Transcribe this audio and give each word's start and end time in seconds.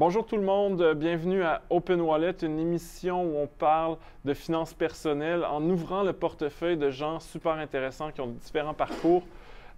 Bonjour 0.00 0.24
tout 0.24 0.38
le 0.38 0.42
monde, 0.42 0.94
bienvenue 0.94 1.42
à 1.42 1.60
Open 1.68 2.00
Wallet, 2.00 2.34
une 2.40 2.58
émission 2.58 3.22
où 3.22 3.36
on 3.36 3.46
parle 3.46 3.98
de 4.24 4.32
finances 4.32 4.72
personnelles 4.72 5.44
en 5.44 5.62
ouvrant 5.68 6.04
le 6.04 6.14
portefeuille 6.14 6.78
de 6.78 6.88
gens 6.88 7.20
super 7.20 7.52
intéressants 7.52 8.10
qui 8.10 8.22
ont 8.22 8.28
différents 8.28 8.72
parcours. 8.72 9.22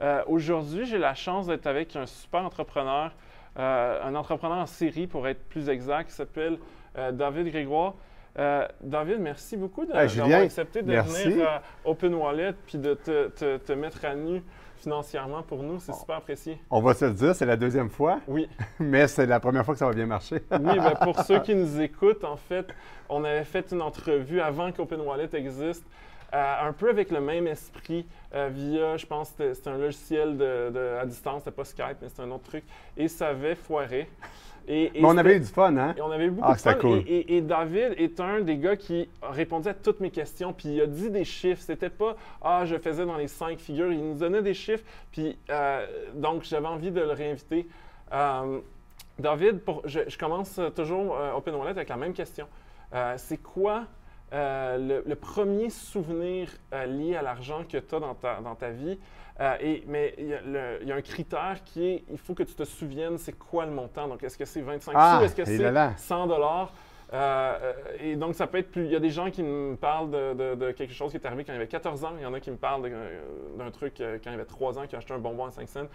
Euh, 0.01 0.23
aujourd'hui, 0.29 0.87
j'ai 0.87 0.99
la 0.99 1.17
chance 1.17 1.49
d'être 1.49 1.67
avec 1.67 1.97
un 1.97 2.07
super 2.07 2.45
entrepreneur, 2.45 3.11
euh, 3.59 4.01
un 4.01 4.15
entrepreneur 4.15 4.59
en 4.59 4.67
série 4.67 5.09
pour 5.09 5.27
être 5.27 5.43
plus 5.49 5.69
exact, 5.69 6.11
qui 6.11 6.15
s'appelle 6.15 6.57
euh, 6.97 7.11
David 7.11 7.49
Grégoire. 7.49 7.95
David, 8.81 9.19
merci 9.19 9.57
beaucoup 9.57 9.85
d'avoir 9.85 10.41
accepté 10.41 10.83
de 10.83 10.93
venir 10.93 11.49
à 11.49 11.63
Open 11.85 12.15
Wallet 12.15 12.55
puis 12.65 12.79
de 12.79 12.95
te, 12.95 13.57
te 13.57 13.73
mettre 13.73 14.05
à 14.05 14.15
nu 14.15 14.41
financièrement 14.83 15.43
pour 15.43 15.63
nous, 15.63 15.79
c'est 15.79 15.95
super 15.95 16.17
apprécié. 16.17 16.59
On 16.71 16.81
va 16.81 16.95
se 16.95 17.05
le 17.05 17.13
dire, 17.13 17.35
c'est 17.35 17.47
la 17.47 17.57
deuxième 17.57 17.89
fois. 17.89 18.21
Oui. 18.27 18.49
Mais 18.81 19.07
c'est 19.07 19.27
la 19.27 19.41
première 19.41 19.65
fois 19.65 19.75
que 19.75 19.79
ça 19.79 19.87
va 19.87 19.93
bien 19.95 20.07
marcher. 20.07 20.43
oui, 20.51 20.79
bien, 20.79 20.95
pour 21.01 21.21
ceux 21.25 21.41
qui 21.41 21.55
nous 21.55 21.81
écoutent, 21.81 22.25
en 22.25 22.37
fait, 22.37 22.67
on 23.09 23.25
avait 23.25 23.45
fait 23.45 23.71
une 23.73 23.83
entrevue 23.83 24.41
avant 24.41 24.73
qu'Open 24.73 25.01
Wallet 25.01 25.31
existe. 25.35 25.85
Euh, 26.35 26.69
un 26.69 26.73
peu 26.73 26.89
avec 26.89 27.11
le 27.11 27.21
même 27.21 27.47
esprit 27.47 28.07
euh, 28.35 28.49
via, 28.51 28.97
je 28.97 29.05
pense, 29.05 29.35
c'était 29.37 29.69
un 29.69 29.77
logiciel 29.77 30.39
de, 30.39 30.97
à 30.99 31.05
distance, 31.05 31.41
c'était 31.41 31.55
pas 31.55 31.65
Skype, 31.65 31.97
mais 32.01 32.09
c'était 32.09 32.23
un 32.23 32.31
autre 32.31 32.45
truc, 32.45 32.65
et 32.97 33.09
ça 33.09 33.29
avait 33.29 33.55
foiré. 33.55 34.09
Mais 34.69 34.91
on 35.03 35.17
avait 35.17 35.37
eu 35.37 35.41
du 35.41 35.47
fun, 35.47 35.77
hein? 35.77 35.95
Et 35.97 36.01
on 36.01 36.11
avait 36.11 36.27
eu 36.27 36.31
beaucoup 36.31 36.49
ah, 36.51 36.55
de 36.55 36.61
fun. 36.61 36.75
Cool. 36.75 37.03
Et, 37.07 37.41
David 37.41 37.95
est 37.97 38.21
un 38.21 38.41
des 38.41 38.57
gars 38.57 38.77
qui 38.77 39.09
répondait 39.23 39.71
à 39.71 39.75
toutes 39.75 40.01
mes 40.01 40.11
questions, 40.11 40.53
puis 40.53 40.71
il 40.71 40.81
a 40.81 40.87
dit 40.87 41.11
des 41.11 41.25
chiffres. 41.25 41.63
C'était 41.63 41.91
pas 41.91 42.17
Ah, 42.41 42.65
je 42.65 42.77
faisais 42.77 43.05
dans 43.05 43.17
les 43.17 43.29
cinq 43.29 43.59
figures. 43.59 43.93
Il 43.93 44.03
nous 44.03 44.15
donnait 44.15 44.43
des 44.43 44.55
chiffres, 44.55 44.85
puis 45.11 45.37
euh, 45.51 45.87
donc 46.15 46.45
j'avais 46.45 46.67
envie 46.67 46.91
de 46.91 47.01
le 47.01 47.13
réinviter. 47.13 47.67
Euh, 48.13 48.61
David, 49.19 49.61
je, 49.85 50.17
commence 50.17 50.61
toujours 50.75 51.17
euh, 51.17 51.35
Open 51.35 51.55
Wallet 51.55 51.71
avec 51.71 51.89
la 51.89 51.97
même 51.97 52.13
question. 52.13 52.47
C'est 53.17 53.43
quoi 53.43 53.85
le, 54.33 55.15
premier 55.15 55.71
souvenir 55.71 56.49
lié 56.73 57.17
à 57.17 57.23
l'argent 57.23 57.65
que 57.69 57.79
tu 57.79 57.95
as 57.95 58.01
dans 58.01 58.15
ta, 58.15 58.41
dans 58.41 58.55
ta 58.55 58.71
vie? 58.71 58.99
Euh, 59.41 59.57
et, 59.61 59.83
mais 59.87 60.15
il 60.19 60.29
y, 60.87 60.93
a 60.93 60.95
un 60.95 61.01
critère 61.01 61.65
qui 61.65 61.87
est, 61.87 62.05
il 62.11 62.19
faut 62.19 62.35
que 62.35 62.43
tu 62.43 62.55
te 62.55 62.65
souviennes, 62.65 63.19
c'est 63.19 63.33
quoi 63.33 63.65
le 63.65 63.73
montant. 63.73 64.07
Donc, 64.07 64.23
est-ce 64.23 64.37
que 64.37 64.45
c'est 64.45 64.61
25 64.61 64.93
ah, 64.95 65.19
sous? 65.19 65.25
Est-ce 65.25 65.35
que 65.35 65.45
c'est 65.45 65.99
100 65.99 66.27
dollars? 66.27 66.73
Euh, 67.13 67.59
euh, 67.63 67.73
et 68.01 68.17
donc, 68.17 68.35
ça 68.35 68.47
peut 68.47 68.59
être 68.59 68.71
plus. 68.71 68.85
Il 68.85 68.91
y 68.91 68.97
a 68.97 69.01
des 69.01 69.11
gens 69.11 69.31
qui 69.31 69.43
me 69.43 69.77
parlent 69.77 70.11
de, 70.11 70.73
quelque 70.73 70.95
chose 70.95 71.11
qui 71.11 71.17
est 71.17 71.27
arrivé 71.27 71.45
quand 71.45 71.53
il 71.53 71.57
avait 71.57 71.67
14 71.67 72.05
ans. 72.05 72.13
Il 72.17 72.23
y 72.23 72.27
en 72.27 72.35
a 72.35 72.41
qui 72.41 72.51
me 72.51 72.57
parlent 72.57 72.91
d'un 73.59 73.71
truc 73.71 73.95
quand 73.99 74.31
il 74.31 74.35
avait 74.35 74.45
3 74.45 74.79
ans, 74.79 74.87
qui 74.87 74.95
a 74.95 74.99
acheté 74.99 75.13
un 75.13 75.19
bonbon 75.19 75.47
à 75.47 75.51
5 75.51 75.69
cents. 75.69 75.87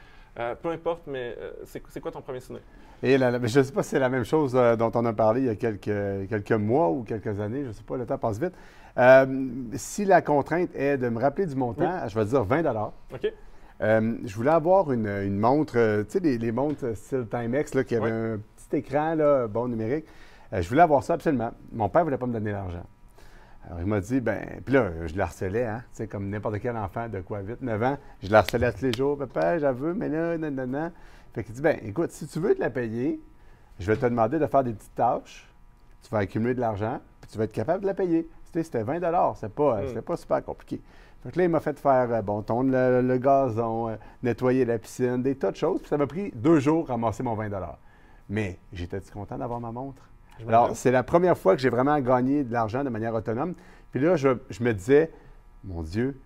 peu 0.62 0.70
importe, 0.70 1.04
mais 1.08 1.36
c'est 1.66 2.00
quoi 2.00 2.12
ton 2.12 2.22
premier 2.22 2.40
souvenir? 2.40 2.62
Et 3.04 3.18
je 3.18 3.60
ne 3.60 3.64
sais 3.64 3.72
pas 3.72 3.84
si 3.84 3.90
c'est 3.90 4.00
la 4.00 4.10
même 4.10 4.26
chose 4.26 4.54
dont 4.54 4.92
on 4.94 5.06
a 5.06 5.14
parlé 5.14 5.42
il 5.42 5.48
y 5.48 5.50
a 5.50 5.56
quelques, 5.56 6.30
quelques 6.30 6.52
mois 6.52 6.90
ou 6.90 7.04
quelques 7.04 7.40
années. 7.40 7.64
Je 7.64 7.70
ne 7.70 7.74
sais 7.74 7.84
pas, 7.84 7.98
le 7.98 8.06
temps 8.06 8.18
passe 8.18 8.40
vite. 8.40 8.54
Euh, 8.98 9.26
si 9.76 10.06
la 10.06 10.22
contrainte 10.22 10.76
est 10.76 10.98
de 10.98 11.10
me 11.10 11.20
rappeler 11.20 11.46
du 11.46 11.56
montant, 11.56 12.08
je 12.08 12.18
vais 12.18 12.26
dire 12.26 12.44
20 12.44 12.66
OK. 13.14 13.34
Euh, 13.80 14.16
je 14.26 14.36
voulais 14.36 14.52
avoir 14.52 14.92
une, 14.92 15.38
montre, 15.38 15.78
euh, 15.78 16.04
tu 16.04 16.20
sais, 16.20 16.38
les, 16.38 16.52
montres 16.52 16.98
style 16.98 17.28
Timex, 17.30 17.76
là, 17.76 17.84
qui 17.84 17.96
avait 17.96 18.10
un 18.10 18.40
petit 18.56 18.78
écran, 18.78 19.14
là, 19.14 19.48
bon 19.48 19.68
numérique. 19.68 20.06
Je 20.52 20.68
voulais 20.70 20.82
avoir 20.82 21.04
ça 21.04 21.14
absolument. 21.14 21.52
Mon 21.72 21.90
père 21.90 22.02
ne 22.02 22.06
voulait 22.06 22.18
pas 22.18 22.28
me 22.28 22.34
donner 22.34 22.52
l'argent. 22.52 22.84
Alors, 23.66 23.82
il 23.82 23.86
m'a 23.86 24.00
dit, 24.00 24.22
ben, 24.22 24.62
puis 24.64 24.74
là, 24.76 25.08
je 25.08 25.14
le 25.14 25.22
harcelais, 25.22 25.66
hein, 25.66 25.84
tu 25.92 25.98
sais, 25.98 26.08
comme 26.08 26.30
n'importe 26.30 26.60
quel 26.60 26.78
enfant 26.78 27.10
de 27.10 27.20
quoi, 27.20 27.42
8, 27.42 27.62
9 27.62 27.84
ans. 27.84 27.98
Je 28.24 28.30
le 28.30 28.36
harcelais 28.36 28.72
tous 28.72 28.84
les 28.84 28.94
jours, 28.94 29.18
papa, 29.18 29.60
j'avoue, 29.60 29.94
mais 29.94 30.08
là, 30.08 30.38
non, 30.38 30.52
non, 30.52 30.68
non. 30.68 30.92
Fait 31.34 31.44
qu'il 31.44 31.54
dit, 31.54 31.62
ben, 31.62 31.78
écoute, 31.84 32.12
si 32.12 32.28
tu 32.28 32.40
veux 32.40 32.56
te 32.56 32.62
la 32.62 32.70
payer, 32.70 33.20
je 33.80 33.92
vais 33.92 33.98
te 33.98 34.06
demander 34.06 34.40
de 34.40 34.48
faire 34.48 34.64
des 34.64 34.74
petites 34.74 34.96
tâches, 34.96 35.48
tu 36.02 36.10
vas 36.10 36.20
accumuler 36.20 36.54
de 36.54 36.62
l'argent, 36.62 37.02
puis 37.20 37.30
tu 37.30 37.38
vas 37.38 37.44
être 37.44 37.52
capable 37.52 37.82
de 37.82 37.88
la 37.88 37.94
payer. 37.94 38.30
C'était 38.46 38.84
20 38.84 39.00
C'est 39.36 39.54
pas, 39.54 39.82
mm. 39.82 40.02
pas 40.02 40.18
super 40.18 40.44
compliqué. 40.44 40.82
Donc 41.24 41.36
là, 41.36 41.44
il 41.44 41.50
m'a 41.50 41.60
fait 41.60 41.78
faire, 41.80 42.12
euh, 42.12 42.22
bon, 42.22 42.42
tondre 42.42 42.72
le, 42.72 43.18
gazon, 43.18 43.90
euh, 43.90 43.96
nettoyer 44.24 44.66
la 44.66 44.80
piscine, 44.80 45.22
des 45.22 45.36
tas 45.36 45.52
de 45.52 45.58
choses. 45.58 45.80
Puis 45.80 45.90
ça 45.90 45.98
m'a 45.98 46.08
pris 46.08 46.32
deux 46.34 46.60
jours 46.60 46.90
à 46.90 46.94
ramasser 46.94 47.24
mon 47.24 47.36
20 47.36 47.50
Mais 48.30 48.60
j'étais 48.72 49.02
content 49.14 49.38
d'avoir 49.38 49.60
ma 49.60 49.72
montre? 49.72 50.02
Alors, 50.48 50.76
c'est 50.76 50.92
la 50.92 51.04
première 51.04 51.38
fois 51.38 51.56
que 51.56 51.62
j'ai 51.62 51.70
vraiment 51.70 52.00
gagné 52.00 52.44
de 52.44 52.52
l'argent 52.52 52.84
de 52.84 52.90
manière 52.90 53.14
autonome. 53.14 53.54
Puis 53.92 54.02
là, 54.02 54.16
je, 54.16 54.30
me 54.62 54.74
disais, 54.74 55.12
mon 55.64 55.82
Dieu, 55.82 56.20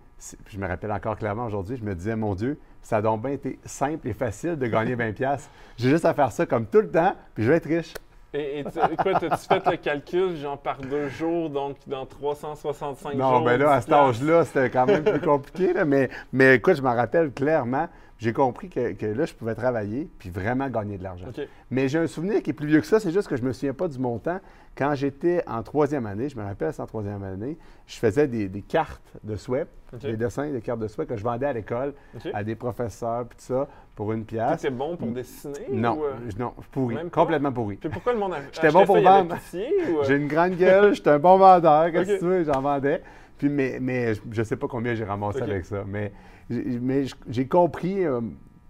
je 0.48 0.58
me 0.58 0.66
rappelle 0.66 0.92
encore 0.92 1.16
clairement 1.16 1.46
aujourd'hui, 1.46 1.76
je 1.76 1.84
me 1.84 1.94
disais, 1.94 2.16
mon 2.16 2.34
Dieu, 2.34 2.58
ça 2.82 2.96
a 2.96 3.02
donc 3.02 3.22
bien 3.22 3.32
été 3.32 3.58
simple 3.64 4.08
et 4.08 4.12
facile 4.12 4.56
de 4.56 4.66
gagner 4.66 4.96
20$. 4.96 5.38
J'ai 5.76 5.90
juste 5.90 6.04
à 6.04 6.14
faire 6.14 6.32
ça 6.32 6.46
comme 6.46 6.66
tout 6.66 6.80
le 6.80 6.90
temps, 6.90 7.14
puis 7.34 7.44
je 7.44 7.50
vais 7.50 7.56
être 7.56 7.68
riche. 7.68 7.94
Et, 8.34 8.60
et 8.60 8.60
écoute, 8.60 9.30
as-tu 9.30 9.46
fait 9.46 9.70
le 9.70 9.76
calcul, 9.76 10.36
genre 10.36 10.58
par 10.58 10.78
deux 10.78 11.08
jours, 11.08 11.50
donc 11.50 11.76
dans 11.86 12.06
365 12.06 13.12
jours? 13.12 13.20
Non, 13.20 13.40
mais 13.42 13.58
là, 13.58 13.72
à 13.72 13.80
cet 13.82 13.92
âge-là, 13.92 14.44
c'était 14.46 14.70
quand 14.70 14.86
même 14.86 15.04
plus 15.04 15.20
compliqué. 15.20 15.74
mais, 15.86 16.08
mais 16.32 16.54
écoute, 16.54 16.76
je 16.76 16.82
m'en 16.82 16.94
rappelle 16.94 17.30
clairement. 17.32 17.88
J'ai 18.22 18.32
compris 18.32 18.68
que, 18.68 19.06
là, 19.06 19.24
je 19.24 19.34
pouvais 19.34 19.56
travailler 19.56 20.08
puis 20.20 20.30
vraiment 20.30 20.68
gagner 20.68 20.96
de 20.96 21.02
l'argent. 21.02 21.26
Mais 21.72 21.88
j'ai 21.88 21.98
un 21.98 22.06
souvenir 22.06 22.40
qui 22.40 22.50
est 22.50 22.52
plus 22.52 22.68
vieux 22.68 22.80
que 22.80 22.86
ça, 22.86 23.00
c'est 23.00 23.10
juste 23.10 23.26
que 23.26 23.34
je 23.34 23.42
ne 23.42 23.48
me 23.48 23.52
souviens 23.52 23.74
pas 23.74 23.88
du 23.88 23.98
montant. 23.98 24.38
Quand 24.76 24.94
j'étais 24.94 25.42
en 25.48 25.64
troisième 25.64 26.06
année, 26.06 26.28
je 26.28 26.38
me 26.38 26.44
rappelle, 26.44 26.72
c'est 26.72 26.82
en 26.82 26.86
troisième 26.86 27.24
année, 27.24 27.58
je 27.84 27.96
faisais 27.96 28.28
des, 28.28 28.62
cartes 28.62 29.02
de 29.24 29.34
souhait, 29.34 29.66
des 30.00 30.16
dessins, 30.16 30.48
des 30.50 30.60
cartes 30.60 30.78
de 30.78 30.86
souhait 30.86 31.04
que 31.04 31.16
je 31.16 31.24
vendais 31.24 31.46
à 31.46 31.52
l'école, 31.52 31.94
à 32.32 32.44
des 32.44 32.54
professeurs, 32.54 33.26
puis 33.26 33.38
tout 33.38 33.44
ça, 33.44 33.66
pour 33.96 34.12
une 34.12 34.24
pièce. 34.24 34.60
C'était 34.60 34.70
bon 34.70 34.96
pour 34.96 35.08
dessiner? 35.08 35.66
Non, 35.72 35.98
ou... 35.98 36.04
Euh? 36.04 36.12
non, 36.38 36.54
pourri, 36.70 36.96
complètement 37.10 37.50
pourri. 37.50 37.74
Puis 37.74 37.88
pourquoi 37.88 38.12
le 38.12 38.20
monde 38.20 38.34
a 38.34 38.36
J'étais 38.52 38.70
bon 38.70 38.86
pour 38.86 39.00
vendre. 39.00 39.34
Euh? 39.34 40.04
J'ai 40.04 40.14
une 40.14 40.28
grande 40.28 40.54
gueule, 40.54 40.94
j'étais 40.94 41.10
un 41.10 41.18
bon 41.18 41.38
vendeur, 41.38 41.90
qu'est-ce 41.90 42.12
que 42.12 42.18
tu 42.20 42.24
veux, 42.24 42.44
j'en 42.44 42.60
vendais. 42.60 43.02
Puis, 43.36 43.48
mais, 43.48 43.78
mais 43.80 44.14
je 44.14 44.40
ne 44.40 44.44
sais 44.44 44.54
pas 44.54 44.68
combien 44.68 44.94
j'ai 44.94 45.02
ramassé 45.02 45.42
avec 45.42 45.64
ça. 45.64 45.82
Mais, 45.84 46.12
mais 46.50 47.04
j'ai 47.28 47.46
compris, 47.48 48.04
euh, 48.04 48.20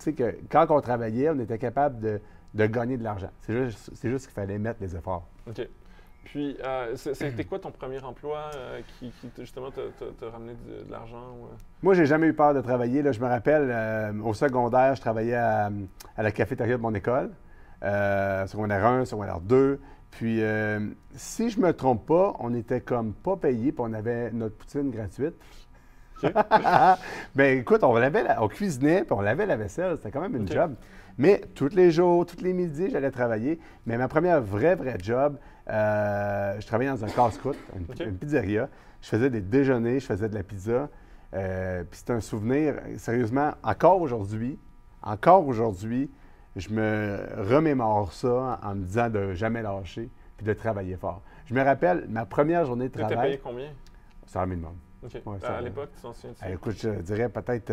que 0.04 0.36
quand 0.50 0.66
on 0.70 0.80
travaillait, 0.80 1.30
on 1.30 1.38
était 1.38 1.58
capable 1.58 2.00
de, 2.00 2.20
de 2.54 2.66
gagner 2.66 2.96
de 2.96 3.04
l'argent. 3.04 3.30
C'est 3.40 3.54
juste, 3.54 3.90
juste 4.02 4.26
qu'il 4.26 4.34
fallait 4.34 4.58
mettre 4.58 4.80
les 4.80 4.96
efforts. 4.96 5.28
OK. 5.48 5.66
Puis, 6.24 6.56
euh, 6.64 6.94
c'était 6.96 7.44
quoi 7.44 7.58
ton 7.58 7.70
premier 7.70 8.02
emploi 8.02 8.50
euh, 8.54 8.80
qui, 8.98 9.12
justement, 9.38 9.70
t'a 9.70 10.30
ramené 10.30 10.54
de, 10.66 10.90
l'argent? 10.90 11.34
Moi, 11.38 11.48
euh? 11.52 11.56
Moi, 11.82 11.94
j'ai 11.94 12.06
jamais 12.06 12.28
eu 12.28 12.32
peur 12.32 12.54
de 12.54 12.60
travailler. 12.60 13.02
Là, 13.02 13.12
je 13.12 13.20
me 13.20 13.26
rappelle, 13.26 14.14
au 14.22 14.32
secondaire, 14.34 14.94
je 14.94 15.00
travaillais 15.00 15.34
à, 15.34 15.70
la 16.16 16.30
cafétéria 16.30 16.76
de 16.76 16.82
mon 16.82 16.94
école, 16.94 17.30
secondaire 17.82 18.86
1, 18.86 19.04
secondaire 19.04 19.40
2. 19.40 19.80
Puis, 20.12 20.40
si 21.14 21.50
je 21.50 21.60
me 21.60 21.72
trompe 21.72 22.06
pas, 22.06 22.34
on 22.38 22.54
était 22.54 22.80
comme 22.80 23.14
pas 23.14 23.36
payé, 23.36 23.72
puis 23.72 23.80
on 23.84 23.92
avait 23.92 24.30
notre 24.30 24.56
poutine 24.56 24.90
gratuite. 24.90 25.34
ben 27.34 27.58
écoute, 27.58 27.82
on, 27.82 27.94
lavait 27.94 28.24
on 28.38 28.48
cuisinait, 28.48 29.04
puis 29.04 29.12
on 29.12 29.20
lavait 29.20 29.46
la 29.46 29.56
vaisselle. 29.56 29.96
C'était 29.96 30.10
quand 30.10 30.20
même 30.20 30.36
une 30.36 30.50
job. 30.50 30.74
Mais 31.18 31.42
tous 31.54 31.74
les 31.74 31.90
jours, 31.90 32.24
tous 32.26 32.42
les 32.42 32.52
midis, 32.52 32.90
j'allais 32.90 33.10
travailler. 33.10 33.58
Mais 33.86 33.96
ma 33.96 34.08
première 34.08 34.40
vraie, 34.40 34.74
vraie 34.74 34.98
job, 35.00 35.36
euh, 35.68 36.60
je 36.60 36.66
travaillais 36.66 36.90
dans 36.90 37.04
un 37.04 37.08
casse-croûte, 37.08 37.58
une, 37.76 38.16
pizzeria. 38.16 38.68
Je 39.00 39.08
faisais 39.08 39.30
des 39.30 39.40
déjeuners, 39.40 40.00
je 40.00 40.06
faisais 40.06 40.28
de 40.28 40.34
la 40.34 40.42
pizza. 40.42 40.88
Euh, 41.34 41.84
puis 41.84 42.00
c'est 42.04 42.12
un 42.12 42.20
souvenir, 42.20 42.76
sérieusement, 42.96 43.52
encore 43.62 44.00
aujourd'hui, 44.00 44.58
encore 45.02 45.46
aujourd'hui, 45.46 46.10
je 46.56 46.68
me 46.70 47.18
remémore 47.38 48.12
ça 48.12 48.60
en 48.62 48.74
me 48.74 48.84
disant 48.84 49.08
de 49.08 49.32
jamais 49.32 49.62
lâcher 49.62 50.10
puis 50.36 50.46
de 50.46 50.52
travailler 50.52 50.96
fort. 50.96 51.22
Je 51.46 51.54
me 51.54 51.62
rappelle 51.62 52.06
ma 52.08 52.26
première 52.26 52.66
journée 52.66 52.88
de 52.88 52.92
travail. 52.92 53.16
Tu 53.16 53.22
payé 53.22 53.40
combien? 53.42 53.68
C'est 54.26 54.38
un 54.38 54.46
minimum. 54.46 54.74
OK. 55.04 55.22
à 55.42 55.60
l'époque, 55.60 55.90
tu 55.96 56.02
t'en 56.02 56.12
souviens? 56.12 56.48
écoute, 56.48 56.76
je 56.80 57.00
dirais 57.00 57.28
peut-être 57.28 57.72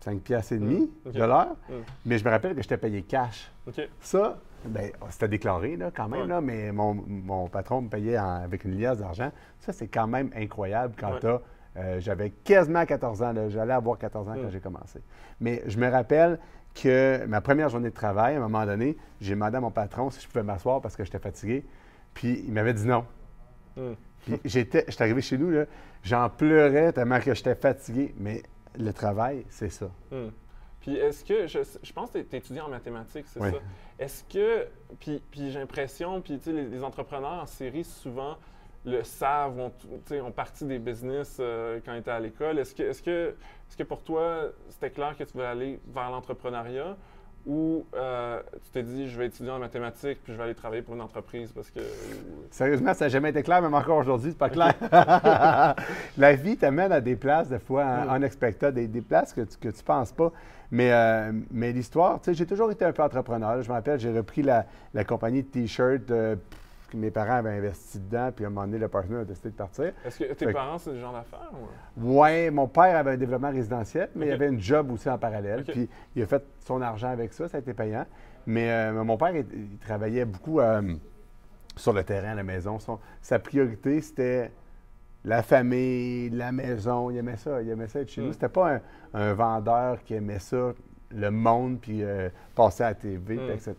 5 0.00 0.14
euh, 0.14 0.18
piastres 0.18 0.52
et 0.52 0.58
demi 0.58 0.90
mm. 1.04 1.10
de 1.10 1.18
l'heure, 1.18 1.56
mm. 1.68 1.72
mais 2.06 2.18
je 2.18 2.24
me 2.24 2.30
rappelle 2.30 2.54
que 2.54 2.62
j'étais 2.62 2.76
payé 2.76 3.02
cash. 3.02 3.50
Ça, 4.00 4.38
Bien, 4.64 4.90
c'était 5.10 5.28
déclaré 5.28 5.76
là, 5.76 5.90
quand 5.94 6.08
même, 6.08 6.28
là, 6.28 6.40
mais 6.40 6.70
mon, 6.72 7.48
patron 7.48 7.82
me 7.82 7.88
payait 7.88 8.16
avec 8.16 8.64
une 8.64 8.78
liasse 8.78 8.98
d'argent. 8.98 9.32
Ça, 9.58 9.72
c'est 9.72 9.88
quand 9.88 10.06
même 10.06 10.30
incroyable 10.36 10.94
quand 10.98 11.18
tu 11.18 11.26
euh, 11.26 12.00
J'avais 12.00 12.30
quasiment 12.30 12.84
14 12.84 13.22
ans. 13.22 13.34
J'allais 13.48 13.72
avoir 13.72 13.98
14 13.98 14.28
ans 14.28 14.34
quand 14.34 14.50
j'ai 14.50 14.60
commencé. 14.60 15.00
Mais 15.40 15.62
je 15.66 15.78
me 15.78 15.88
rappelle 15.88 16.38
que 16.74 17.24
ma 17.26 17.40
première 17.40 17.68
journée 17.68 17.90
de 17.90 17.94
travail, 17.94 18.34
à 18.34 18.38
un 18.38 18.42
moment 18.42 18.64
donné, 18.64 18.96
j'ai 19.20 19.34
demandé 19.34 19.56
à 19.56 19.60
mon 19.60 19.70
patron 19.70 20.10
si 20.10 20.20
je 20.20 20.28
pouvais 20.28 20.44
m'asseoir 20.44 20.80
parce 20.80 20.96
que 20.96 21.04
j'étais 21.04 21.18
fatigué. 21.18 21.64
Puis 22.14 22.44
il 22.46 22.52
m'avait 22.52 22.74
dit 22.74 22.86
non. 22.86 23.04
Puis 23.74 24.38
j'étais, 24.44 24.84
j'étais 24.86 25.02
arrivé 25.02 25.22
chez 25.22 25.38
nous, 25.38 25.50
j'en 26.02 26.28
pleurais 26.28 26.92
tellement 26.92 27.20
que 27.20 27.34
j'étais 27.34 27.54
fatigué. 27.54 28.14
Mais 28.18 28.42
le 28.78 28.92
travail, 28.92 29.44
c'est 29.48 29.70
ça. 29.70 29.90
Puis 30.80 30.96
est-ce 30.96 31.24
que, 31.24 31.46
je, 31.46 31.92
pense 31.92 32.10
que 32.10 32.18
tu 32.18 32.34
es 32.34 32.38
étudiant 32.38 32.66
en 32.66 32.68
mathématiques, 32.68 33.26
c'est 33.28 33.38
ça? 33.38 33.58
Est-ce 33.98 34.24
que, 34.24 34.66
puis, 34.98 35.22
puis 35.30 35.52
j'ai 35.52 35.60
l'impression, 35.60 36.20
puis 36.20 36.38
tu 36.38 36.44
sais, 36.46 36.52
les, 36.52 36.82
entrepreneurs 36.82 37.42
en 37.42 37.46
série 37.46 37.84
souvent 37.84 38.36
le 38.84 39.04
savent, 39.04 39.60
ont, 39.60 39.72
ont 40.10 40.32
parti 40.32 40.64
des 40.64 40.80
business 40.80 41.36
euh, 41.38 41.78
quand 41.84 41.92
ils 41.92 41.98
étaient 41.98 42.10
à 42.10 42.18
l'école. 42.18 42.58
Est-ce 42.58 42.74
que, 42.74 42.82
est-ce, 42.82 43.00
que, 43.00 43.36
est-ce 43.68 43.76
que 43.76 43.84
pour 43.84 44.02
toi, 44.02 44.50
c'était 44.70 44.90
clair 44.90 45.16
que 45.16 45.22
tu 45.22 45.34
voulais 45.34 45.46
aller 45.46 45.80
vers 45.86 46.10
l'entrepreneuriat? 46.10 46.96
Ou 47.46 47.84
euh, 47.96 48.40
tu 48.64 48.70
t'es 48.72 48.82
dit, 48.82 49.08
je 49.08 49.18
vais 49.18 49.26
étudier 49.26 49.50
en 49.50 49.58
mathématiques 49.58 50.18
puis 50.22 50.32
je 50.32 50.38
vais 50.38 50.44
aller 50.44 50.54
travailler 50.54 50.82
pour 50.82 50.94
une 50.94 51.00
entreprise 51.00 51.50
parce 51.52 51.70
que. 51.70 51.80
Sérieusement, 52.50 52.94
ça 52.94 53.06
n'a 53.06 53.08
jamais 53.08 53.30
été 53.30 53.42
clair, 53.42 53.60
même 53.62 53.74
encore 53.74 53.98
aujourd'hui, 53.98 54.30
c'est 54.30 54.38
pas 54.38 54.50
clair. 54.50 54.74
la 56.18 56.34
vie 56.34 56.56
t'amène 56.56 56.92
à 56.92 57.00
des 57.00 57.16
places, 57.16 57.48
des 57.48 57.58
fois, 57.58 57.84
en, 57.84 58.12
Mm. 58.12 58.16
unexpected, 58.16 58.74
des, 58.74 58.86
des 58.86 59.00
places 59.00 59.32
que 59.32 59.40
tu, 59.42 59.56
que 59.56 59.68
tu 59.68 59.82
penses 59.82 60.12
pas. 60.12 60.30
Mais, 60.70 60.90
euh, 60.92 61.32
mais 61.50 61.72
l'histoire, 61.72 62.18
tu 62.20 62.26
sais, 62.26 62.34
j'ai 62.34 62.46
toujours 62.46 62.70
été 62.70 62.84
un 62.84 62.92
peu 62.92 63.02
entrepreneur. 63.02 63.60
Je 63.62 63.68
me 63.68 63.74
rappelle, 63.74 64.00
j'ai 64.00 64.10
repris 64.10 64.42
la, 64.42 64.64
la 64.94 65.04
compagnie 65.04 65.42
de 65.42 65.48
T-shirts 65.48 66.10
euh, 66.10 66.36
que 66.92 66.96
mes 66.98 67.10
parents 67.10 67.36
avaient 67.36 67.56
investi 67.56 67.98
dedans, 67.98 68.30
puis 68.34 68.44
à 68.44 68.48
un 68.48 68.50
moment 68.50 68.66
donné, 68.66 68.78
le 68.78 68.88
partenaire 68.88 69.20
a 69.20 69.24
décidé 69.24 69.48
de 69.50 69.54
partir. 69.54 69.92
Est-ce 70.04 70.18
que 70.18 70.32
tes 70.34 70.46
Fait- 70.46 70.52
parents, 70.52 70.78
c'est 70.78 70.90
le 70.92 71.00
genre 71.00 71.12
d'affaires? 71.12 71.50
ou- 71.96 72.18
Ouais, 72.18 72.50
mon 72.50 72.68
père 72.68 72.96
avait 72.96 73.12
un 73.12 73.16
développement 73.16 73.50
résidentiel, 73.50 74.08
mais 74.14 74.26
il 74.26 74.32
avait 74.32 74.48
une 74.48 74.60
job 74.60 74.90
aussi 74.92 75.08
en 75.08 75.18
parallèle. 75.18 75.64
Puis 75.64 75.88
il 76.14 76.22
a 76.22 76.26
fait 76.26 76.42
son 76.60 76.80
argent 76.82 77.08
avec 77.10 77.32
ça, 77.32 77.48
ça 77.48 77.56
a 77.56 77.60
été 77.60 77.72
payant. 77.74 78.04
Mais 78.46 78.70
euh, 78.70 79.04
mon 79.04 79.16
père, 79.16 79.34
il, 79.34 79.46
il 79.54 79.78
travaillait 79.78 80.24
beaucoup 80.24 80.60
euh, 80.60 80.82
sur 81.76 81.92
le 81.92 82.04
terrain 82.04 82.30
à 82.30 82.34
la 82.34 82.42
maison. 82.42 82.78
Son- 82.78 82.98
sa 83.20 83.38
priorité, 83.38 84.00
c'était 84.00 84.50
la 85.24 85.42
famille, 85.42 86.30
la 86.30 86.52
maison. 86.52 87.10
Il 87.10 87.16
aimait 87.18 87.36
ça. 87.36 87.62
Il 87.62 87.70
aimait 87.70 87.88
ça 87.88 88.00
être 88.00 88.08
chez 88.10 88.20
Mm. 88.20 88.24
nous. 88.26 88.32
C'était 88.32 88.48
pas 88.48 88.74
un, 88.74 88.80
un 89.14 89.32
vendeur 89.34 90.02
qui 90.02 90.14
aimait 90.14 90.40
ça, 90.40 90.72
le 91.14 91.30
monde, 91.30 91.78
puis 91.80 92.02
euh, 92.02 92.28
passer 92.54 92.82
à 92.82 92.88
la 92.88 92.94
TV, 92.94 93.36
puis 93.36 93.46
Mm. 93.46 93.50
etc. 93.52 93.74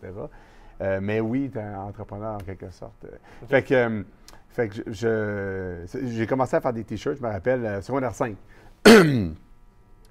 Euh, 0.80 0.98
mais 1.02 1.20
oui, 1.20 1.40
il 1.40 1.44
était 1.46 1.60
un 1.60 1.78
entrepreneur 1.80 2.34
en 2.34 2.38
quelque 2.38 2.70
sorte. 2.70 3.06
Fait 3.48 3.62
que, 3.62 3.74
euh, 3.74 4.02
fait 4.48 4.68
que 4.68 4.74
je- 4.86 6.06
j'ai 6.06 6.26
commencé 6.26 6.56
à 6.56 6.60
faire 6.60 6.72
des 6.72 6.84
t-shirts, 6.84 7.16
je 7.18 7.22
me 7.22 7.28
rappelle, 7.30 7.64
euh, 7.64 7.80
secondaire 7.80 8.14
5. 8.14 8.36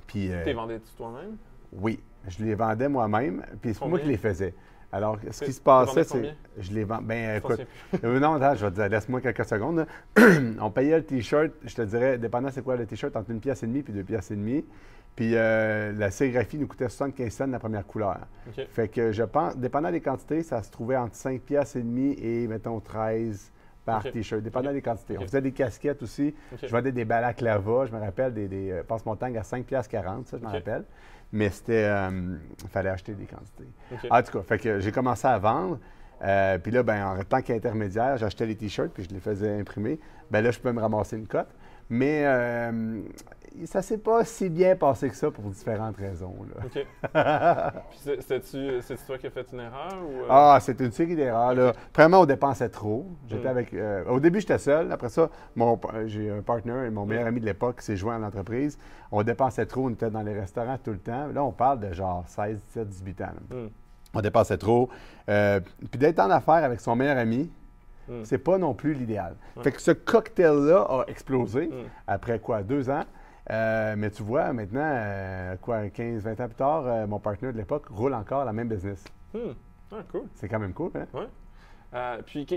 puis, 0.08 0.32
euh, 0.32 0.44
T'es 0.44 0.54
vendais-tu 0.54 0.92
toi-même? 0.96 1.38
oui, 1.74 2.00
je 2.28 2.44
les 2.44 2.56
vendais 2.56 2.90
moi-même, 2.90 3.44
puis 3.62 3.74
c'est 3.74 3.80
pas 3.80 3.88
moi 3.88 4.00
qui 4.00 4.08
les 4.08 4.18
faisais. 4.18 4.54
Alors, 4.92 5.18
ce 5.32 5.40
Tu- 5.40 5.46
qui 5.46 5.54
se 5.54 5.58
tu 5.58 5.64
passait, 5.64 6.04
c'est. 6.04 6.36
Je 6.60 6.72
les 6.72 6.84
vends. 6.84 7.02
Ben, 7.02 7.38
écoute. 7.38 7.66
euh, 8.04 8.20
non, 8.20 8.34
attends, 8.36 8.54
je 8.54 8.64
vais 8.66 8.70
te 8.72 8.76
dire, 8.76 8.90
laisse-moi 8.90 9.22
quelques 9.22 9.46
secondes. 9.46 9.88
On 10.62 10.70
payait 10.70 10.98
le 10.98 11.04
T-shirt, 11.04 11.52
je 11.66 11.74
te 11.76 11.82
dirais, 11.82 12.20
dépendant 12.20 12.50
c'est 12.52 12.62
quoi 12.62 12.76
le 12.76 12.86
T-shirt, 12.86 13.16
entre 13.16 13.32
une 13.32 13.40
pièce 13.40 13.64
et 13.64 13.68
demie 13.68 13.82
puis 13.82 13.92
deux 13.92 14.04
pièces 14.04 14.30
et 14.30 14.36
demie. 14.36 14.64
Puis 15.16 15.34
euh, 15.36 15.92
la 15.94 16.10
sérigraphie 16.10 16.58
nous 16.58 16.68
coûtait 16.68 16.90
75 16.90 17.32
cents 17.32 17.48
la 17.48 17.60
première 17.60 17.86
couleur. 17.86 18.20
Fait 18.72 18.88
que 18.88 19.12
je 19.12 19.24
pense, 19.24 19.56
dépendant 19.58 19.92
des 19.92 20.02
quantités, 20.02 20.42
ça 20.44 20.64
se 20.64 20.72
trouvait 20.72 20.96
entre 20.98 21.16
5 21.16 21.40
pièces 21.42 21.76
et 21.76 21.82
demie 21.84 22.14
et, 22.20 22.48
mettons, 22.48 22.80
13 22.80 23.52
par. 23.86 24.02
T-shirt, 24.12 24.42
dépendant 24.42 24.72
des 24.72 24.82
quantités. 24.82 25.18
On 25.18 25.22
faisait 25.24 25.42
des 25.42 25.52
casquettes 25.52 26.02
aussi. 26.02 26.34
Je 26.62 26.68
vendais 26.72 26.92
des 26.92 27.06
balaclavas, 27.06 27.86
je 27.88 27.92
me 27.92 28.00
rappelle, 28.00 28.34
des, 28.34 28.48
des 28.48 28.72
euh, 28.72 28.84
passe-montagne 28.84 29.38
à 29.38 29.44
5 29.44 29.66
pièces 29.66 29.88
40, 29.88 30.28
ça, 30.28 30.38
je 30.38 30.42
m'en 30.44 30.50
OK. 30.50 30.56
rappelle. 30.56 30.84
Mais 31.32 31.50
c'était, 31.50 31.90
il 32.64 32.70
fallait 32.70 32.90
acheter 32.90 33.14
des 33.14 33.26
quantités. 33.26 33.68
En 34.10 34.22
tout 34.24 34.38
cas, 34.38 34.44
fait 34.44 34.58
que 34.60 34.80
j'ai 34.80 34.92
commencé 34.92 35.28
à 35.28 35.38
vendre. 35.38 35.80
euh, 36.24 36.58
puis 36.60 36.72
là, 36.72 36.82
ben, 36.84 37.06
en 37.20 37.24
tant 37.24 37.42
qu'intermédiaire, 37.42 38.18
j'achetais 38.18 38.46
les 38.46 38.56
t-shirts 38.56 38.92
puis 38.94 39.04
je 39.04 39.10
les 39.14 39.20
faisais 39.20 39.60
imprimer. 39.60 40.00
Ben 40.32 40.42
là, 40.42 40.52
je 40.52 40.60
pouvais 40.60 40.74
me 40.74 40.80
ramasser 40.80 41.18
une 41.18 41.28
cote. 41.28 41.50
Mais 41.90 42.24
euh, 42.26 43.02
ça 43.66 43.82
s'est 43.84 43.98
pas 44.00 44.24
si 44.26 44.50
bien 44.50 44.76
passé 44.76 45.10
que 45.10 45.16
ça 45.16 45.30
pour 45.30 45.44
différentes 45.52 45.98
raisons. 45.98 46.36
là. 46.56 46.64
OK. 46.66 47.84
Puis 47.92 48.00
c'est- 48.00 48.22
c'est-tu 48.82 49.06
toi 49.06 49.18
qui 49.18 49.28
as 49.28 49.30
fait 49.30 49.46
une 49.54 49.60
erreur 49.60 49.94
ou. 50.04 50.22
euh, 50.24 50.28
Ah, 50.30 50.58
c'était 50.62 50.86
une 50.86 50.92
série 50.92 51.16
d'erreurs. 51.16 51.54
Là. 51.54 51.74
Premièrement, 51.92 52.22
on 52.22 52.26
dépensait 52.26 52.70
trop. 52.70 53.06
J'étais 53.28 53.48
Mm. 53.48 53.52
avec. 53.52 53.74
euh, 53.74 54.06
au 54.10 54.20
début, 54.20 54.40
j'étais 54.40 54.58
seul. 54.58 54.92
Après 54.92 55.10
ça, 55.10 55.30
mon, 55.56 55.80
j'ai 56.08 56.32
un 56.32 56.42
partner 56.42 56.86
et 56.88 56.90
mon 56.90 57.06
meilleur 57.06 57.28
ami 57.28 57.40
de 57.42 57.46
l'époque 57.46 57.80
qui 57.80 57.86
s'est 57.86 57.98
joint 57.98 58.16
à 58.16 58.20
l'entreprise. 58.20 58.78
On 59.12 59.22
dépensait 59.24 59.66
trop. 59.68 59.86
On 59.88 59.90
était 59.92 60.10
dans 60.10 60.24
les 60.24 60.34
restaurants 60.34 60.78
tout 60.84 60.92
le 60.92 61.00
temps. 61.00 61.28
Là, 61.28 61.44
on 61.44 61.52
parle 61.52 61.80
de 61.80 61.94
genre 61.94 62.24
16, 62.28 62.60
17, 62.68 62.88
18 62.90 63.22
ans. 63.22 63.28
hmm, 63.52 63.68
On 64.16 64.22
dépensait 64.22 64.58
trop. 64.58 64.90
Euh, 65.30 65.60
puis 65.92 66.00
d'être 66.00 66.20
en 66.20 66.30
affaires 66.32 66.64
avec 66.64 66.80
son 66.80 66.96
meilleur 66.96 67.18
ami, 67.18 67.52
hmm. 68.08 68.24
c'est 68.24 68.38
pas 68.38 68.58
non 68.58 68.74
plus 68.74 68.94
l'idéal. 68.94 69.36
Ouais. 69.56 69.64
Fait 69.64 69.72
que 69.72 69.82
ce 69.82 69.92
cocktail-là 69.92 70.82
a 70.90 71.06
explosé 71.08 71.68
Mm. 71.68 71.90
après 72.08 72.40
quoi, 72.40 72.64
deux 72.64 72.90
ans. 72.90 73.04
Euh, 73.50 73.96
mais 73.98 74.10
tu 74.10 74.24
vois, 74.24 74.54
maintenant, 74.54 74.82
euh, 74.84 75.56
quoi, 75.62 75.90
15, 75.90 76.24
20 76.24 76.40
ans 76.40 76.48
plus 76.48 76.56
tard, 76.56 76.84
euh, 76.86 77.08
mon 77.08 77.20
partenaire 77.20 77.54
de 77.54 77.58
l'époque 77.58 77.88
roule 77.90 78.14
encore 78.14 78.46
la 78.46 78.54
même 78.54 78.70
business. 78.70 79.04
Hmm. 79.34 79.52
Ah, 79.92 79.98
cool. 80.12 80.24
C'est 80.36 80.48
quand 80.48 80.60
même 80.60 80.74
cool, 80.74 80.92
hein? 80.96 81.06
Ouais. 81.14 81.28
Puis, 82.26 82.48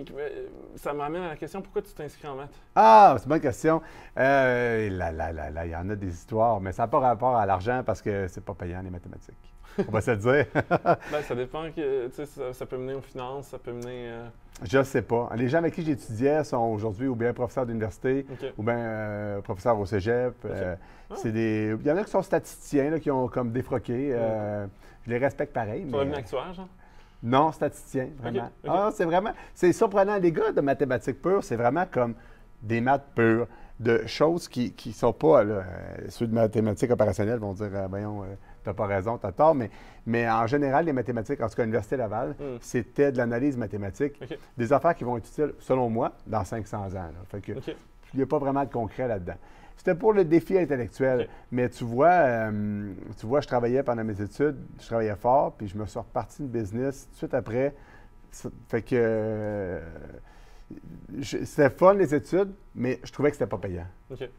ça 0.77 0.95
m'amène 0.95 1.23
à 1.23 1.29
la 1.29 1.37
question 1.37 1.61
pourquoi 1.61 1.83
tu 1.83 1.93
t'inscris 1.93 2.27
en 2.27 2.37
maths? 2.37 2.55
Ah, 2.75 3.17
c'est 3.19 3.25
une 3.25 3.29
bonne 3.31 3.41
question. 3.41 3.83
Là, 4.17 4.89
là, 4.89 5.13
là, 5.13 5.51
là, 5.51 5.67
il 5.67 5.73
y 5.73 5.77
en 5.77 5.91
a 5.91 5.95
des 5.95 6.09
histoires, 6.09 6.59
mais 6.61 6.73
ça 6.73 6.85
n'a 6.85 6.89
pas 6.89 7.01
rapport 7.01 7.37
à 7.37 7.45
l'argent 7.45 7.83
parce 7.85 8.01
que 8.01 8.29
c'est 8.29 8.43
pas 8.45 8.55
payant, 8.55 8.81
les 8.81 8.89
mathématiques. 8.89 9.55
On 9.89 9.91
va 9.91 10.01
se 10.01 10.11
le 10.13 10.17
dire. 10.17 10.47
Ben, 11.13 11.23
ça 11.23 11.35
dépend. 11.35 11.71
Que, 11.75 12.09
ça, 12.13 12.53
ça 12.53 12.67
peut 12.67 12.77
mener 12.79 12.95
aux 12.95 13.01
finances, 13.03 13.49
ça 13.49 13.59
peut 13.59 13.73
mener. 13.73 14.09
euh, 14.09 14.27
Je 14.65 14.83
sais 14.83 15.03
pas. 15.03 15.31
Les 15.37 15.49
gens 15.49 15.59
avec 15.59 15.75
qui 15.75 15.85
j'étudiais 15.85 16.43
sont 16.45 16.59
aujourd'hui 16.59 17.09
ou 17.09 17.15
bien 17.15 17.33
professeurs 17.33 17.67
d'université 17.67 18.27
ou 18.57 18.63
bien 18.63 18.77
euh, 18.77 19.41
professeurs 19.43 19.79
au 19.79 19.87
cégep. 19.87 20.35
Euh, 20.45 20.75
Ah. 21.11 21.15
c'est 21.17 21.31
des... 21.31 21.77
Il 21.81 21.87
y 21.87 21.91
en 21.93 21.97
a 21.97 22.03
qui 22.05 22.11
sont 22.11 22.23
statisticiens, 22.23 22.91
là, 22.91 22.99
qui 22.99 23.11
ont 23.13 23.29
comme 23.29 23.53
défroqué. 23.53 24.11
Euh, 24.13 24.67
Je 25.05 25.11
les 25.11 25.19
respecte 25.19 25.53
pareil. 25.53 25.83
Tu 25.85 25.93
Mais... 25.93 25.99
devenir 25.99 26.19
actuaire, 26.19 26.53
genre? 26.53 26.69
Non, 27.23 27.53
statisticien, 27.53 28.09
vraiment. 28.21 28.51
Ah, 28.69 28.91
c'est 28.93 29.05
vraiment. 29.05 29.31
C'est 29.55 29.73
surprenant. 29.73 30.17
Les 30.19 30.33
gars 30.33 30.53
de 30.53 30.61
mathématiques 30.61 31.21
pures, 31.23 31.43
c'est 31.45 31.57
vraiment 31.57 31.85
comme 31.91 32.15
des 32.63 32.81
maths 32.81 33.07
pures, 33.15 33.47
de 33.81 34.03
choses 34.07 34.49
qui 34.49 34.75
ne 34.87 34.93
sont 34.93 35.13
pas. 35.13 35.43
Là, 35.45 35.63
ceux 36.09 36.27
de 36.27 36.35
mathématiques 36.35 36.91
opérationnelles 36.91 37.39
vont 37.39 37.53
dire 37.55 37.71
Voyons, 37.89 38.25
euh, 38.69 38.73
t'as 38.73 38.75
pas 38.75 38.87
raison, 38.87 39.19
t'as 39.19 39.33
tort. 39.33 39.55
Mais, 39.55 39.71
mais 40.07 40.29
en 40.29 40.47
général, 40.47 40.85
les 40.85 40.93
mathématiques, 40.93 41.41
en 41.41 41.49
tout 41.49 41.55
cas, 41.55 41.63
à 41.63 41.65
l'Université 41.67 41.97
Laval, 41.97 42.31
Mm. 42.39 42.45
c'était 42.61 43.13
de 43.13 43.19
l'analyse 43.19 43.57
mathématique. 43.57 44.23
Des 44.57 44.73
affaires 44.73 44.95
qui 44.95 45.05
vont 45.05 45.17
être 45.17 45.29
utiles, 45.29 45.55
selon 45.59 45.89
moi, 45.91 46.13
dans 46.27 46.45
500 46.45 46.77
ans. 46.89 46.93
là. 46.93 47.11
Fait 47.31 47.41
que 47.41 47.53
il 48.15 48.17
n'y 48.19 48.23
a 48.23 48.27
pas 48.27 48.39
vraiment 48.39 48.65
de 48.65 48.71
concret 48.71 49.09
là-dedans. 49.09 49.35
C'était 49.77 49.95
pour 49.95 50.13
le 50.15 50.25
défi 50.25 50.57
intellectuel. 50.59 51.29
Mais 51.51 51.69
tu 51.69 51.85
vois, 51.85 52.09
euh, 52.09 52.93
tu 53.19 53.27
vois, 53.27 53.41
je 53.41 53.47
travaillais 53.47 53.83
pendant 53.83 54.05
mes 54.05 54.21
études, 54.21 54.57
je 54.81 54.87
travaillais 54.87 55.15
fort, 55.17 55.53
puis 55.53 55.69
je 55.69 55.77
me 55.77 55.85
suis 55.87 55.99
reparti 55.99 56.43
de 56.43 56.49
business 56.49 57.07
tout 57.07 57.13
de 57.13 57.17
suite 57.19 57.35
après. 57.35 57.75
Fait 58.69 58.83
que 58.83 58.95
euh, 58.95 59.81
c'était 61.23 61.71
fun 61.71 61.95
les 61.95 62.15
études, 62.15 62.53
mais 62.75 62.99
je 63.05 63.13
trouvais 63.13 63.31
que 63.31 63.37
c'était 63.37 63.49
pas 63.49 63.59
payant, 63.59 63.87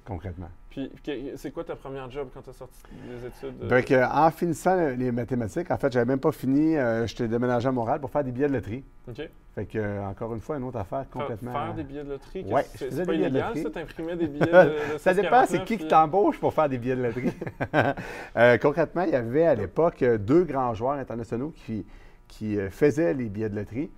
concrètement. 0.05 0.49
Puis, 0.69 0.91
c'est 1.37 1.49
quoi 1.51 1.63
ta 1.63 1.75
première 1.75 2.09
job 2.11 2.27
quand 2.33 2.41
tu 2.41 2.49
as 2.51 2.53
sorti 2.53 2.77
des 3.09 3.27
études? 3.27 3.63
Euh? 3.63 3.69
Fait 3.69 3.83
que, 3.83 3.95
en 4.13 4.29
finissant 4.29 4.75
le- 4.75 4.93
les 4.93 5.11
mathématiques, 5.11 5.71
en 5.71 5.77
fait, 5.77 5.91
j'avais 5.91 6.05
même 6.05 6.19
pas 6.19 6.31
fini, 6.31 6.77
euh, 6.77 7.07
j'étais 7.07 7.27
déménagé 7.27 7.67
à 7.67 7.71
Montréal 7.71 7.99
pour 7.99 8.11
faire 8.11 8.23
des 8.23 8.31
billets 8.31 8.47
de 8.47 8.53
loterie. 8.53 8.83
OK. 9.09 9.27
Fait 9.55 9.65
que, 9.65 9.79
euh, 9.79 10.05
encore 10.05 10.35
une 10.35 10.39
fois, 10.39 10.57
une 10.57 10.65
autre 10.65 10.77
affaire 10.77 10.99
Faire- 11.05 11.09
complètement. 11.09 11.51
Faire 11.51 11.73
des 11.73 11.83
billets 11.83 12.03
de 12.03 12.09
loterie. 12.09 12.43
Ouais, 12.43 12.61
qu'est-ce- 12.61 12.73
je 12.73 12.77
c'est 12.77 12.85
faisais 12.91 13.05
des 13.07 13.11
billets 13.11 13.29
de 13.31 13.39
loterie. 13.39 13.63
ça, 13.63 13.69
t'imprimais 13.71 14.15
des 14.17 14.27
billets 14.27 14.45
de, 14.45 14.93
de 14.93 14.97
Ça 14.99 15.13
dépend, 15.15 15.45
c'est 15.47 15.57
6,49, 15.57 15.65
qui 15.65 15.77
qui 15.79 15.87
t'embauche 15.87 16.39
pour 16.39 16.53
faire 16.53 16.69
des 16.69 16.77
billets 16.77 16.95
de 16.95 17.03
loterie. 17.03 17.31
Euh, 18.37 18.57
concrètement, 18.59 19.01
il 19.01 19.09
y 19.09 19.15
avait 19.15 19.45
à 19.47 19.55
l'époque 19.55 20.03
euh, 20.03 20.19
deux 20.19 20.43
grands 20.43 20.75
joueurs 20.75 20.93
internationaux 20.99 21.53
qui, 21.55 21.85
qui 22.27 22.59
euh, 22.59 22.69
faisaient 22.69 23.15
les 23.15 23.29
billets 23.29 23.49
de 23.49 23.55
loterie. 23.55 23.89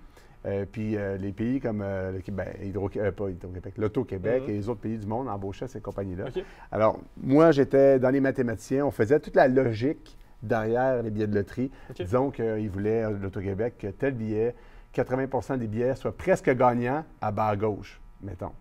Euh, 0.45 0.65
puis 0.71 0.95
euh, 0.95 1.17
les 1.17 1.33
pays 1.33 1.59
comme 1.59 1.81
euh, 1.81 2.13
le 2.13 2.19
Québec, 2.21 2.57
Hydro, 2.63 2.87
pas 2.89 3.29
Hydro-Québec, 3.29 3.73
l'Auto-Québec 3.77 4.43
Mhm. 4.43 4.49
et 4.49 4.53
les 4.53 4.69
autres 4.69 4.79
pays 4.79 4.97
du 4.97 5.05
monde 5.05 5.27
embauchaient 5.27 5.67
ces 5.67 5.81
compagnies-là. 5.81 6.25
Alors, 6.71 6.99
moi, 7.21 7.51
j'étais 7.51 7.99
dans 7.99 8.09
les 8.09 8.21
mathématiciens. 8.21 8.85
On 8.85 8.91
faisait 8.91 9.19
toute 9.19 9.35
la 9.35 9.49
logique 9.49 10.17
derrière 10.41 11.03
les 11.03 11.09
billets 11.09 11.27
de 11.27 11.35
loterie. 11.35 11.69
Disons 12.05 12.31
qu'ils 12.31 12.69
voulaient, 12.69 13.11
l'Auto-Québec, 13.11 13.75
que 13.79 13.87
tel 13.87 14.13
billet, 14.13 14.55
80% 14.95 15.57
des 15.57 15.67
billets 15.67 15.95
soient 15.95 16.15
presque 16.15 16.49
gagnants 16.55 17.03
à 17.21 17.31
bas 17.31 17.47
à 17.47 17.55
gauche, 17.57 17.99
mettons. 18.21 18.51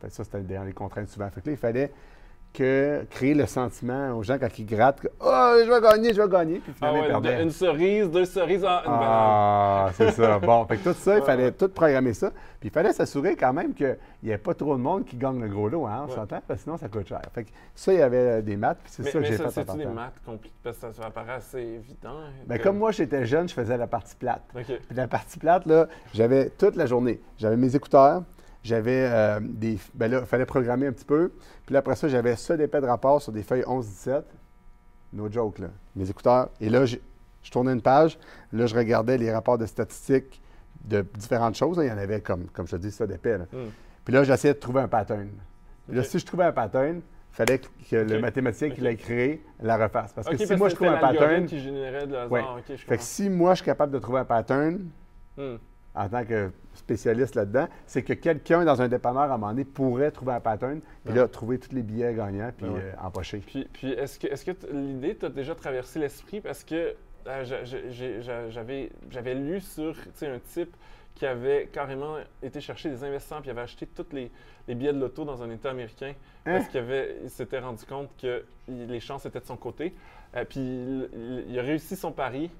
Fait 0.00 0.08
que 0.08 0.12
ça, 0.12 0.24
c'était 0.24 0.40
dans 0.40 0.64
les 0.64 0.72
contraintes 0.72 1.08
souvent. 1.08 1.30
Fait 1.30 1.40
que 1.40 1.46
là, 1.46 1.52
il 1.52 1.56
fallait 1.58 1.92
que 2.52 3.04
créer 3.10 3.34
le 3.34 3.46
sentiment 3.46 4.16
aux 4.16 4.22
gens 4.24 4.36
quand 4.38 4.58
ils 4.58 4.66
grattent 4.66 5.00
que 5.00 5.08
Oh, 5.20 5.54
je 5.64 5.70
vais 5.70 5.80
gagner, 5.80 6.12
je 6.12 6.20
vais 6.20 6.28
gagner. 6.28 6.58
Puis 6.58 6.72
Ah 6.80 6.86
finalement, 6.88 7.00
ouais, 7.02 7.08
perdaient. 7.08 7.42
une 7.42 7.50
cerise, 7.50 8.10
deux 8.10 8.24
cerises, 8.24 8.64
en- 8.64 8.80
une. 8.80 8.82
Ah, 8.86 9.90
c'est 9.94 10.10
ça. 10.10 10.38
Bon, 10.42 10.64
fait 10.66 10.78
que 10.78 10.88
tout 10.90 10.96
ça, 10.98 11.18
il 11.18 11.22
fallait 11.22 11.44
ouais. 11.44 11.52
tout 11.52 11.68
programmer 11.68 12.14
ça. 12.14 12.30
Puis 12.58 12.68
il 12.68 12.72
fallait 12.72 12.92
s'assurer 12.92 13.36
quand 13.36 13.52
même 13.52 13.74
qu'il 13.74 13.96
n'y 14.24 14.30
ait 14.30 14.38
pas 14.38 14.54
trop 14.54 14.74
de 14.76 14.80
monde 14.80 15.04
qui 15.04 15.16
gagne 15.16 15.40
le 15.40 15.48
gros 15.48 15.68
lot, 15.68 15.86
hein, 15.86 16.00
on 16.04 16.08
Ouais. 16.08 16.14
s'entend, 16.16 16.40
parce 16.48 16.58
que 16.60 16.64
sinon 16.64 16.76
ça 16.76 16.88
coûte 16.88 17.06
cher. 17.06 17.20
Fait 17.32 17.44
que 17.44 17.50
ça, 17.74 17.92
il 17.92 17.98
y 18.00 18.02
avait 18.02 18.42
des 18.42 18.56
maths, 18.56 18.78
puis 18.82 18.92
c'est 18.92 19.04
ça 19.04 19.12
que 19.12 19.22
j'ai 19.24 19.36
fait 19.36 19.50
c'est-tu 19.50 19.76
des 19.76 19.86
maths 19.86 20.14
compliquées? 20.26 20.54
Parce 20.64 20.78
que 20.78 20.92
ça, 20.92 21.06
apparaît 21.06 21.34
assez 21.34 21.58
évident. 21.60 22.14
Que- 22.50 22.62
comme 22.62 22.78
moi, 22.78 22.90
j'étais 22.90 23.24
jeune, 23.26 23.48
je 23.48 23.54
faisais 23.54 23.76
la 23.76 23.86
partie 23.86 24.16
plate. 24.16 24.42
OK. 24.56 24.64
Puis 24.64 24.96
la 24.96 25.06
partie 25.06 25.38
plate, 25.38 25.66
là, 25.66 25.86
j'avais 26.12 26.50
toute 26.50 26.74
la 26.74 26.86
journée. 26.86 27.20
J'avais 27.36 27.56
mes 27.56 27.76
écouteurs, 27.76 28.22
j'avais 28.62 29.08
euh, 29.10 29.40
des. 29.42 29.78
Ben 29.94 30.10
là, 30.10 30.20
il 30.20 30.26
fallait 30.26 30.46
programmer 30.46 30.86
un 30.86 30.92
petit 30.92 31.04
peu. 31.04 31.32
Puis 31.66 31.72
là, 31.72 31.78
après 31.80 31.96
ça, 31.96 32.08
j'avais 32.08 32.36
ça 32.36 32.56
d'épais 32.56 32.80
de 32.80 32.86
rapport 32.86 33.20
sur 33.22 33.32
des 33.32 33.42
feuilles 33.42 33.62
11-17. 33.66 34.22
No 35.12 35.30
joke, 35.30 35.58
là. 35.60 35.68
Mes 35.96 36.08
écouteurs. 36.10 36.50
Et 36.60 36.68
là, 36.68 36.84
j'ai- 36.84 37.00
je 37.42 37.50
tournais 37.50 37.72
une 37.72 37.80
page. 37.82 38.18
Là, 38.52 38.66
je 38.66 38.74
regardais 38.74 39.16
les 39.16 39.32
rapports 39.32 39.56
de 39.58 39.64
statistiques 39.66 40.42
de 40.84 41.04
différentes 41.16 41.54
choses. 41.56 41.78
là. 41.78 41.84
Il 41.84 41.88
y 41.88 41.92
en 41.92 41.98
avait 41.98 42.20
comme, 42.20 42.46
comme 42.52 42.66
je 42.66 42.72
te 42.72 42.76
dis, 42.82 42.90
ça 42.90 43.06
d'épais. 43.06 43.38
là. 43.38 43.44
Hmm. 43.52 43.70
Puis 44.04 44.12
là, 44.14 44.24
j'essayais 44.24 44.54
de 44.54 44.58
trouver 44.58 44.80
un 44.82 44.88
pattern. 44.88 45.28
Puis 45.86 45.96
là, 45.96 46.02
si 46.02 46.18
je 46.18 46.26
trouvais 46.26 46.44
un 46.44 46.52
pattern, 46.52 47.00
fallait 47.30 47.58
que 47.58 47.96
le 47.96 48.20
mathématicien 48.20 48.70
qui 48.70 48.80
l'a 48.80 48.94
créé 48.94 49.42
la 49.60 49.76
refasse. 49.76 50.12
Parce 50.12 50.28
que 50.28 50.36
si 50.36 50.46
parce 50.46 50.58
moi 50.58 50.68
que 50.68 50.72
je 50.72 50.76
trouve 50.76 50.88
un 50.88 50.98
pattern, 50.98 51.46
qui 51.46 51.60
générait 51.60 52.06
de. 52.06 52.26
Ouais. 52.28 52.42
Je 52.68 52.74
fait 52.76 52.96
que 52.96 53.02
si 53.02 53.28
moi 53.30 53.52
je 53.54 53.56
suis 53.58 53.64
capable 53.66 53.92
de 53.92 53.98
trouver 53.98 54.20
un 54.20 54.24
pattern 54.24 54.88
Hmm. 55.36 55.56
En 55.94 56.08
tant 56.08 56.24
que 56.24 56.50
spécialiste 56.74 57.34
là-dedans, 57.34 57.68
c'est 57.86 58.02
que 58.02 58.12
quelqu'un 58.12 58.64
dans 58.64 58.80
un 58.80 58.88
dépanneur 58.88 59.22
à 59.22 59.34
un 59.34 59.38
moment 59.38 59.48
donné 59.50 59.64
pourrait 59.64 60.10
trouver 60.10 60.32
un 60.34 60.40
pattern, 60.40 60.80
puis 61.04 61.14
là 61.14 61.26
trouver 61.28 61.58
tous 61.58 61.74
les 61.74 61.82
billets 61.82 62.14
gagnants, 62.14 62.52
puis 62.56 62.66
Ben 62.66 62.72
ouais. 62.72 62.80
euh, 62.82 63.06
empocher. 63.06 63.38
Puis, 63.38 63.66
puis 63.72 63.92
est-ce 63.92 64.18
que, 64.18 64.52
l'idée 64.72 65.16
t'a 65.16 65.28
déjà 65.28 65.54
traversé 65.54 65.98
l'esprit? 65.98 66.40
Parce 66.40 66.62
que 66.62 66.94
euh, 67.26 67.44
j'avais, 68.50 69.34
lu 69.34 69.60
sur 69.60 69.94
un 70.22 70.38
type 70.38 70.74
qui 71.14 71.26
avait 71.26 71.68
carrément 71.72 72.16
été 72.42 72.60
chercher 72.60 72.90
des 72.90 73.02
investisseurs 73.02 73.40
puis 73.40 73.50
avait 73.50 73.62
acheté 73.62 73.86
tous 73.86 74.06
les, 74.12 74.30
les 74.68 74.74
billets 74.76 74.92
de 74.92 75.00
loto 75.00 75.24
dans 75.24 75.42
un 75.42 75.50
État 75.50 75.70
américain 75.70 76.12
parce 76.44 76.64
Hein? 76.64 76.68
qu'il 76.70 76.80
avait, 76.80 77.16
il 77.24 77.30
s'était 77.30 77.58
rendu 77.58 77.84
compte 77.84 78.08
que 78.20 78.44
les 78.68 79.00
chances 79.00 79.26
étaient 79.26 79.40
de 79.40 79.44
son 79.46 79.56
côté. 79.56 79.94
Euh, 80.36 80.44
puis 80.44 80.60
il 81.48 81.58
a 81.58 81.62
réussi 81.62 81.96
son 81.96 82.12
pari. 82.12 82.50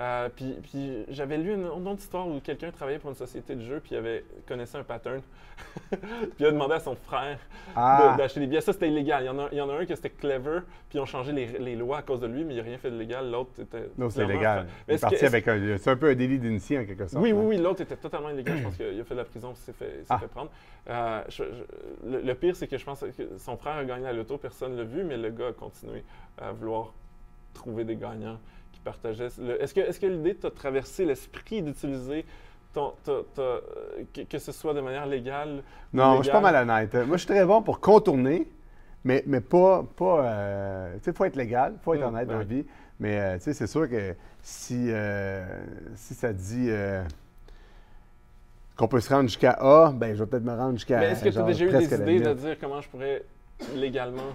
Euh, 0.00 0.28
puis, 0.28 0.54
puis 0.62 1.04
j'avais 1.08 1.38
lu 1.38 1.52
une, 1.54 1.64
une 1.64 1.88
autre 1.88 1.98
histoire 1.98 2.28
où 2.28 2.38
quelqu'un 2.40 2.70
travaillait 2.70 3.00
pour 3.00 3.10
une 3.10 3.16
société 3.16 3.56
de 3.56 3.62
jeux 3.62 3.80
puis 3.80 3.94
il 3.94 3.96
avait 3.98 4.24
connaissait 4.46 4.78
un 4.78 4.84
pattern. 4.84 5.20
puis 5.90 5.98
il 6.38 6.46
a 6.46 6.52
demandé 6.52 6.74
à 6.74 6.78
son 6.80 6.94
frère 6.94 7.38
Ah, 7.74 8.12
de- 8.12 8.18
d'acheter 8.18 8.38
des 8.38 8.46
billets. 8.46 8.60
Ça, 8.60 8.72
c'était 8.72 8.88
illégal. 8.88 9.24
Il 9.24 9.26
y, 9.26 9.28
en 9.28 9.38
a, 9.40 9.48
il 9.50 9.58
y 9.58 9.60
en 9.60 9.68
a 9.68 9.74
un 9.74 9.84
qui 9.84 9.96
c'était 9.96 10.10
clever, 10.10 10.60
puis 10.88 10.98
ils 10.98 11.00
ont 11.00 11.04
changé 11.06 11.32
les, 11.32 11.46
les 11.58 11.74
lois 11.74 11.98
à 11.98 12.02
cause 12.02 12.20
de 12.20 12.28
lui, 12.28 12.44
mais 12.44 12.54
il 12.54 12.58
n'a 12.58 12.62
rien 12.62 12.78
fait 12.78 12.92
de 12.92 12.96
légal. 12.96 13.28
L'autre 13.28 13.50
était. 13.60 13.90
non, 13.98 14.08
c'est 14.08 14.24
légal. 14.24 14.60
fa- 14.60 14.62
Il 14.62 14.66
Mais 14.86 14.92
est 14.92 14.94
est-ce 14.94 15.00
parti 15.00 15.16
que- 15.16 15.24
est-ce- 15.24 15.26
avec 15.34 15.48
un. 15.48 15.78
C'est 15.78 15.90
un 15.90 15.96
peu 15.96 16.10
un 16.10 16.14
délit 16.14 16.38
d'initié 16.38 16.78
en 16.78 16.84
quelque 16.84 17.08
sorte. 17.08 17.20
Oui, 17.20 17.32
oui, 17.32 17.42
là. 17.42 17.48
oui, 17.48 17.56
l'autre 17.56 17.80
était 17.80 17.96
totalement 17.96 18.30
illégal. 18.30 18.58
Je 18.58 18.62
pense 18.62 18.76
qu'il 18.76 19.00
a 19.00 19.04
fait 19.04 19.14
de 19.14 19.18
la 19.18 19.24
prison, 19.24 19.52
s'est 19.56 19.72
fait, 19.72 20.04
Ah. 20.08 20.18
fait 20.18 20.28
prendre. 20.28 20.50
Euh, 20.88 21.22
je- 21.28 21.42
je- 21.42 22.08
le, 22.08 22.20
le 22.20 22.34
pire, 22.36 22.54
c'est 22.54 22.68
que 22.68 22.78
je 22.78 22.84
pense 22.84 23.00
que 23.00 23.36
son 23.38 23.56
frère 23.56 23.74
a 23.78 23.84
gagné 23.84 24.04
la 24.04 24.12
loto, 24.12 24.38
personne 24.38 24.72
ne 24.74 24.78
l'a 24.78 24.84
vu, 24.84 25.02
mais 25.02 25.16
le 25.16 25.30
gars 25.30 25.48
a 25.48 25.52
continué 25.52 26.04
à 26.40 26.52
vouloir 26.52 26.92
trouver 27.52 27.82
des 27.84 27.96
gagnants 27.96 28.38
qui 28.72 28.80
partageaient. 28.80 29.28
le- 29.38 29.62
Est-ce 29.62 29.74
que, 29.74 29.80
est-ce 29.80 30.00
que 30.00 30.06
l'idée 30.06 30.34
t'a 30.34 30.50
traversé 30.50 31.04
l'esprit 31.04 31.62
d'utiliser 31.62 32.24
ton, 32.74 32.92
que, 33.04 34.22
que 34.22 34.38
ce 34.38 34.52
soit 34.52 34.74
de 34.74 34.80
manière 34.80 35.06
légale? 35.06 35.62
Non, 35.92 36.18
je 36.18 36.22
suis 36.24 36.32
pas 36.32 36.40
mal 36.40 36.56
honnête. 36.56 36.94
Moi, 36.94 37.16
je 37.16 37.24
suis 37.24 37.26
très 37.34 37.44
bon 37.44 37.62
pour 37.62 37.80
contourner, 37.80 38.46
mais, 39.04 39.22
mais 39.26 39.40
pas. 39.40 39.84
pas 39.96 40.24
euh, 40.24 40.94
tu 40.98 41.04
sais, 41.04 41.10
il 41.12 41.16
faut 41.16 41.24
être 41.24 41.36
légal, 41.36 41.74
il 41.76 41.82
faut 41.82 41.94
être 41.94 42.00
Mm, 42.02 42.14
honnête 42.14 42.28
dans 42.28 42.38
la 42.38 42.44
vie. 42.44 42.64
Mais 43.00 43.18
euh, 43.20 43.36
tu 43.36 43.44
sais, 43.44 43.52
c'est 43.54 43.66
sûr 43.68 43.88
que 43.88 44.14
si, 44.42 44.86
euh, 44.90 45.44
si 45.94 46.14
ça 46.14 46.32
dit 46.32 46.66
euh, 46.68 47.02
qu'on 48.76 48.88
peut 48.88 49.00
se 49.00 49.08
rendre 49.12 49.28
jusqu'à 49.28 49.52
A, 49.52 49.92
ben 49.92 50.14
je 50.14 50.22
vais 50.22 50.28
peut-être 50.30 50.44
me 50.44 50.54
rendre 50.54 50.72
jusqu'à. 50.74 50.98
Mais 50.98 51.06
est-ce 51.12 51.24
que 51.24 51.30
tu 51.30 51.38
as 51.38 51.42
déjà 51.42 51.64
eu 51.64 51.70
des 51.72 51.94
idées 51.94 52.20
de 52.20 52.32
dire 52.34 52.56
comment 52.60 52.80
je 52.80 52.88
pourrais 52.88 53.22
légalement 53.74 54.34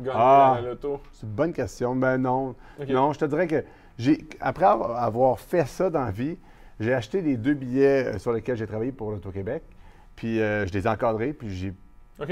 gagner 0.00 0.18
Ah. 0.18 0.54
à 0.58 0.60
la 0.60 0.68
loto? 0.70 1.00
C'est 1.12 1.26
une 1.26 1.32
bonne 1.32 1.52
question. 1.52 1.94
Ben 1.96 2.18
non. 2.18 2.54
Non, 2.88 3.12
je 3.12 3.18
te 3.18 3.24
dirais 3.24 3.46
que 3.46 3.64
j'ai 3.98 4.26
après 4.40 4.64
avoir 4.66 5.38
fait 5.40 5.66
ça 5.66 5.90
dans 5.90 6.04
la 6.04 6.10
vie, 6.10 6.38
j'ai 6.80 6.94
acheté 6.94 7.20
les 7.20 7.36
deux 7.36 7.54
billets 7.54 8.06
euh, 8.14 8.18
sur 8.18 8.32
lesquels 8.32 8.56
j'ai 8.56 8.66
travaillé 8.66 8.92
pour 8.92 9.10
l'Auto-Québec. 9.10 9.62
Puis 10.16 10.40
euh, 10.40 10.66
je 10.66 10.72
les 10.72 10.86
ai 10.86 10.88
encadrés, 10.88 11.32
puis 11.32 11.50
j'ai 11.50 11.72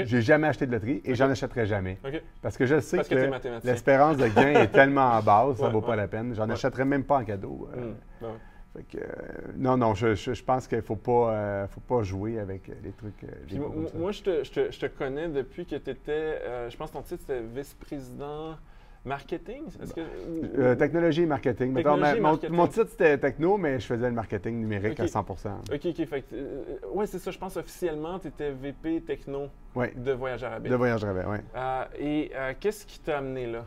j'ai 0.03 0.21
jamais 0.21 0.47
acheté 0.49 0.65
de 0.67 0.73
loterie 0.73 1.01
et 1.05 1.15
j'en 1.15 1.29
achèterai 1.29 1.65
jamais. 1.65 1.97
Parce 2.41 2.57
que 2.57 2.65
je 2.65 2.81
sais 2.81 2.97
Parce 2.97 3.07
que 3.07 3.65
l'espérance 3.65 4.17
de 4.17 4.27
gain 4.27 4.49
est 4.61 4.67
tellement 4.67 5.17
basse, 5.21 5.55
ça 5.57 5.63
Ouais, 5.67 5.71
vaut 5.71 5.79
pas 5.79 5.91
ouais. 5.91 5.95
la 5.95 6.07
peine. 6.09 6.33
J'en 6.35 6.45
Ouais. 6.45 6.51
achèterais 6.53 6.83
même 6.83 7.05
pas 7.05 7.19
en 7.19 7.23
cadeau. 7.23 7.69
euh, 7.77 7.93
Hmm. 8.19 8.25
Ouais. 8.77 8.83
fait 8.91 8.97
que, 8.97 9.03
euh, 9.03 9.51
non, 9.57 9.77
non, 9.77 9.93
je, 9.95 10.15
je- 10.15 10.33
je 10.33 10.43
pense 10.43 10.67
qu'il 10.67 10.81
faut 10.81 10.95
pas, 10.95 11.31
euh, 11.33 11.67
faut 11.67 11.81
pas 11.81 12.03
jouer 12.03 12.39
avec 12.39 12.69
euh, 12.69 12.73
les 12.83 12.91
trucs. 12.91 13.25
les 13.49 13.59
moi, 13.99 14.11
je 14.11 14.21
te, 14.21 14.43
je 14.43 14.51
te- 14.51 14.71
je 14.71 14.79
te 14.79 14.85
connais 14.85 15.27
depuis 15.27 15.65
que 15.65 15.75
tu 15.75 15.89
étais, 15.89 16.41
je 16.69 16.77
pense 16.77 16.89
que 16.91 16.95
ton 16.97 17.01
titre 17.01 17.23
c'était 17.27 17.41
vice-président 17.41 18.55
marketing. 19.05 19.63
Est-ce 19.81 19.93
que, 19.93 20.01
ou- 20.01 20.59
Euh, 20.59 20.75
technologie 20.75 21.21
et 21.21 21.25
marketing. 21.25 21.73
Technologie 21.73 22.11
et 22.17 22.19
mon, 22.19 22.21
marketing. 22.31 22.55
mon 22.55 22.67
titre 22.67 22.87
c'était 22.89 23.17
techno, 23.17 23.57
mais 23.57 23.79
je 23.79 23.85
faisais 23.85 24.07
le 24.07 24.13
marketing 24.15 24.59
numérique 24.59 24.99
à 24.99 25.05
100% 25.05 25.49
OK, 25.73 25.85
OK. 25.85 26.05
Fait 26.05 26.23
ouais, 26.93 27.05
c'est 27.07 27.19
ça. 27.19 27.31
Je 27.31 27.37
pense 27.37 27.55
officiellement, 27.57 28.19
tu 28.19 28.27
étais 28.27 28.51
VP 28.51 29.01
techno 29.01 29.47
de 29.95 30.11
Voyage 30.11 30.43
Arabique. 30.43 30.71
de 30.71 30.75
voyage 30.75 31.03
rêve, 31.05 31.25
oui. 31.29 31.37
Et 31.99 32.31
qu'est-ce 32.59 32.85
qui 32.85 32.99
t'a 32.99 33.19
amené 33.19 33.47
là? 33.47 33.63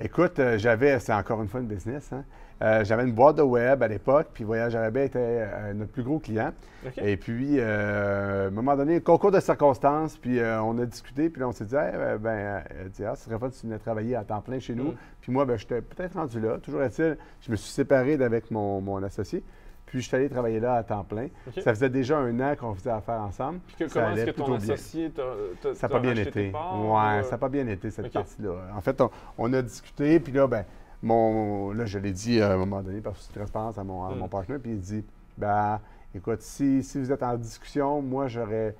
Écoute, 0.00 0.40
j'avais, 0.56 0.98
c'est 1.00 1.12
encore 1.12 1.42
une 1.42 1.48
fois 1.48 1.60
une 1.60 1.66
business, 1.66 2.12
hein. 2.12 2.24
Euh, 2.62 2.84
j'avais 2.84 3.02
une 3.02 3.12
boîte 3.12 3.36
de 3.36 3.42
web 3.42 3.82
à 3.82 3.88
l'époque, 3.88 4.28
puis 4.32 4.44
Voyage 4.44 4.76
Arabais 4.76 5.06
était 5.06 5.18
euh, 5.20 5.72
notre 5.74 5.90
plus 5.90 6.04
gros 6.04 6.20
client. 6.20 6.52
Et 6.96 7.16
puis, 7.16 7.56
euh, 7.58 8.44
à 8.44 8.46
un 8.48 8.50
moment 8.50 8.76
donné, 8.76 9.00
concours 9.00 9.32
de 9.32 9.40
circonstances, 9.40 10.16
puis 10.16 10.38
on 10.40 10.78
a 10.78 10.86
discuté, 10.86 11.28
puis 11.28 11.40
là, 11.40 11.48
on 11.48 11.52
s'est 11.52 11.64
dit, 11.64 11.74
Hey, 11.74 11.92
ben, 12.20 12.62
elle 12.70 12.90
dit, 12.90 13.04
ah, 13.04 13.16
ce 13.16 13.24
serait 13.24 13.38
fun 13.38 13.50
si 13.50 13.60
tu 13.62 13.66
venais 13.66 13.78
travailler 13.78 14.14
à 14.16 14.22
temps 14.24 14.40
plein 14.40 14.58
chez 14.60 14.74
nous. 14.74 14.92
Mm. 14.92 14.96
Puis 15.20 15.32
moi, 15.32 15.44
ben, 15.44 15.56
j'étais 15.56 15.80
peut-être 15.80 16.14
rendu 16.14 16.40
là. 16.40 16.58
Toujours 16.58 16.82
est-il, 16.82 17.16
je 17.40 17.50
me 17.50 17.56
suis 17.56 17.70
séparé 17.70 18.16
d'avec 18.16 18.50
mon, 18.50 18.80
mon 18.80 19.02
associé, 19.02 19.42
puis 19.86 20.00
je 20.00 20.06
suis 20.06 20.16
allé 20.16 20.28
travailler 20.28 20.60
là 20.60 20.74
à 20.74 20.82
temps 20.84 21.04
plein. 21.04 21.28
Ça 21.62 21.74
faisait 21.74 21.90
déjà 21.90 22.18
un 22.18 22.38
an 22.40 22.54
qu'on 22.56 22.74
faisait 22.74 22.90
affaire 22.90 23.20
ensemble. 23.20 23.58
Puis 23.66 23.76
que- 23.76 23.88
ça 23.88 24.02
comment 24.02 24.16
est-ce 24.16 24.26
que 24.26 24.30
ton 24.32 24.54
associé 24.54 25.10
t'a, 25.10 25.22
t'a- 25.60 25.74
Ça 25.74 25.88
n'a 25.88 25.92
pas 25.94 26.00
bien 26.00 26.14
été. 26.16 26.50
parts, 26.50 26.80
Ouais, 26.80 27.22
ça 27.24 27.32
n'a 27.32 27.38
pas 27.38 27.48
bien 27.48 27.66
été, 27.66 27.90
cette 27.90 28.12
partie-là. 28.12 28.52
En 28.76 28.80
fait, 28.80 29.00
on, 29.00 29.10
on 29.38 29.52
a 29.52 29.62
discuté, 29.62 30.18
puis 30.20 30.32
là, 30.32 30.46
ben, 30.46 30.64
mon, 31.02 31.72
là, 31.72 31.84
je 31.84 31.98
l'ai 31.98 32.12
dit 32.12 32.40
à 32.40 32.52
un 32.52 32.56
moment 32.56 32.82
donné, 32.82 33.00
par 33.00 33.16
souci 33.16 33.28
de 33.30 33.34
transparence 33.38 33.78
à 33.78 33.84
mon, 33.84 34.04
à 34.04 34.10
Mm. 34.14 34.18
mon 34.18 34.28
partenaire, 34.28 34.60
puis 34.60 34.72
il 34.72 34.80
dit, 34.80 35.04
ben, 35.36 35.80
écoute, 36.14 36.42
si, 36.42 36.82
si 36.82 36.98
vous 36.98 37.10
êtes 37.10 37.22
en 37.22 37.36
discussion, 37.36 38.00
moi, 38.02 38.28
j'aurais 38.28 38.74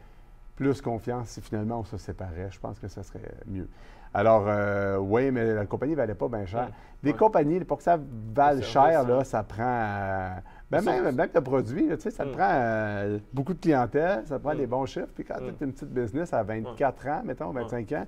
plus 0.57 0.81
confiance 0.81 1.29
si 1.31 1.41
finalement 1.41 1.81
on 1.81 1.85
se 1.85 1.97
séparait. 1.97 2.49
Je 2.51 2.61
pense 2.61 2.79
que 2.79 2.87
ça 2.89 3.03
serait 3.03 3.21
mieux. 3.47 3.69
Alors, 4.15 4.45
euh, 4.47 4.99
oui, 4.99 5.31
mais 5.31 5.55
la 5.55 5.65
compagnie 5.67 5.93
ne 5.93 5.97
valait 5.97 6.15
pas 6.15 6.29
bien 6.29 6.45
cher. 6.45 6.69
Mm. 6.69 6.73
Des 7.03 7.11
Ouais. 7.13 7.17
compagnies, 7.17 7.61
pour 7.65 7.79
que 7.79 7.83
ça 7.85 7.99
vale 8.35 8.57
Le 8.59 8.63
cher, 8.63 9.05
là, 9.05 9.25
ça 9.25 9.43
prend. 9.43 9.63
euh, 9.65 10.31
ben, 10.71 10.83
même, 10.83 11.15
même 11.15 11.29
le 11.35 11.41
produit, 11.41 11.89
là, 11.89 11.97
tu 11.97 12.03
sais, 12.05 12.11
ça 12.11 12.25
te 12.25 12.29
Mm. 12.29 12.33
prend 12.33 12.51
euh, 12.51 13.19
beaucoup 13.33 13.55
de 13.55 13.59
clientèle, 13.59 14.23
ça 14.27 14.39
te 14.39 14.43
prend 14.45 14.55
Mm. 14.55 14.59
des 14.59 14.67
bons 14.67 14.87
chiffres. 14.87 15.09
Puis 15.15 15.25
quand 15.25 15.41
Mm. 15.41 15.55
tu 15.59 15.65
as 15.65 15.67
une 15.67 15.73
petite 15.73 15.89
business 15.91 16.33
à 16.35 16.43
24 16.43 17.07
ans, 17.09 17.23
mettons, 17.25 17.51
25 17.51 17.91
ans. 17.93 18.07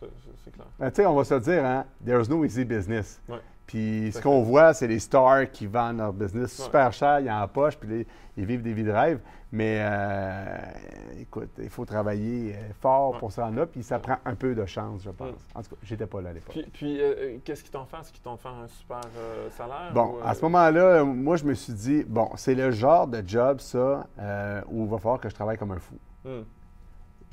C'est- 0.00 0.50
clair. 0.50 0.66
ben, 0.78 0.90
tu 0.90 0.96
sais, 0.96 1.06
on 1.06 1.14
va 1.14 1.24
se 1.24 1.34
dire, 1.34 1.64
hein, 1.64 1.84
there's 2.04 2.28
no 2.28 2.44
easy 2.44 2.64
business. 2.64 3.20
Ouais. 3.28 3.38
Puis 3.66 4.10
ce 4.12 4.20
qu'on 4.20 4.42
voit, 4.42 4.74
c'est 4.74 4.86
les 4.86 4.98
stars 4.98 5.50
qui 5.50 5.66
vendent 5.66 5.96
leur 5.98 6.12
business 6.12 6.58
Ouais. 6.58 6.64
super 6.66 6.92
cher, 6.92 7.20
ils 7.20 7.30
en 7.30 7.48
poche, 7.48 7.76
puis 7.78 7.88
les- 7.88 8.06
ils 8.36 8.44
vivent 8.44 8.62
des 8.62 8.74
vies 8.74 8.84
de 8.84 8.90
rêve. 8.90 9.20
Mais 9.52 9.78
euh, 9.80 10.56
écoute, 11.20 11.50
il 11.58 11.70
faut 11.70 11.84
travailler 11.84 12.54
euh, 12.54 12.72
fort 12.80 13.12
Ouais. 13.12 13.18
pour 13.20 13.32
se 13.32 13.40
rendre 13.40 13.56
là, 13.56 13.66
puis 13.66 13.82
ça 13.82 13.98
prend 14.00 14.16
un 14.24 14.34
peu 14.34 14.54
de 14.54 14.66
chance, 14.66 15.02
je 15.04 15.10
pense. 15.10 15.28
Mm. 15.30 15.58
En 15.58 15.62
tout 15.62 15.70
cas, 15.70 15.76
j'étais 15.82 16.06
pas 16.06 16.20
là 16.20 16.30
à 16.30 16.32
l'époque. 16.34 16.52
Puis, 16.52 16.66
puis 16.72 17.00
euh, 17.00 17.38
qu'est-ce 17.44 17.62
qu'ils 17.62 17.70
t'ont 17.72 17.86
fait? 17.86 17.96
Est-ce 17.98 18.12
qu'ils 18.12 18.22
t'ont 18.22 18.36
fait 18.36 18.48
un 18.48 18.66
super 18.66 19.00
euh, 19.16 19.48
salaire? 19.50 19.92
Bon, 19.94 20.16
ou, 20.16 20.26
à 20.26 20.34
ce 20.34 20.42
moment-là, 20.42 21.04
moi, 21.04 21.36
je 21.36 21.44
me 21.44 21.54
suis 21.54 21.72
dit, 21.72 22.04
bon, 22.06 22.28
c'est 22.36 22.54
le 22.56 22.70
genre 22.72 23.06
de 23.06 23.22
job, 23.26 23.60
ça, 23.60 24.06
où 24.68 24.84
il 24.84 24.90
va 24.90 24.98
falloir 24.98 25.20
que 25.20 25.28
je 25.30 25.34
travaille 25.34 25.56
comme 25.56 25.72
un 25.72 25.78
fou. 25.78 25.94
hmm. 26.24 26.42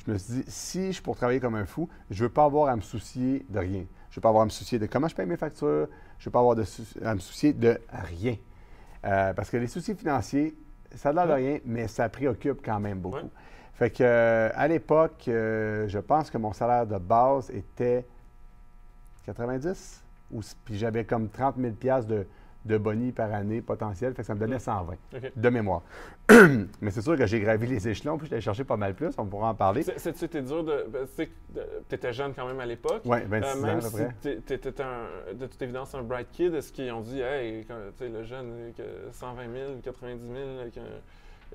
Je 0.05 0.11
me 0.11 0.17
suis 0.17 0.33
dit, 0.33 0.43
si 0.47 0.87
je 0.87 0.91
suis 0.93 1.01
pour 1.01 1.15
travailler 1.15 1.39
comme 1.39 1.55
un 1.55 1.65
fou, 1.65 1.87
je 2.09 2.23
ne 2.23 2.27
veux 2.27 2.33
pas 2.33 2.45
avoir 2.45 2.69
à 2.69 2.75
me 2.75 2.81
soucier 2.81 3.45
de 3.49 3.59
rien. 3.59 3.85
Je 4.09 4.13
ne 4.13 4.15
veux 4.15 4.21
pas 4.21 4.29
avoir 4.29 4.41
à 4.41 4.45
me 4.45 4.49
soucier 4.49 4.79
de 4.79 4.87
comment 4.87 5.07
je 5.07 5.15
paye 5.15 5.25
mes 5.25 5.37
factures. 5.37 5.87
Je 6.17 6.23
ne 6.23 6.25
veux 6.25 6.31
pas 6.31 6.39
avoir 6.39 6.55
de 6.55 6.65
à 7.03 7.13
me 7.13 7.19
soucier 7.19 7.53
de 7.53 7.79
rien. 7.91 8.35
Euh, 9.05 9.33
parce 9.33 9.49
que 9.49 9.57
les 9.57 9.67
soucis 9.67 9.95
financiers, 9.95 10.55
ça 10.95 11.09
a 11.09 11.13
l'air 11.13 11.27
de 11.27 11.33
rien, 11.33 11.59
mais 11.65 11.87
ça 11.87 12.09
préoccupe 12.09 12.61
quand 12.63 12.79
même 12.79 12.99
beaucoup. 12.99 13.17
Ouais. 13.17 13.29
Fait 13.73 13.89
que, 13.89 14.03
euh, 14.03 14.49
à 14.53 14.67
l'époque, 14.67 15.25
euh, 15.27 15.87
je 15.87 15.99
pense 15.99 16.29
que 16.29 16.37
mon 16.37 16.53
salaire 16.53 16.85
de 16.85 16.97
base 16.97 17.49
était 17.51 18.05
90, 19.25 20.03
ou, 20.31 20.41
puis 20.65 20.77
j'avais 20.77 21.05
comme 21.05 21.29
30 21.29 21.55
000 21.57 21.73
piastres 21.73 22.09
de, 22.09 22.27
de 22.65 22.77
boni 22.77 23.11
par 23.11 23.33
année 23.33 23.61
potentiel, 23.61 24.13
fait 24.13 24.21
que 24.21 24.27
ça 24.27 24.35
me 24.35 24.39
donnait 24.39 24.57
Mm. 24.57 24.59
120 24.59 24.93
OK. 25.15 25.31
de 25.35 25.49
mémoire. 25.49 25.81
mais 26.81 26.91
c'est 26.91 27.01
sûr 27.01 27.17
que 27.17 27.25
j'ai 27.25 27.39
gravi 27.39 27.65
les 27.67 27.87
échelons, 27.87 28.17
puis 28.17 28.27
je 28.29 28.35
l'ai 28.35 28.41
cherché 28.41 28.63
pas 28.63 28.77
mal 28.77 28.93
plus, 28.93 29.13
on 29.17 29.25
pourra 29.25 29.49
en 29.49 29.55
parler. 29.55 29.81
Été 29.89 30.41
dur 30.43 30.63
de. 30.63 30.85
ben, 30.87 31.07
tu 31.07 31.23
sais, 31.23 31.29
tu 31.89 31.95
étais 31.95 32.13
jeune 32.13 32.33
quand 32.35 32.45
même 32.45 32.59
à 32.59 32.65
l'époque. 32.65 33.01
Oui, 33.05 33.17
26 33.27 33.47
Euh, 33.47 33.53
ans 33.53 33.65
même 33.65 33.77
à 33.77 33.81
peu 33.81 33.87
si 33.87 33.95
près. 33.95 34.15
t'es- 34.21 34.57
t'étais 34.59 34.83
un- 34.83 35.33
de 35.33 35.45
toute 35.47 35.61
évidence 35.61 35.95
un 35.95 36.03
bright 36.03 36.27
kid, 36.31 36.53
est-ce 36.53 36.71
qu'ils 36.71 36.91
ont 36.91 37.01
dit, 37.01 37.19
hey, 37.21 37.65
tu 37.65 37.73
sais, 37.97 38.09
le 38.09 38.23
jeune, 38.23 38.47
euh, 38.51 38.71
que 38.77 39.11
120 39.11 39.51
000, 39.51 39.71
90 39.83 40.27
000, 40.27 40.37
avec 40.61 40.77
un- 40.77 40.81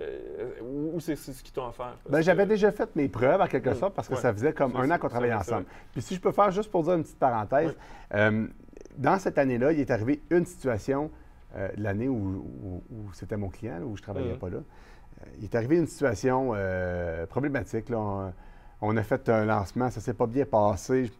euh, 0.02 0.50
ou 0.62 1.00
c'est 1.00 1.16
ce 1.16 1.42
qu'ils 1.42 1.52
t'ont 1.52 1.68
offert? 1.68 1.96
Ben, 2.08 2.18
que- 2.18 2.24
j'avais 2.24 2.46
déjà 2.46 2.72
fait 2.72 2.94
mes 2.96 3.08
preuves, 3.08 3.40
en 3.40 3.46
quelque 3.46 3.70
Mm, 3.70 3.74
sorte, 3.74 3.94
parce 3.94 4.08
que 4.08 4.14
ouais. 4.14 4.20
ça 4.20 4.32
faisait 4.32 4.52
comme 4.52 4.74
un 4.76 4.90
an 4.90 4.98
qu'on 4.98 5.08
travaillait 5.08 5.34
ensemble. 5.34 5.64
Puis 5.92 6.02
si 6.02 6.14
je 6.16 6.20
peux 6.20 6.32
faire 6.32 6.50
juste 6.50 6.70
pour 6.70 6.82
dire 6.82 6.94
une 6.94 7.02
petite 7.02 7.18
parenthèse, 7.18 7.74
euh, 8.14 8.46
dans 8.96 9.18
cette 9.18 9.38
année-là, 9.38 9.72
il 9.72 9.80
est 9.80 9.90
arrivé 9.90 10.22
une 10.30 10.46
situation, 10.46 11.10
euh, 11.56 11.68
l'année 11.76 12.08
où, 12.08 12.14
où- 12.16 12.82
où 12.90 13.12
c'était 13.12 13.36
mon 13.36 13.48
client, 13.48 13.78
là, 13.78 13.86
où 13.86 13.96
je 13.96 14.02
travaillais 14.02 14.32
Mhm. 14.32 14.38
pas 14.38 14.50
là. 14.50 14.56
Euh, 14.58 15.24
il 15.38 15.44
est 15.44 15.54
arrivé 15.54 15.76
une 15.76 15.86
situation 15.86 16.52
euh, 16.54 17.26
problématique. 17.26 17.88
là. 17.88 17.98
On, 17.98 18.32
on 18.82 18.96
a 18.96 19.02
fait 19.02 19.28
un 19.28 19.44
lancement, 19.46 19.90
ça 19.90 20.00
s'est 20.00 20.14
pas 20.14 20.26
bien 20.26 20.44
passé. 20.44 21.10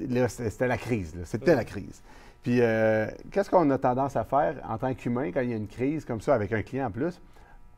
Là, 0.00 0.28
c'était 0.28 0.66
la 0.66 0.76
crise. 0.78 1.14
C'était 1.24 1.54
la 1.54 1.64
crise. 1.64 2.02
Puis, 2.42 2.60
euh, 2.60 3.06
qu'est-ce 3.30 3.50
qu'on 3.50 3.68
a 3.70 3.78
tendance 3.78 4.16
à 4.16 4.24
faire 4.24 4.56
en 4.68 4.78
tant 4.78 4.92
qu'humain 4.94 5.30
quand 5.32 5.40
il 5.40 5.50
y 5.50 5.52
a 5.52 5.56
une 5.56 5.66
crise 5.66 6.04
comme 6.04 6.20
ça 6.20 6.34
avec 6.34 6.52
un 6.52 6.62
client 6.62 6.86
en 6.86 6.90
plus? 6.90 7.20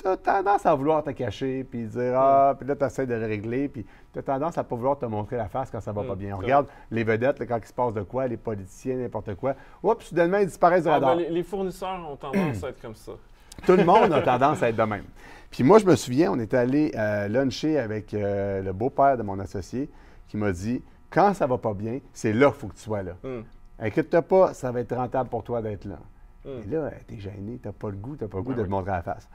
Tu 0.03 0.09
as 0.09 0.17
tendance 0.17 0.65
à 0.67 0.75
vouloir 0.75 1.03
te 1.05 1.11
cacher, 1.11 1.65
puis 1.65 1.85
dire 1.87 2.13
Ah, 2.17 2.55
puis 2.59 2.67
là, 2.69 2.77
tu 2.77 2.85
essaies 2.85 3.07
de 3.07 3.15
le 3.15 3.27
régler, 3.27 3.69
puis 3.69 3.85
tu 4.13 4.19
as 4.19 4.23
tendance 4.23 4.57
à 4.59 4.65
pas 4.65 4.77
vouloir 4.77 4.99
te 4.99 5.07
montrer 5.07 5.37
la 5.37 5.49
face 5.49 5.71
quand 5.71 5.81
ça 5.81 5.93
va 5.93 6.03
pas 6.03 6.15
Mm, 6.15 6.19
bien. 6.19 6.35
On 6.35 6.39
regarde 6.39 6.67
les 6.91 7.05
vedettes, 7.05 7.39
là, 7.39 7.47
quand 7.47 7.59
il 7.59 7.67
se 7.67 7.73
passe 7.73 7.95
de 7.95 8.03
quoi, 8.03 8.27
les 8.27 8.37
politiciens, 8.37 8.97
n'importe 8.97 9.35
quoi. 9.35 9.55
Oups, 9.83 10.05
soudainement, 10.07 10.39
ils 10.39 10.47
disparaissent 10.47 10.85
de 10.85 10.91
Ah, 10.91 11.01
ben, 11.01 11.15
les, 11.17 11.43
fournisseurs 11.43 12.01
ont 12.11 12.17
tendance 12.17 12.63
à 12.65 12.69
être 12.69 12.81
comme 12.81 12.95
ça. 12.95 13.13
Tout 13.67 13.77
le 13.77 13.85
monde 13.85 14.13
a 14.13 14.23
tendance 14.23 14.63
à 14.63 14.69
être 14.71 14.77
de 14.77 14.83
même. 14.83 15.05
Puis 15.51 15.65
moi, 15.65 15.79
je 15.79 15.85
me 15.87 15.97
souviens, 15.97 16.33
on 16.33 16.39
est 16.39 16.55
allé 16.55 16.93
euh, 16.95 17.29
luncher 17.29 17.79
avec 17.79 18.15
euh, 18.15 18.63
le 18.63 18.73
beau-père 18.73 19.17
de 19.19 19.23
mon 19.23 19.39
associé 19.41 19.91
qui 20.29 20.37
m'a 20.37 20.53
dit 20.53 20.83
Quand 21.11 21.35
ça 21.35 21.47
va 21.47 21.59
pas 21.59 21.75
bien, 21.75 21.99
c'est 22.13 22.33
là 22.33 22.47
qu'il 22.51 22.61
faut 22.61 22.67
que 22.69 22.75
tu 22.77 22.83
sois 22.83 23.03
là. 23.03 23.13
Hum, 23.25 23.45
Inquiète-toi 23.79 24.23
pas, 24.23 24.55
ça 24.55 24.71
va 24.71 24.81
être 24.81 24.95
rentable 24.95 25.29
pour 25.31 25.43
toi 25.43 25.61
d'être 25.63 25.85
là. 25.87 25.99
hum. 26.47 26.61
Et 26.65 26.71
là, 26.71 26.91
t'es 27.07 27.19
gêné, 27.19 27.59
t'as 27.63 27.73
pas 27.73 27.89
le 27.91 27.97
goût, 27.97 28.15
t'as 28.17 28.29
pas 28.29 28.37
le 28.39 28.43
goût 28.45 28.51
Ben 28.51 28.57
de 28.59 28.63
oui. 28.63 28.67
te 28.69 28.71
montrer 28.71 28.93
la 28.93 29.03
face. 29.03 29.29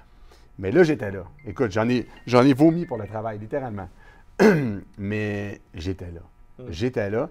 Mais 0.59 0.71
là, 0.71 0.83
j'étais 0.83 1.11
là. 1.11 1.23
Écoute, 1.45 1.71
j'en 1.71 1.87
ai, 1.89 2.07
j'en 2.25 2.43
ai 2.43 2.53
vomi 2.53 2.85
pour 2.85 2.97
le 2.97 3.07
travail, 3.07 3.39
littéralement. 3.39 3.89
Mais 4.97 5.61
j'étais 5.73 6.11
là. 6.11 6.21
Mm. 6.59 6.63
J'étais 6.69 7.09
là. 7.09 7.29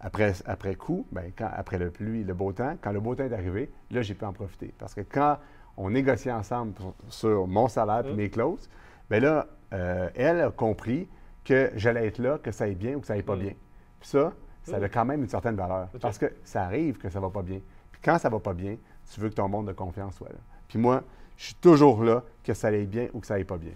Après, 0.00 0.32
après 0.44 0.74
coup, 0.74 1.06
ben, 1.10 1.32
quand, 1.36 1.48
après 1.54 1.78
le 1.78 1.90
pluie, 1.90 2.22
le 2.22 2.34
beau 2.34 2.52
temps, 2.52 2.76
quand 2.82 2.92
le 2.92 3.00
beau 3.00 3.14
temps 3.14 3.24
est 3.24 3.32
arrivé, 3.32 3.70
là, 3.90 4.02
j'ai 4.02 4.14
pu 4.14 4.24
en 4.24 4.32
profiter. 4.32 4.74
Parce 4.78 4.94
que 4.94 5.00
quand 5.00 5.38
on 5.78 5.90
négociait 5.90 6.32
ensemble 6.32 6.74
sur, 6.76 6.94
sur 7.08 7.46
mon 7.46 7.68
salaire 7.68 8.06
et 8.06 8.12
Mm. 8.12 8.16
mes 8.16 8.30
clauses, 8.30 8.68
ben 9.08 9.22
là, 9.22 9.46
euh, 9.72 10.08
elle 10.14 10.40
a 10.42 10.50
compris 10.50 11.08
que 11.44 11.70
j'allais 11.76 12.06
être 12.06 12.18
là, 12.18 12.38
que 12.38 12.50
ça 12.50 12.64
aille 12.64 12.74
bien 12.74 12.94
ou 12.96 13.00
que 13.00 13.06
ça 13.06 13.14
aille 13.14 13.22
pas 13.22 13.36
Mm. 13.36 13.40
bien. 13.40 13.52
Puis 14.00 14.08
ça, 14.10 14.32
ça 14.62 14.76
a 14.76 14.88
quand 14.88 15.04
même 15.04 15.22
une 15.22 15.28
certaine 15.28 15.56
valeur. 15.56 15.88
Parce 16.00 16.18
que 16.18 16.32
ça 16.44 16.64
arrive 16.64 16.98
que 16.98 17.08
ça 17.08 17.20
va 17.20 17.30
pas 17.30 17.42
bien. 17.42 17.60
Puis 17.92 18.00
quand 18.04 18.18
ça 18.18 18.28
va 18.28 18.38
pas 18.40 18.52
bien, 18.52 18.76
tu 19.12 19.20
veux 19.20 19.28
que 19.30 19.34
ton 19.34 19.48
monde 19.48 19.68
de 19.68 19.72
confiance 19.72 20.16
soit 20.16 20.28
là. 20.28 20.38
Puis 20.68 20.78
moi, 20.78 21.02
je 21.36 21.44
suis 21.46 21.54
toujours 21.56 22.02
là, 22.04 22.22
que 22.44 22.54
ça 22.54 22.68
aille 22.68 22.86
bien 22.86 23.08
ou 23.12 23.20
que 23.20 23.26
ça 23.26 23.34
aille 23.34 23.44
pas 23.44 23.58
bien. 23.58 23.72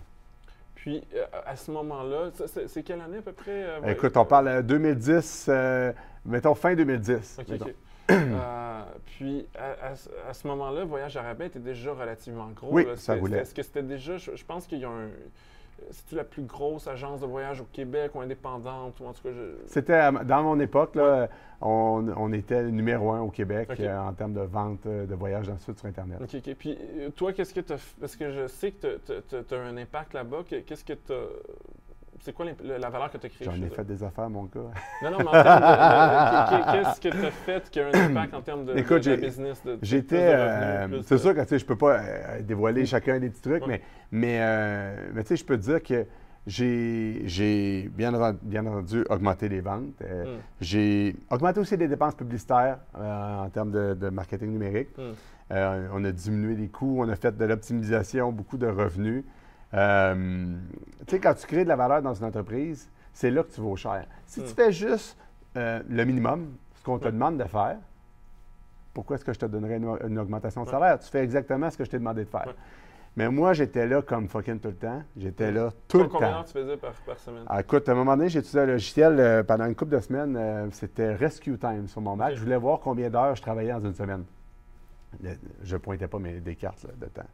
Puis, 0.75 1.03
euh, 1.15 1.25
à 1.45 1.57
ce 1.57 1.71
moment-là, 1.73 2.31
c'est 2.67 2.83
quelle 2.83 3.01
année 3.03 3.19
à 3.19 3.23
peu 3.23 3.33
près? 3.33 3.65
euh, 3.65 3.81
ouais, 3.81 3.93
Écoute, 3.93 4.17
on 4.17 4.25
parle 4.25 4.57
de 4.57 4.63
2010, 4.63 5.47
euh, 5.51 5.93
mettons 6.25 6.55
fin 6.55 6.75
2010. 6.75 7.37
OK, 7.41 7.49
mettons. 7.49 7.65
OK. 7.67 7.75
Euh, 8.11 8.83
puis, 9.07 9.47
à, 9.57 9.87
à 9.91 9.95
ce- 9.95 10.09
à 10.29 10.35
ce 10.35 10.45
moment-là, 10.49 10.85
Voyage 10.85 11.17
Arabin 11.17 11.45
était 11.45 11.61
déjà 11.61 11.93
relativement 11.93 12.49
gros. 12.49 12.69
Oui, 12.73 12.85
là. 12.85 12.97
ça 12.97 13.15
roulait. 13.15 13.39
Est-ce 13.39 13.55
que 13.55 13.63
c'était 13.63 13.85
déjà, 13.85 14.17
je, 14.17 14.35
je 14.35 14.45
pense 14.45 14.67
qu'il 14.67 14.79
y 14.81 14.85
a 14.85 14.89
un... 14.89 15.11
C'est-tu 15.91 16.15
la 16.15 16.25
plus 16.25 16.43
grosse 16.43 16.87
agence 16.87 17.21
de 17.21 17.27
voyage 17.27 17.61
au 17.61 17.67
Québec 17.73 18.13
ou 18.15 18.21
indépendante? 18.21 19.01
Ou 19.01 19.07
en 19.07 19.13
tout 19.13 19.23
cas, 19.23 19.31
je... 19.33 19.57
C'était 19.67 20.13
dans 20.25 20.43
mon 20.43 20.59
époque, 20.61 20.95
là, 20.95 21.29
on, 21.61 22.07
on 22.17 22.33
était 22.33 22.63
numéro 22.65 23.11
un 23.13 23.21
au 23.21 23.31
Québec 23.31 23.69
euh, 23.81 23.99
en 23.99 24.13
termes 24.13 24.33
de 24.35 24.41
vente 24.41 24.87
euh, 24.87 25.07
de 25.07 25.15
voyages 25.15 25.47
dans 25.49 25.55
le 25.55 25.59
sud 25.59 25.79
sur 25.79 25.87
Internet. 25.89 26.19
OK, 26.23 26.35
OK. 26.35 26.55
Puis, 26.55 26.79
euh, 26.99 27.11
toi, 27.11 27.33
qu'est-ce 27.33 27.53
que 27.55 27.61
tu 27.61 27.73
as... 27.73 27.95
Parce 28.01 28.17
que 28.17 28.31
je 28.31 28.47
sais 28.47 28.73
que 28.73 28.99
tu 28.99 29.55
as 29.55 29.59
un 29.59 29.77
impact 29.77 30.15
là-bas. 30.15 30.45
Que- 30.49 30.61
Qu'est-ce 30.61 30.85
que 30.85 30.93
tu 30.93 31.13
C'est 32.23 32.35
quoi 32.35 32.45
la 32.63 32.91
valeur 32.91 33.11
que 33.11 33.17
tu 33.17 33.27
as 33.27 33.29
créée? 33.31 33.49
J'en 33.51 33.55
ai 33.67 33.71
fait 33.71 33.85
des 33.85 34.03
affaires, 34.05 34.29
mon 34.29 34.45
gars. 34.45 34.61
Non, 35.03 35.11
non, 35.11 35.19
mais 35.21 35.29
en 35.29 35.33
termes 35.33 35.61
de- 35.61 36.57
de- 36.57 36.73
Qu'est-ce 36.85 37.01
que 37.01 37.09
tu 37.09 37.25
as 37.27 37.31
fait 37.31 37.71
qui 37.71 37.81
a 37.81 37.87
un 37.87 38.11
impact 38.11 38.35
en 38.35 38.43
termes 38.43 38.65
de, 38.67 38.77
Écoute, 38.77 39.05
de- 39.05 39.17
business? 39.17 39.63
J'étais. 39.81 40.17
euh, 40.35 41.03
c'est 41.03 41.17
sûr 41.19 41.35
que 41.35 41.41
tu 41.41 41.49
sais, 41.49 41.59
je 41.59 41.65
peux 41.65 41.77
pas 41.77 41.99
euh, 41.99 42.43
dévoiler 42.43 42.85
chacun 42.85 43.19
des 43.19 43.31
petits 43.31 43.41
trucs, 43.41 43.67
mais, 43.67 43.81
mais, 44.13 44.39
euh, 44.41 45.11
mais 45.15 45.23
tu 45.23 45.29
sais, 45.29 45.37
je 45.37 45.45
peux 45.47 45.57
te 45.57 45.63
dire 45.63 45.83
que 45.83 46.05
j'ai, 46.47 47.91
bien, 47.95 48.13
entendu, 48.13 48.39
bien 48.43 48.67
entendu 48.67 49.05
augmenté 49.09 49.49
les 49.49 49.61
ventes. 49.61 49.85
Euh, 50.03 50.25
Mm. 50.25 50.39
J'ai 50.61 51.17
augmenté 51.31 51.61
aussi 51.61 51.77
les 51.77 51.89
dépenses 51.89 52.15
publicitaires 52.15 52.79
en 52.95 53.49
termes 53.51 53.71
de, 53.71 53.95
de 53.95 54.09
marketing 54.11 54.51
numérique. 54.51 54.91
Mm. 54.99 55.03
Euh, 55.53 55.89
on 55.95 56.05
a 56.05 56.13
diminué 56.13 56.55
les 56.55 56.69
coûts, 56.69 56.97
on 57.01 57.09
a 57.09 57.17
fait 57.17 57.35
de 57.37 57.45
l'optimisation, 57.47 58.31
beaucoup 58.31 58.59
de 58.59 58.67
revenus. 58.67 59.25
Euh, 59.75 60.57
tu 61.07 61.15
sais, 61.17 61.21
quand 61.21 61.35
tu 61.35 61.47
crées 61.47 61.65
de 61.65 61.69
la 61.69 61.77
valeur 61.77 62.03
dans 62.03 62.15
une 62.15 62.25
entreprise, 62.25 62.91
c'est 63.13 63.31
là 63.31 63.43
que 63.43 63.51
tu 63.53 63.61
vaux 63.61 63.77
cher. 63.77 64.05
Si 64.27 64.41
Mm. 64.41 64.45
tu 64.45 64.55
fais 64.55 64.73
juste 64.73 65.17
euh, 65.57 65.81
le 65.89 66.05
minimum, 66.05 66.55
ce 66.75 66.83
qu'on 66.85 66.99
te 66.99 67.09
demande 67.09 67.39
de 67.39 67.45
faire, 67.45 67.77
pourquoi 68.95 69.17
est-ce 69.17 69.25
que 69.25 69.33
je 69.33 69.39
te 69.39 69.47
donnerais 69.47 69.77
une, 69.77 69.97
une 70.09 70.19
augmentation 70.19 70.65
de 70.65 70.69
salaire? 70.71 70.99
Tu 70.99 71.09
fais 71.09 71.23
exactement 71.23 71.71
ce 71.71 71.79
que 71.79 71.85
je 71.85 71.91
t'ai 71.91 71.99
demandé 71.99 72.25
de 72.25 72.29
faire. 72.29 72.53
Mais 73.17 73.29
moi, 73.29 73.53
j'étais 73.53 73.87
là 73.87 74.03
comme 74.03 74.29
fucking 74.29 74.61
tout 74.61 74.69
le 74.69 74.75
temps. 74.77 75.03
J'étais 75.17 75.51
là 75.51 75.71
tout 75.89 75.99
le 75.99 76.05
Combien 76.09 76.29
temps. 76.29 76.35
d'heures 76.37 76.45
tu 76.45 76.53
faisais 76.53 76.77
par, 76.77 76.93
par 76.93 77.19
semaine? 77.19 77.43
Ah, 77.49 77.61
écoute, 77.61 77.89
à 77.89 77.93
un 77.93 77.95
moment 77.97 78.17
donné, 78.17 78.29
j'ai 78.29 78.39
utilisé 78.39 78.61
un 78.61 78.67
logiciel 78.67 79.19
euh, 79.19 79.43
pendant 79.43 79.67
une 79.67 79.75
couple 79.75 79.97
de 79.97 80.01
semaines. 80.01 80.37
euh, 80.37 80.69
C'était 80.71 81.15
Rescue 81.15 81.59
Time 81.59 81.89
sur 81.89 82.01
mon 82.01 82.15
Mac. 82.17 82.35
Je 82.35 82.41
voulais 82.41 82.57
voir 82.57 82.79
combien 82.81 83.11
d'heures 83.11 83.35
je 83.35 83.43
travaillais 83.43 83.73
dans 83.73 83.81
une 83.81 83.95
semaine. 83.95 84.25
Je 85.65 85.77
pointais 85.77 86.07
pas 86.07 86.19
mes, 86.21 86.41
des 86.41 86.55
cartes 86.55 86.85
là, 86.85 86.91
de 87.01 87.07
temps. 87.07 87.27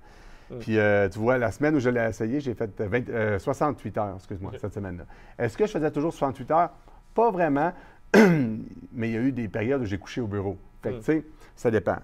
Mm. 0.50 0.58
Puis, 0.58 0.78
euh, 0.78 1.08
tu 1.08 1.18
vois, 1.18 1.38
la 1.38 1.50
semaine 1.50 1.74
où 1.76 1.80
je 1.80 1.88
l'ai 1.90 2.00
essayé, 2.08 2.40
j'ai 2.40 2.54
fait 2.54 2.80
euh, 2.80 2.88
20 2.88 3.08
euh, 3.08 3.38
68 3.38 3.98
heures, 3.98 4.14
excuse-moi, 4.16 4.52
cette 4.60 4.74
semaine-là. 4.74 5.04
Est-ce 5.38 5.56
que 5.56 5.66
je 5.66 5.72
faisais 5.72 5.90
toujours 5.90 6.12
68 6.12 6.50
heures? 6.52 6.70
Pas 7.14 7.30
vraiment, 7.30 7.72
mais 8.14 9.08
il 9.08 9.14
y 9.14 9.16
a 9.16 9.20
eu 9.20 9.32
des 9.32 9.48
périodes 9.48 9.82
où 9.82 9.84
j'ai 9.86 9.98
couché 9.98 10.20
au 10.20 10.26
bureau. 10.26 10.56
Fait 10.82 10.90
que, 10.90 10.94
Mm. 10.96 10.98
tu 11.00 11.04
sais, 11.04 11.24
ça 11.56 11.70
dépend. 11.70 11.96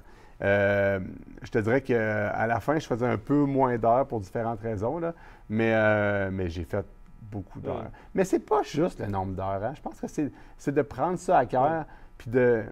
Euh, 0.43 0.99
je 1.43 1.51
te 1.51 1.59
dirais 1.59 1.83
qu'à 1.83 2.47
la 2.47 2.59
fin, 2.61 2.79
je 2.79 2.87
faisais 2.87 3.07
un 3.07 3.19
peu 3.19 3.45
moins 3.45 3.79
d'heures 3.79 4.07
pour 4.09 4.19
différentes 4.21 4.61
raisons, 4.61 4.99
là, 4.99 5.15
mais, 5.49 5.73
euh, 5.75 6.31
mais 6.33 6.49
j'ai 6.49 6.65
fait 6.65 6.85
beaucoup 7.31 7.61
d'heures. 7.61 7.85
Mm. 7.85 7.91
Mais 8.15 8.25
c'est 8.25 8.41
pas 8.41 8.63
juste 8.63 8.99
le 9.01 9.07
nombre 9.07 9.35
d'heures. 9.35 9.63
hein. 9.63 9.73
Je 9.77 9.81
pense 9.81 10.01
que 10.01 10.09
c'est 10.09 10.33
c'est 10.59 10.75
de 10.75 10.83
prendre 10.83 11.19
ça 11.19 11.39
à 11.39 11.47
cœur 11.47 11.85
puis 12.19 12.31
de, 12.31 12.65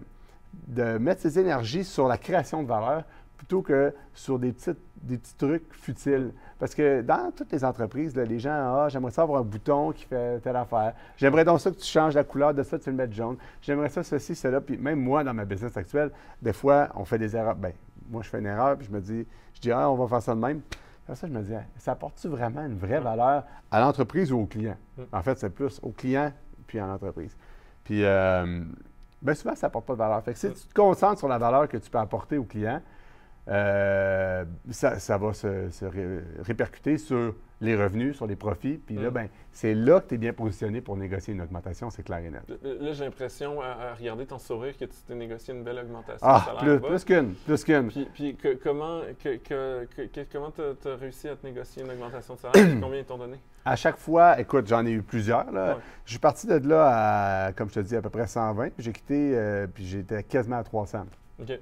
de 0.67 0.99
mettre 0.99 1.21
ses 1.23 1.39
énergies 1.39 1.85
sur 1.85 2.09
la 2.09 2.19
création 2.19 2.63
de 2.63 2.69
valeur 2.69 3.05
plutôt 3.41 3.63
que 3.63 3.95
sur 4.13 4.39
des, 4.39 4.53
petites, 4.53 4.77
des 4.97 5.17
petits 5.17 5.35
trucs 5.35 5.73
futiles. 5.73 6.35
Parce 6.59 6.75
que 6.75 7.01
dans 7.01 7.33
toutes 7.35 7.51
les 7.53 7.65
entreprises, 7.65 8.15
là, 8.15 8.25
les 8.25 8.39
gens, 8.39 8.51
ah, 8.53 8.89
j'aimerais 8.91 9.13
ça 9.13 9.23
avoir 9.23 9.41
un 9.41 9.45
bouton 9.45 9.93
qui 9.93 10.05
fait 10.05 10.41
telle 10.41 10.57
affaire. 10.57 10.93
J'aimerais 11.17 11.47
donc 11.47 11.59
ça 11.59 11.71
que 11.71 11.77
tu 11.77 11.87
changes 11.87 12.15
la 12.15 12.23
couleur 12.23 12.53
de 12.53 12.63
ça, 12.63 12.79
tu 12.79 12.91
le 12.91 12.97
mets 12.97 13.11
jaune. 13.11 13.39
J'aimerais 13.63 13.89
ça, 13.89 14.03
ceci, 14.03 14.35
cela. 14.35 14.61
Puis 14.61 14.77
même 14.77 15.01
moi, 15.01 15.25
dans 15.25 15.33
ma 15.33 15.47
business 15.47 15.75
actuelle, 15.75 16.11
des 16.43 16.53
fois, 16.53 16.91
on 16.95 17.07
fait 17.07 17.17
des 17.17 17.35
erreurs. 17.35 17.57
Ben, 17.57 17.73
moi, 18.11 18.21
je 18.23 18.29
fais 18.29 18.41
une 18.41 18.47
erreur, 18.47 18.77
puis 18.77 18.89
je 18.89 18.93
me 18.93 19.01
dis, 19.01 19.27
je 19.55 19.61
dis, 19.61 19.73
ah, 19.73 19.91
on 19.91 19.95
va 19.95 20.07
faire 20.07 20.21
ça 20.21 20.35
de 20.35 20.41
même. 20.41 20.61
Après 21.05 21.17
ça, 21.17 21.27
je 21.27 21.33
me 21.33 21.41
dis, 21.41 21.55
ça 21.79 21.93
apporte-tu 21.93 22.29
vraiment 22.29 22.61
une 22.67 22.77
vraie 22.77 23.01
valeur 23.01 23.45
à 23.71 23.81
l'entreprise 23.81 24.31
ou 24.33 24.41
au 24.41 24.47
client? 24.47 24.77
Mm. 24.99 25.03
En 25.13 25.23
fait, 25.23 25.39
c'est 25.39 25.49
plus 25.49 25.81
au 25.83 25.93
client 25.93 26.31
puis 26.67 26.79
à 26.79 26.87
l'entreprise. 26.87 27.35
Puis, 27.85 28.05
euh, 28.05 28.65
bien 29.23 29.35
souvent, 29.35 29.55
ça 29.55 29.69
n'apporte 29.69 29.87
pas 29.87 29.95
de 29.95 29.99
valeur. 29.99 30.23
Fait 30.23 30.35
que 30.35 30.39
si 30.39 30.53
tu 30.53 30.69
te 30.69 30.75
concentres 30.75 31.21
sur 31.21 31.29
la 31.29 31.39
valeur 31.39 31.69
que 31.69 31.79
tu 31.79 31.89
peux 31.89 31.97
apporter 31.97 32.37
au 32.37 32.45
client, 32.45 32.83
euh, 33.51 34.45
ça, 34.71 34.99
ça 34.99 35.19
va 35.19 35.33
se, 35.33 35.71
se 35.71 35.85
ré- 35.85 36.21
répercuter 36.43 36.99
sur 36.99 37.35
les 37.63 37.77
revenus, 37.77 38.17
sur 38.17 38.27
les 38.27 38.37
profits. 38.37 38.79
Puis 38.79 38.95
là, 38.97 39.11
Mm. 39.11 39.13
ben, 39.15 39.29
c'est 39.53 39.75
là 39.75 40.01
que 40.01 40.09
tu 40.09 40.15
es 40.15 40.19
bien 40.19 40.33
positionné 40.33 40.81
pour 40.81 40.97
négocier 40.97 41.35
une 41.35 41.43
augmentation, 41.43 41.91
c'est 41.91 42.03
clair 42.03 42.19
et 42.21 42.31
net. 42.31 42.41
Là, 42.49 42.57
là, 42.81 42.93
j'ai 42.93 43.05
l'impression, 43.05 43.61
à, 43.61 43.67
à 43.91 43.95
regarder 43.95 44.25
ton 44.25 44.39
sourire, 44.39 44.75
que 44.79 44.87
tu 44.87 44.97
t'es 45.07 45.15
négocié 45.15 45.53
une 45.53 45.63
belle 45.63 45.79
augmentation 45.79 46.19
Ah, 46.27 46.57
plus, 46.59 47.05
qu'une, 47.05 47.35
plus 47.35 47.65
qu'une. 47.65 47.89
Puis, 47.89 48.09
puis 48.15 48.37
que- 48.37 48.55
comment 48.55 49.01
que, 49.23 49.37
que- 49.37 49.85
que- 49.95 50.07
que- 50.07 50.27
comment 50.33 50.51
t'as 50.53 50.91
as 50.93 50.97
réussi 50.97 51.29
à 51.29 51.37
te 51.37 51.47
négocier 51.47 51.83
une 51.83 51.91
augmentation 51.91 52.35
de 52.35 52.39
salaire? 52.41 52.79
Combien 52.81 53.01
ils 53.01 53.05
t'ont 53.05 53.19
donné? 53.19 53.37
À 53.67 53.77
chaque 53.77 53.99
fois, 53.99 54.41
écoute, 54.41 54.67
j'en 54.67 54.87
ai 54.87 54.93
eu 54.93 55.03
plusieurs. 55.03 55.51
Là. 55.53 55.75
Ouais. 55.75 55.81
Je 56.07 56.11
suis 56.13 56.19
parti 56.19 56.47
de 56.47 56.67
là 56.67 57.47
à, 57.49 57.53
comme 57.53 57.69
je 57.69 57.75
te 57.75 57.81
dis, 57.81 57.95
à 57.95 58.01
peu 58.01 58.09
près 58.09 58.27
120. 58.27 58.71
Puis 58.71 58.85
j'ai 58.85 58.93
quitté, 58.93 59.33
euh, 59.37 59.67
puis 59.67 59.85
j'étais 59.85 60.23
quasiment 60.23 60.57
à 60.57 60.65
300. 60.65 61.05
OK. 61.43 61.59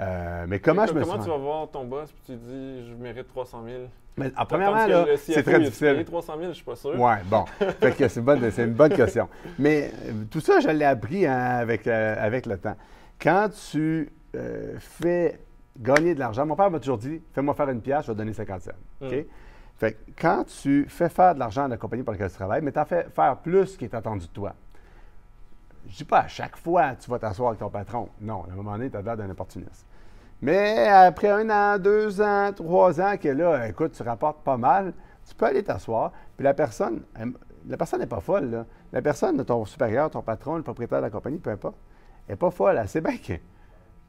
Euh, 0.00 0.44
mais 0.48 0.60
comment 0.60 0.84
Et 0.84 0.88
je 0.88 0.92
me 0.92 1.00
comment 1.02 1.22
tu 1.22 1.30
vas 1.30 1.36
voir 1.36 1.70
ton 1.70 1.84
boss 1.84 2.12
puis 2.12 2.22
tu 2.26 2.36
dis, 2.36 2.86
je 2.86 2.94
mérite 2.94 3.28
300 3.28 3.62
000? 3.64 3.82
Mais, 4.18 4.32
ah, 4.34 4.46
premièrement, 4.46 4.86
là, 4.86 5.04
c'est 5.16 5.42
très 5.42 5.58
difficile. 5.58 5.92
payé 5.92 6.04
300 6.04 6.34
000, 6.38 6.48
je 6.48 6.54
suis 6.54 6.64
pas 6.64 6.76
sûr. 6.76 6.94
Oui, 6.96 7.12
bon. 7.26 7.44
fait 7.80 7.96
que 7.96 8.08
c'est 8.08 8.20
une, 8.20 8.26
bonne- 8.26 8.50
c'est 8.50 8.64
une 8.64 8.72
bonne 8.72 8.94
question. 8.94 9.28
Mais 9.58 9.92
euh, 10.06 10.12
tout 10.30 10.40
ça, 10.40 10.60
je 10.60 10.68
l'ai 10.68 10.84
appris 10.86 11.26
hein, 11.26 11.36
avec, 11.36 11.86
euh, 11.86 12.16
avec 12.18 12.46
le 12.46 12.56
temps. 12.56 12.76
Quand 13.20 13.48
tu 13.70 14.10
euh, 14.34 14.74
fais 14.78 15.38
gagner 15.78 16.14
de 16.14 16.18
l'argent, 16.18 16.46
mon 16.46 16.56
père 16.56 16.70
m'a 16.70 16.78
toujours 16.78 16.98
dit 16.98 17.20
fais-moi 17.34 17.54
faire 17.54 17.68
une 17.68 17.82
pièce, 17.82 18.02
je 18.02 18.06
vais 18.08 18.14
te 18.14 18.18
donner 18.18 18.32
50 18.32 18.62
cents. 18.62 18.70
OK? 19.02 19.12
Mm. 19.12 19.24
Fait 19.78 19.92
que 19.92 19.98
quand 20.18 20.44
tu 20.44 20.86
fais 20.88 21.10
faire 21.10 21.34
de 21.34 21.38
l'argent 21.38 21.64
à 21.64 21.68
la 21.68 21.76
compagnie 21.76 22.02
pour 22.02 22.12
laquelle 22.12 22.30
tu 22.30 22.36
travailles, 22.36 22.62
mais 22.62 22.72
tu 22.72 22.78
en 22.78 22.86
fais 22.86 23.06
faire 23.14 23.36
plus 23.36 23.76
qui 23.76 23.84
est 23.84 23.94
attendu 23.94 24.26
de 24.26 24.32
toi. 24.32 24.54
Je 25.88 25.96
dis 25.98 26.04
pas 26.04 26.20
à 26.20 26.28
chaque 26.28 26.56
fois 26.56 26.94
tu 26.94 27.10
vas 27.10 27.18
t'asseoir 27.18 27.50
avec 27.50 27.60
ton 27.60 27.68
patron. 27.68 28.08
Non, 28.20 28.44
à 28.48 28.52
un 28.52 28.56
moment 28.56 28.72
donné, 28.72 28.88
tu 28.88 28.96
as 28.96 29.02
l'air 29.02 29.16
d'un 29.16 29.28
opportuniste. 29.28 29.85
Mais 30.42 30.86
après 30.88 31.28
un 31.30 31.48
an, 31.50 31.78
deux 31.78 32.20
ans, 32.20 32.52
trois 32.54 33.00
ans, 33.00 33.16
que 33.16 33.28
là, 33.28 33.68
écoute, 33.68 33.92
tu 33.92 34.02
rapportes 34.02 34.42
pas 34.44 34.56
mal, 34.56 34.92
tu 35.26 35.34
peux 35.34 35.46
aller 35.46 35.62
t'asseoir. 35.62 36.12
Puis 36.36 36.44
la 36.44 36.54
personne, 36.54 37.02
elle- 37.18 37.32
la 37.68 37.76
personne 37.76 38.00
n'est 38.00 38.06
pas 38.06 38.20
folle. 38.20 38.50
Là. 38.50 38.66
La 38.92 39.02
personne, 39.02 39.42
ton 39.44 39.64
supérieur, 39.64 40.10
ton 40.10 40.22
patron, 40.22 40.56
le 40.56 40.62
propriétaire 40.62 40.98
de 40.98 41.04
la 41.04 41.10
compagnie, 41.10 41.38
peu 41.38 41.50
importe, 41.50 41.76
elle 42.28 42.32
n'est 42.34 42.36
pas 42.36 42.50
folle. 42.50 42.76
Elle 42.78 42.88
sait 42.88 43.00
bien 43.00 43.16
que, 43.16 43.32
tu 43.32 43.40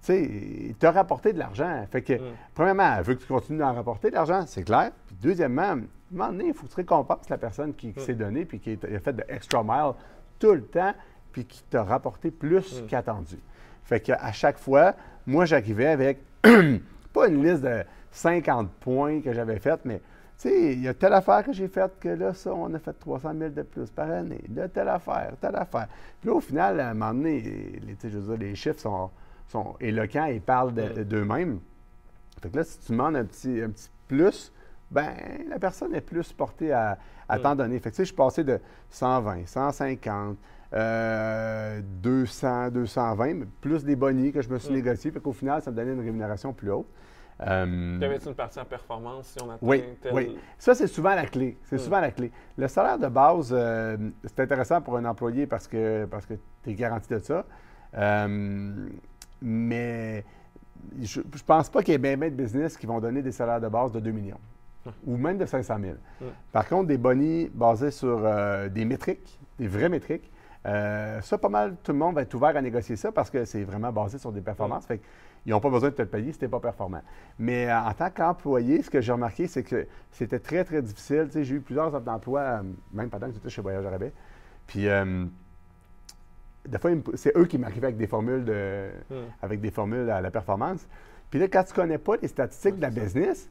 sais, 0.01 0.21
il 0.23 0.75
t'a 0.75 0.91
rapporté 0.91 1.33
de 1.33 1.39
l'argent. 1.39 1.85
Fait 1.89 2.01
que, 2.01 2.13
Mm. 2.13 2.21
premièrement, 2.53 2.95
elle 2.97 3.03
veut 3.03 3.15
que 3.15 3.21
tu 3.21 3.27
continues 3.27 3.59
d'en 3.59 3.73
rapporter 3.73 4.09
de 4.09 4.15
l'argent, 4.15 4.43
c'est 4.45 4.63
clair. 4.63 4.91
Puis 5.07 5.15
deuxièmement, 5.21 5.61
à 5.61 5.71
un 5.73 5.81
moment 6.11 6.27
donné, 6.31 6.47
il 6.47 6.53
faut 6.53 6.65
que 6.67 6.71
tu 6.71 6.75
récompenses 6.75 7.29
la 7.29 7.37
personne 7.37 7.73
qui, 7.73 7.93
qui 7.93 7.99
Mm. 7.99 8.03
s'est 8.03 8.13
donnée, 8.15 8.45
puis 8.45 8.59
qui 8.59 8.77
a 8.83 8.99
fait 8.99 9.13
de 9.13 9.23
extra 9.29 9.63
mile 9.63 9.93
tout 10.39 10.53
le 10.53 10.63
temps, 10.63 10.93
puis 11.31 11.45
qui 11.45 11.63
t'a 11.63 11.83
rapporté 11.83 12.29
plus 12.31 12.81
Mm. 12.83 12.87
qu'attendu. 12.87 13.39
Fait 13.87 14.01
qu'à 14.01 14.33
chaque 14.33 14.57
fois, 14.57 14.95
moi, 15.25 15.45
j'arrivais 15.45 15.87
avec 15.87 16.19
pas 17.13 17.27
une 17.29 17.41
liste 17.41 17.63
de 17.63 17.85
50 18.11 18.69
points 18.81 19.21
que 19.21 19.31
j'avais 19.31 19.59
fait, 19.59 19.79
mais 19.85 19.99
tu 20.37 20.49
sais, 20.49 20.73
il 20.73 20.81
y 20.81 20.89
a 20.89 20.93
telle 20.93 21.13
affaire 21.13 21.45
que 21.45 21.53
j'ai 21.53 21.69
faite 21.69 21.93
que 21.97 22.09
là, 22.09 22.33
ça, 22.33 22.53
on 22.53 22.73
a 22.73 22.79
fait 22.79 22.91
300 22.91 23.31
000 23.39 23.51
de 23.51 23.61
plus 23.61 23.89
par 23.89 24.11
année. 24.11 24.43
Là, 24.53 24.67
telle 24.67 24.89
affaire, 24.89 25.31
telle 25.39 25.55
affaire. 25.55 25.87
Puis 26.19 26.29
là, 26.29 26.35
au 26.35 26.41
final, 26.41 26.81
à 26.81 26.89
un 26.89 26.93
moment 26.93 27.13
donné, 27.13 27.39
les, 27.39 27.97
je 28.03 28.17
veux 28.17 28.35
dire, 28.35 28.47
les 28.47 28.55
chiffres 28.55 28.81
sont, 28.81 29.09
sont 29.47 29.77
éloquents 29.79 30.25
et 30.25 30.41
parlent 30.41 30.73
d'eux-mêmes. 30.73 31.61
Fait 32.41 32.49
que 32.49 32.57
là, 32.57 32.65
si 32.65 32.77
tu 32.79 32.91
demandes 32.91 33.15
un 33.15 33.23
petit, 33.23 33.61
un 33.61 33.69
petit 33.69 33.89
plus, 34.09 34.51
ben 34.91 35.13
la 35.47 35.59
personne 35.59 35.95
est 35.95 36.01
plus 36.01 36.33
portée 36.33 36.73
à, 36.73 36.97
à 37.29 37.39
t'en 37.39 37.55
donner. 37.55 37.79
Fait 37.79 37.89
que 37.89 37.95
tu 37.95 37.97
sais, 37.97 38.03
je 38.03 38.07
suis 38.07 38.15
passé 38.15 38.43
de 38.43 38.59
120, 38.89 39.47
150, 39.47 40.37
200, 40.71 42.71
220, 42.71 43.45
plus 43.61 43.83
des 43.83 43.95
bonnies 43.95 44.31
que 44.31 44.41
je 44.41 44.49
me 44.49 44.59
suis 44.59 44.73
négocié. 44.73 45.11
Fait 45.11 45.19
qu'au 45.19 45.33
final, 45.33 45.61
ça 45.61 45.71
me 45.71 45.75
donnait 45.75 45.93
une 45.93 46.01
rémunération 46.01 46.53
plus 46.53 46.71
haute. 46.71 46.87
Euh, 47.45 47.97
y 48.01 48.05
avait 48.05 48.17
une 48.17 48.33
partie 48.33 48.59
en 48.59 48.65
performance 48.65 49.27
si 49.27 49.43
on 49.43 49.51
atteint 49.51 49.59
oui, 49.61 49.83
Oui, 50.11 50.37
ça 50.57 50.73
c'est 50.73 50.87
souvent 50.87 51.13
la 51.13 51.25
clé. 51.25 51.57
C'est 51.63 51.75
hmm. 51.75 51.79
souvent 51.79 51.99
la 51.99 52.11
clé. 52.11 52.31
Le 52.57 52.67
salaire 52.67 52.97
de 52.97 53.07
base, 53.07 53.49
euh, 53.51 53.95
c'est 54.23 54.39
intéressant 54.39 54.81
pour 54.81 54.97
un 54.97 55.05
employé 55.05 55.45
parce 55.45 55.67
que, 55.67 56.05
parce 56.05 56.25
que 56.25 56.33
tu 56.63 56.71
es 56.71 56.73
garanti 56.73 57.09
de 57.09 57.19
ça. 57.19 57.45
Euh, 57.95 58.89
mais 59.41 60.25
je 60.99 61.19
ne 61.19 61.25
pense 61.45 61.69
pas 61.69 61.83
qu'il 61.83 61.91
y 61.91 61.95
ait 61.95 61.99
bien, 61.99 62.17
bien 62.17 62.29
de 62.29 62.35
business 62.35 62.75
qui 62.75 62.87
vont 62.87 62.99
donner 62.99 63.21
des 63.21 63.31
salaires 63.31 63.61
de 63.61 63.67
base 63.67 63.91
de 63.91 63.99
2 63.99 64.11
millions 64.11 64.39
hmm. 64.85 64.89
ou 65.05 65.17
même 65.17 65.37
de 65.37 65.45
500 65.45 65.77
000. 65.79 65.93
Hmm. 65.93 66.25
Par 66.51 66.67
contre, 66.67 66.87
des 66.87 66.97
bonnies 66.97 67.51
basés 67.53 67.91
sur 67.91 68.19
des 68.71 68.85
métriques, 68.85 69.39
des 69.59 69.67
vraies 69.67 69.89
métriques, 69.89 70.31
ça, 71.21 71.37
pas 71.37 71.49
mal, 71.49 71.77
tout 71.81 71.91
le 71.93 71.97
monde 71.97 72.15
va 72.15 72.23
être 72.23 72.33
ouvert 72.33 72.55
à 72.55 72.61
négocier 72.61 72.95
ça 72.95 73.11
parce 73.11 73.29
que 73.29 73.45
c'est 73.45 73.63
vraiment 73.63 73.91
basé 73.91 74.17
sur 74.17 74.31
des 74.31 74.41
performances. 74.41 74.85
Fait 74.85 75.01
ils 75.47 75.51
n'ont 75.51 75.61
pas 75.61 75.69
besoin 75.69 75.89
de 75.89 75.95
te 75.95 76.01
le 76.01 76.09
payer 76.09 76.33
si 76.33 76.39
tu 76.39 76.45
n'es 76.45 76.49
pas 76.49 76.59
performant. 76.59 77.01
Mais 77.39 77.69
euh, 77.69 77.79
en 77.79 77.93
tant 77.93 78.09
qu'employé, 78.09 78.81
ce 78.81 78.89
que 78.89 78.99
j'ai 78.99 79.13
remarqué, 79.13 79.47
c'est 79.47 79.63
que 79.63 79.87
c'était 80.11 80.39
très, 80.39 80.65
très 80.65 80.81
difficile. 80.81 81.29
j'ai 81.33 81.55
eu 81.55 81.61
plusieurs 81.61 81.87
offres 81.87 82.01
d'emploi, 82.01 82.41
euh, 82.41 82.63
même 82.91 83.09
pendant 83.09 83.27
que 83.27 83.33
j'étais 83.33 83.49
chez 83.49 83.61
Voyage 83.61 83.85
Arabais. 83.85 84.11
Puis, 84.67 84.89
euh, 84.89 85.25
des 86.67 86.77
fois, 86.79 86.91
c'est 87.13 87.35
eux 87.37 87.45
qui 87.45 87.57
m'arrivaient 87.57 87.87
avec 87.87 87.97
des 87.97 88.07
formules 88.07 88.43
de, 88.43 88.89
hmm. 89.09 89.15
avec 89.41 89.61
des 89.61 89.71
formules 89.71 90.09
à 90.09 90.19
la 90.19 90.31
performance. 90.31 90.85
Puis 91.29 91.39
là, 91.39 91.47
quand 91.47 91.63
tu 91.63 91.71
ne 91.71 91.75
connais 91.75 91.97
pas 91.97 92.17
les 92.21 92.27
statistiques 92.27 92.75
de 92.75 92.81
la 92.81 92.89
business, 92.89 93.49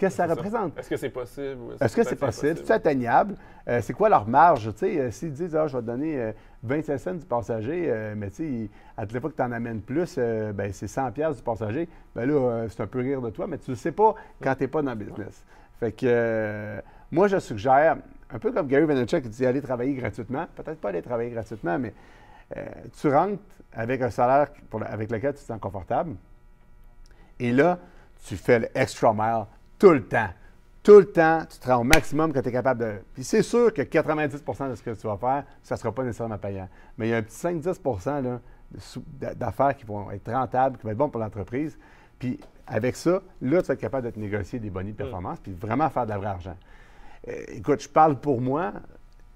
Qu'est-ce 0.00 0.16
que 0.16 0.28
ça, 0.28 0.34
représente? 0.34 0.78
Est-ce 0.78 0.88
que 0.88 0.96
c'est 0.96 1.10
possible? 1.10 1.76
Est-ce 1.78 1.94
que 1.94 2.02
c'est 2.02 2.16
possible? 2.16 2.60
C'est 2.64 2.72
atteignable? 2.72 3.34
Euh, 3.68 3.82
c'est 3.82 3.92
quoi 3.92 4.08
leur 4.08 4.26
marge? 4.26 4.72
Euh, 4.82 5.10
s'ils 5.10 5.32
disent, 5.32 5.54
ah, 5.54 5.66
je 5.66 5.76
vais 5.76 5.82
te 5.82 5.86
donner 5.86 6.32
25 6.62 6.92
euh, 6.92 6.98
cents 6.98 7.14
du 7.14 7.26
passager, 7.26 8.14
mais 8.16 8.30
tu 8.30 8.36
sais, 8.36 8.70
à 8.96 9.02
toutes 9.02 9.12
les 9.12 9.20
fois 9.20 9.28
que 9.28 9.36
tu 9.36 9.42
en 9.42 9.52
amènes 9.52 9.82
plus, 9.82 10.16
ben, 10.16 10.72
c'est 10.72 10.86
100 10.86 11.12
pièces 11.12 11.36
du 11.36 11.42
passager, 11.42 11.86
ben 12.14 12.24
là, 12.24 12.66
c'est 12.70 12.80
un 12.82 12.86
peu 12.86 13.00
rire 13.00 13.20
de 13.20 13.28
toi, 13.28 13.46
mais 13.46 13.58
tu 13.58 13.70
ne 13.70 13.76
le 13.76 13.78
sais 13.78 13.92
pas 13.92 14.14
quand 14.42 14.54
tu 14.54 14.62
n'es 14.62 14.68
pas 14.68 14.80
dans 14.80 14.92
le 14.92 14.96
business. 14.96 15.44
Fait 15.78 15.92
que 15.92 16.80
moi, 17.12 17.28
je 17.28 17.38
suggère, 17.38 17.98
un 18.30 18.38
peu 18.38 18.52
comme 18.52 18.68
Gary 18.68 18.86
Vaynerchuk 18.86 19.22
qui 19.22 19.28
dit 19.28 19.44
aller 19.44 19.60
travailler 19.60 19.92
gratuitement, 19.92 20.46
peut-être 20.56 20.80
pas 20.80 20.88
aller 20.88 21.02
travailler 21.02 21.30
gratuitement, 21.30 21.78
mais 21.78 21.92
tu 22.98 23.08
rentres 23.12 23.42
avec 23.74 24.00
un 24.00 24.10
salaire 24.10 24.46
avec 24.86 25.10
lequel 25.12 25.34
tu 25.34 25.40
te 25.40 25.46
sens 25.46 25.60
confortable, 25.60 26.14
et 27.38 27.52
là, 27.52 27.78
tu 28.24 28.36
fais 28.36 28.60
le 28.60 28.68
extra 28.74 29.12
mile 29.12 29.44
tout 29.80 29.90
le 29.90 30.04
temps. 30.04 30.28
Tout 30.82 30.98
le 30.98 31.06
temps, 31.06 31.44
tu 31.50 31.58
te 31.58 31.68
rends 31.68 31.80
au 31.80 31.84
maximum 31.84 32.32
que 32.32 32.38
tu 32.38 32.48
es 32.48 32.52
capable 32.52 32.80
de. 32.80 32.92
Puis 33.12 33.24
c'est 33.24 33.42
sûr 33.42 33.72
que 33.74 33.82
90% 33.82 34.70
de 34.70 34.74
ce 34.76 34.82
que 34.82 34.90
tu 34.90 35.06
vas 35.06 35.16
faire, 35.16 35.44
ça 35.62 35.74
ne 35.74 35.78
sera 35.78 35.92
pas 35.92 36.04
nécessairement 36.04 36.38
payant. 36.38 36.68
Mais 36.96 37.08
il 37.08 37.10
y 37.10 37.14
a 37.14 37.18
un 37.18 37.22
petit 37.22 37.36
5-10 37.36 38.40
d'affaires 39.36 39.76
qui 39.76 39.84
vont 39.84 40.10
être 40.10 40.32
rentables, 40.32 40.78
qui 40.78 40.84
vont 40.84 40.90
être 40.90 40.98
bons 40.98 41.10
pour 41.10 41.20
l'entreprise. 41.20 41.78
Puis 42.18 42.38
avec 42.66 42.96
ça, 42.96 43.20
là, 43.42 43.60
tu 43.60 43.68
vas 43.68 43.74
être 43.74 43.80
capable 43.80 44.06
de 44.06 44.10
te 44.12 44.18
négocier 44.18 44.58
des 44.58 44.70
bonnies 44.70 44.92
de 44.92 44.96
performance, 44.96 45.40
puis 45.40 45.52
vraiment 45.52 45.90
faire 45.90 46.06
de 46.06 46.12
l'argent. 46.12 46.56
Euh, 47.28 47.32
écoute, 47.48 47.82
je 47.82 47.88
parle 47.88 48.18
pour 48.20 48.40
moi. 48.40 48.72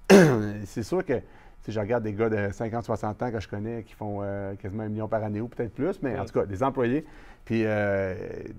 c'est 0.65 0.83
sûr 0.83 1.05
que 1.05 1.21
si 1.61 1.73
je 1.73 1.81
regarde 1.81 2.05
des 2.05 2.13
gars 2.13 2.29
de 2.29 2.37
50-60 2.37 3.25
ans 3.25 3.31
que 3.31 3.41
je 3.41 3.49
connais 3.49 3.83
qui 3.83 3.95
font 3.95 4.21
euh, 4.23 4.55
quasiment 4.55 4.85
un 4.85 4.89
million 4.89 5.09
par 5.09 5.23
année 5.25 5.41
ou 5.41 5.49
peut-être 5.49 5.75
plus, 5.75 6.01
mais 6.03 6.19
en 6.19 6.25
tout 6.25 6.39
cas, 6.39 6.47
des 6.47 6.63
employés. 6.63 7.05
Puis 7.45 7.65
euh, 7.65 8.15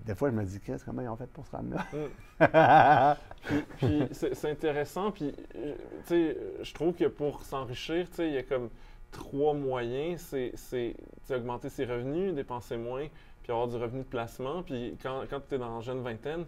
des 0.06 0.16
fois, 0.16 0.30
je 0.30 0.36
me 0.36 0.44
dis, 0.44 0.60
qu'est-ce 0.60 0.86
comment 0.86 1.02
ils 1.02 1.08
ont 1.08 1.16
fait 1.16 1.28
pour 1.28 1.46
se 1.46 1.56
rendre 1.56 1.76
là? 1.76 3.18
Mm. 3.50 3.58
puis, 3.78 4.04
c'est 4.12 4.50
intéressant. 4.50 5.12
Puis, 5.12 5.34
euh, 5.56 5.74
tu 6.06 6.08
sais, 6.08 6.38
je 6.62 6.74
trouve 6.74 6.94
que 6.94 7.06
pour 7.06 7.42
s'enrichir, 7.44 8.08
tu 8.10 8.16
sais, 8.16 8.28
il 8.28 8.34
y 8.34 8.38
a 8.38 8.44
comme 8.44 8.70
trois 9.12 9.54
moyens. 9.54 10.36
C'est 10.56 10.96
augmenter 11.32 11.70
ses 11.70 11.86
revenus, 11.86 12.34
dépenser 12.36 12.78
moins, 12.78 13.08
puis 13.42 13.52
avoir 13.52 13.68
du 13.68 13.78
revenu 13.78 14.02
de 14.02 14.08
placement. 14.08 14.62
Puis 14.62 14.98
quand, 15.02 15.24
quand 15.30 15.42
tu 15.48 15.56
es 15.56 15.58
dans 15.58 15.78
la 15.78 15.82
jeune 15.82 16.02
vingtaine, 16.02 16.46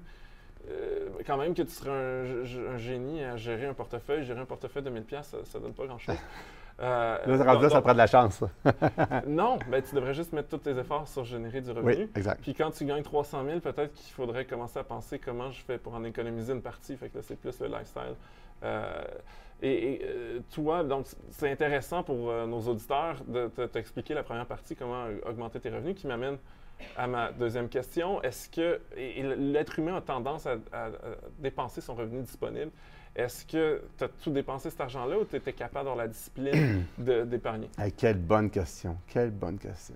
euh, 0.70 1.10
quand 1.26 1.38
même 1.38 1.54
que 1.54 1.62
tu 1.62 1.72
serais 1.72 1.90
un, 1.90 2.78
génie 2.78 3.24
à 3.24 3.38
gérer 3.38 3.66
un 3.66 3.74
portefeuille. 3.74 4.24
Gérer 4.26 4.42
un 4.42 4.46
portefeuille 4.46 4.84
de 4.84 4.90
1000$, 4.90 5.24
ça, 5.24 5.38
ça 5.44 5.60
donne 5.60 5.74
pas 5.74 5.86
grand-chose. 5.86 6.16
Euh, 6.80 7.18
là, 7.26 7.70
ça 7.70 7.82
prend 7.82 7.94
de 7.94 7.98
la 7.98 8.08
chance. 8.08 8.44
non, 9.28 9.58
ben, 9.70 9.82
tu 9.82 9.96
devrais 9.96 10.14
juste 10.14 10.32
mettre 10.34 10.50
tous 10.50 10.58
tes 10.58 10.78
efforts 10.78 11.08
sur 11.08 11.26
générer 11.26 11.62
du 11.62 11.72
revenu. 11.72 12.04
Oui, 12.04 12.10
exact. 12.16 12.42
Puis 12.42 12.54
quand 12.54 12.70
tu 12.72 12.86
gagnes 12.86 13.04
300 13.04 13.44
000, 13.46 13.60
peut-être 13.60 13.94
qu'il 13.94 14.14
faudrait 14.14 14.46
commencer 14.46 14.78
à 14.78 14.84
penser 14.84 15.18
comment 15.18 15.52
je 15.52 15.62
fais 15.62 15.78
pour 15.78 15.96
en 15.96 16.04
économiser 16.04 16.54
une 16.54 16.62
partie. 16.62 16.96
Fait 16.96 17.10
que 17.10 17.18
là, 17.18 17.24
c'est 17.24 17.40
plus 17.40 17.60
le 17.60 17.68
lifestyle. 17.68 18.16
Euh, 18.64 19.04
et, 19.64 20.02
toi, 20.54 20.84
donc, 20.84 21.08
c'est 21.32 21.52
intéressant 21.52 22.04
pour 22.04 22.32
nos 22.46 22.60
auditeurs 22.62 23.16
de 23.28 23.48
t'expliquer 23.66 24.14
la 24.14 24.22
première 24.22 24.46
partie, 24.46 24.76
comment 24.76 25.06
augmenter 25.26 25.60
tes 25.60 25.72
revenus, 25.72 25.96
qui 25.96 26.06
m'amène 26.06 26.38
à 26.98 27.08
ma 27.08 27.32
deuxième 27.32 27.70
question. 27.70 28.22
Est-ce 28.24 28.50
que 28.50 28.80
l'être 28.96 29.80
humain 29.80 29.96
a 29.96 30.02
tendance 30.02 30.46
à, 30.48 30.58
dépenser 31.40 31.82
son 31.82 31.96
revenu 31.96 32.22
disponible? 32.22 32.72
Est-ce 33.16 33.46
que 33.46 33.82
tu 33.98 34.04
as 34.04 34.10
tout 34.10 34.30
dépensé 34.30 34.70
cet 34.70 34.82
argent-là 34.82 35.18
ou 35.18 35.26
tu 35.26 35.36
étais 35.36 35.54
capable 35.54 35.86
d'avoir 35.86 35.96
la 35.96 36.08
discipline 36.08 36.86
d'épargner? 36.98 37.70
quelle 37.96 38.18
bonne 38.18 38.50
question. 38.50 38.98
Quelle 39.08 39.32
bonne 39.32 39.58
question. 39.58 39.96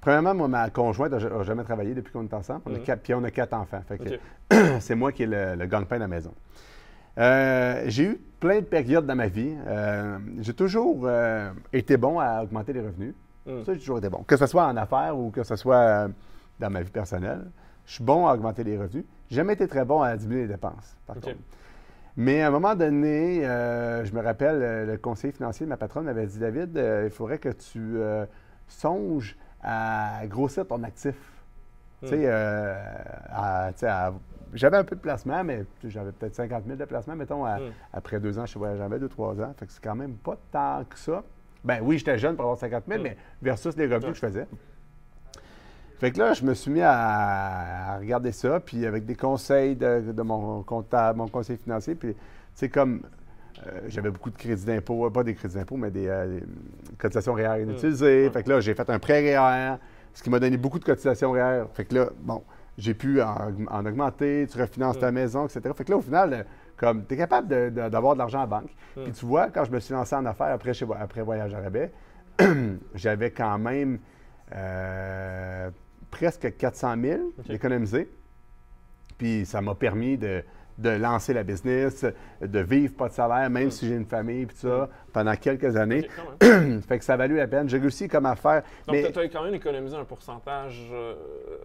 Premièrement, 0.00 0.34
moi, 0.34 0.48
ma 0.48 0.70
conjointe 0.70 1.12
n'a 1.12 1.42
jamais 1.42 1.64
travaillé 1.64 1.94
depuis 1.94 2.12
qu'on 2.12 2.24
est 2.24 2.34
ensemble. 2.34 2.62
On 2.66 2.70
mm-hmm. 2.70 2.96
puis 2.98 3.14
on 3.14 3.24
a 3.24 3.30
quatre 3.30 3.54
enfants. 3.54 3.82
c'est 4.80 4.94
moi 4.94 5.12
qui 5.12 5.24
ai 5.24 5.26
le, 5.26 5.54
le 5.54 5.66
gagne-pain 5.66 5.96
à 5.96 6.00
la 6.00 6.08
maison. 6.08 6.32
Euh, 7.18 7.84
j'ai 7.86 8.04
eu 8.04 8.20
plein 8.40 8.60
de 8.60 8.64
périodes 8.64 9.06
dans 9.06 9.16
ma 9.16 9.28
vie. 9.28 9.54
Euh, 9.66 10.18
j'ai 10.40 10.52
toujours 10.52 11.02
euh, 11.04 11.50
été 11.72 11.96
bon 11.96 12.18
à 12.18 12.42
augmenter 12.42 12.72
les 12.72 12.80
revenus. 12.80 13.14
Mm. 13.46 13.64
Ça, 13.64 13.72
j'ai 13.72 13.78
toujours 13.78 13.98
été 13.98 14.08
bon. 14.08 14.22
Que 14.24 14.36
ce 14.36 14.46
soit 14.46 14.66
en 14.66 14.76
affaires 14.76 15.16
ou 15.16 15.30
que 15.30 15.42
ce 15.42 15.56
soit 15.56 15.76
euh, 15.76 16.08
dans 16.58 16.70
ma 16.70 16.82
vie 16.82 16.90
personnelle, 16.90 17.50
je 17.84 17.94
suis 17.94 18.04
bon 18.04 18.26
à 18.26 18.34
augmenter 18.34 18.64
les 18.64 18.76
revenus. 18.76 19.04
J'ai 19.30 19.36
jamais 19.36 19.54
été 19.54 19.68
très 19.68 19.84
bon 19.84 20.02
à 20.02 20.16
diminuer 20.16 20.42
les 20.42 20.48
dépenses, 20.48 20.96
par 21.06 21.16
contre. 21.16 21.36
Mais 22.16 22.42
à 22.42 22.48
un 22.48 22.50
moment 22.50 22.74
donné, 22.74 23.46
euh, 23.46 24.04
je 24.04 24.12
me 24.14 24.22
rappelle, 24.22 24.62
euh, 24.62 24.86
le 24.86 24.96
conseiller 24.96 25.32
financier 25.32 25.66
de 25.66 25.68
ma 25.68 25.76
patronne 25.76 26.06
m'avait 26.06 26.26
dit 26.26 26.38
David, 26.38 26.80
il 27.04 27.10
faudrait 27.10 27.38
que 27.38 27.50
tu 27.50 27.98
songes 28.68 29.36
à 29.62 30.26
grossir 30.26 30.66
ton 30.66 30.82
actif. 30.82 31.16
Tu 32.02 32.08
sais, 32.08 32.22
j'avais 34.54 34.76
un 34.76 34.84
peu 34.84 34.96
de 34.96 35.00
placement, 35.00 35.44
mais 35.44 35.66
j'avais 35.84 36.12
peut-être 36.12 36.34
50 36.34 36.64
000 36.64 36.76
de 36.76 36.84
placement, 36.84 37.16
mettons, 37.16 37.44
mm. 37.44 37.72
après 37.92 38.18
deux 38.18 38.38
ans, 38.38 38.46
je 38.46 38.58
voyage 38.58 38.78
jamais, 38.78 38.98
deux, 38.98 39.08
trois 39.08 39.38
ans. 39.40 39.52
Fait 39.58 39.66
que 39.66 39.72
c'est 39.72 39.82
quand 39.82 39.96
même 39.96 40.14
pas 40.14 40.38
tant 40.50 40.84
que 40.88 40.98
ça. 40.98 41.22
Ben 41.66 41.80
oui, 41.82 41.98
j'étais 41.98 42.16
jeune 42.16 42.36
pour 42.36 42.44
avoir 42.44 42.58
50 42.58 42.84
000, 42.86 43.02
mais 43.02 43.16
versus 43.42 43.76
les 43.76 43.86
revenus 43.86 44.12
que 44.12 44.14
je 44.14 44.26
faisais. 44.32 44.46
Fait 45.98 46.12
que 46.12 46.18
là, 46.18 46.32
je 46.32 46.44
me 46.44 46.54
suis 46.54 46.70
mis 46.70 46.80
à, 46.80 47.98
regarder 47.98 48.30
ça, 48.30 48.60
puis 48.60 48.86
avec 48.86 49.04
des 49.04 49.16
conseils 49.16 49.74
de, 49.74 50.22
mon 50.22 50.62
comptable, 50.62 51.18
mon 51.18 51.26
conseiller 51.26 51.58
financier, 51.58 51.96
puis 51.96 52.14
c'est 52.54 52.68
comme 52.68 53.02
euh, 53.66 53.80
j'avais 53.88 54.10
beaucoup 54.10 54.30
de 54.30 54.36
crédits 54.36 54.64
d'impôt, 54.64 55.10
pas 55.10 55.24
des 55.24 55.34
crédits 55.34 55.56
d'impôt, 55.56 55.76
mais 55.76 55.90
des, 55.90 56.06
euh, 56.06 56.38
cotisations 56.98 57.32
réelles 57.34 57.62
inutilisées. 57.62 58.30
Fait 58.30 58.44
que 58.44 58.50
là, 58.50 58.60
j'ai 58.60 58.74
fait 58.74 58.88
un 58.88 59.00
prêt 59.00 59.36
REER, 59.36 59.78
ce 60.14 60.22
qui 60.22 60.30
m'a 60.30 60.38
donné 60.38 60.56
beaucoup 60.58 60.78
de 60.78 60.84
cotisations 60.84 61.32
REER. 61.32 61.64
Fait 61.74 61.84
que 61.84 61.96
là, 61.96 62.10
bon, 62.20 62.44
j'ai 62.78 62.94
pu 62.94 63.20
en, 63.22 63.84
augmenter, 63.84 64.46
tu 64.48 64.60
refinances 64.60 65.00
ta 65.00 65.10
maison, 65.10 65.46
etc. 65.46 65.62
Fait 65.74 65.84
que 65.84 65.90
là, 65.90 65.96
au 65.96 66.02
final, 66.02 66.46
comme, 66.76 67.06
tu 67.06 67.14
es 67.14 67.16
capable 67.16 67.72
d'avoir 67.72 68.14
de, 68.14 68.18
l'argent 68.18 68.42
en 68.42 68.46
banque. 68.46 68.70
Hmm. 68.96 69.04
Puis 69.04 69.12
tu 69.12 69.26
vois, 69.26 69.48
quand 69.48 69.64
je 69.64 69.72
me 69.72 69.80
suis 69.80 69.94
lancé 69.94 70.14
en 70.14 70.26
affaires 70.26 70.52
après, 70.52 70.74
chez, 70.74 70.86
après 70.98 71.22
Voyage 71.22 71.54
à 71.54 71.60
Rabais, 71.60 71.92
j'avais 72.94 73.30
quand 73.30 73.58
même 73.58 73.98
euh, 74.54 75.70
presque 76.10 76.56
400 76.56 76.94
000 77.02 77.20
économisés. 77.48 78.10
Puis 79.16 79.46
ça 79.46 79.62
m'a 79.62 79.74
permis 79.74 80.18
de, 80.18 80.42
lancer 80.78 81.32
la 81.32 81.42
business, 81.42 82.04
de 82.42 82.58
vivre 82.58 82.94
pas 82.94 83.08
de 83.08 83.14
salaire, 83.14 83.48
même 83.48 83.68
hmm. 83.68 83.70
si 83.70 83.88
j'ai 83.88 83.94
une 83.94 84.04
famille, 84.04 84.44
puis 84.44 84.58
ça, 84.58 84.68
hmm. 84.68 84.88
pendant 85.14 85.34
quelques 85.36 85.74
années. 85.76 86.06
fait 86.42 86.98
que 86.98 87.04
ça 87.04 87.14
a 87.14 87.16
valu 87.16 87.36
la 87.36 87.46
peine. 87.46 87.70
J'ai 87.70 87.78
réussi 87.78 88.06
comme 88.06 88.26
à 88.26 88.36
faire. 88.36 88.62
Donc, 88.86 88.96
tu 89.12 89.18
as 89.18 89.28
quand 89.28 89.44
même 89.44 89.54
économisé 89.54 89.96
un 89.96 90.04
pourcentage. 90.04 90.90
Euh, 90.92 91.14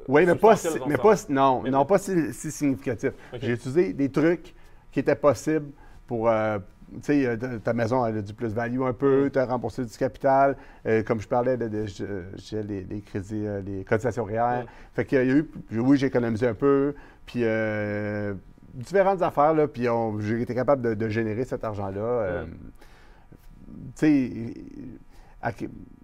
oui, 0.08 0.26
mais 0.26 0.36
pas, 0.36 0.56
mais 0.88 0.98
pas, 0.98 1.16
non, 1.28 1.64
non, 1.64 1.86
pas 1.86 1.98
si, 1.98 2.34
significatif. 2.34 3.12
J'ai 3.34 3.52
utilisé 3.52 3.92
des 3.92 4.10
trucs 4.10 4.56
qui 4.92 5.00
était 5.00 5.16
possible 5.16 5.68
pour, 6.08 6.30
euh, 6.30 6.60
sais, 7.02 7.26
euh, 7.26 7.38
ta 7.64 7.74
maison 7.74 8.06
elle 8.06 8.18
a 8.18 8.22
du 8.22 8.34
plus-value 8.34 8.82
un 8.82 8.94
peu, 8.94 9.30
tu 9.32 9.40
as 9.40 9.46
remboursé 9.46 9.86
du 9.86 9.98
capital. 9.98 10.58
Euh, 10.86 11.04
comme 11.04 11.22
je 11.22 11.28
parlais, 11.28 11.58
de, 11.58 11.68
de- 11.68 11.86
je- 11.86 12.24
j'ai 12.36 12.62
les, 12.64 12.84
les 12.84 13.02
crédits, 13.02 13.46
les 13.66 13.84
cotisations. 13.84 14.26
Mm. 14.26 14.66
Fait 14.94 15.06
qu'il 15.06 15.18
y 15.18 15.22
a 15.22 15.26
eu, 15.26 15.50
oui, 15.72 15.98
j'ai 15.98 16.08
économisé 16.08 16.48
un 16.48 16.54
peu, 16.54 16.94
puis 17.26 17.42
euh, 17.44 18.34
différentes 18.74 19.22
affaires, 19.22 19.54
là, 19.54 19.68
puis 19.68 19.88
j'ai 20.20 20.42
été 20.42 20.54
capable 20.56 20.82
de, 20.82 20.94
de 20.94 21.10
générer 21.10 21.46
cet 21.46 21.64
argent-là. 21.64 22.44
tu 23.96 24.06
sais, 24.06 24.54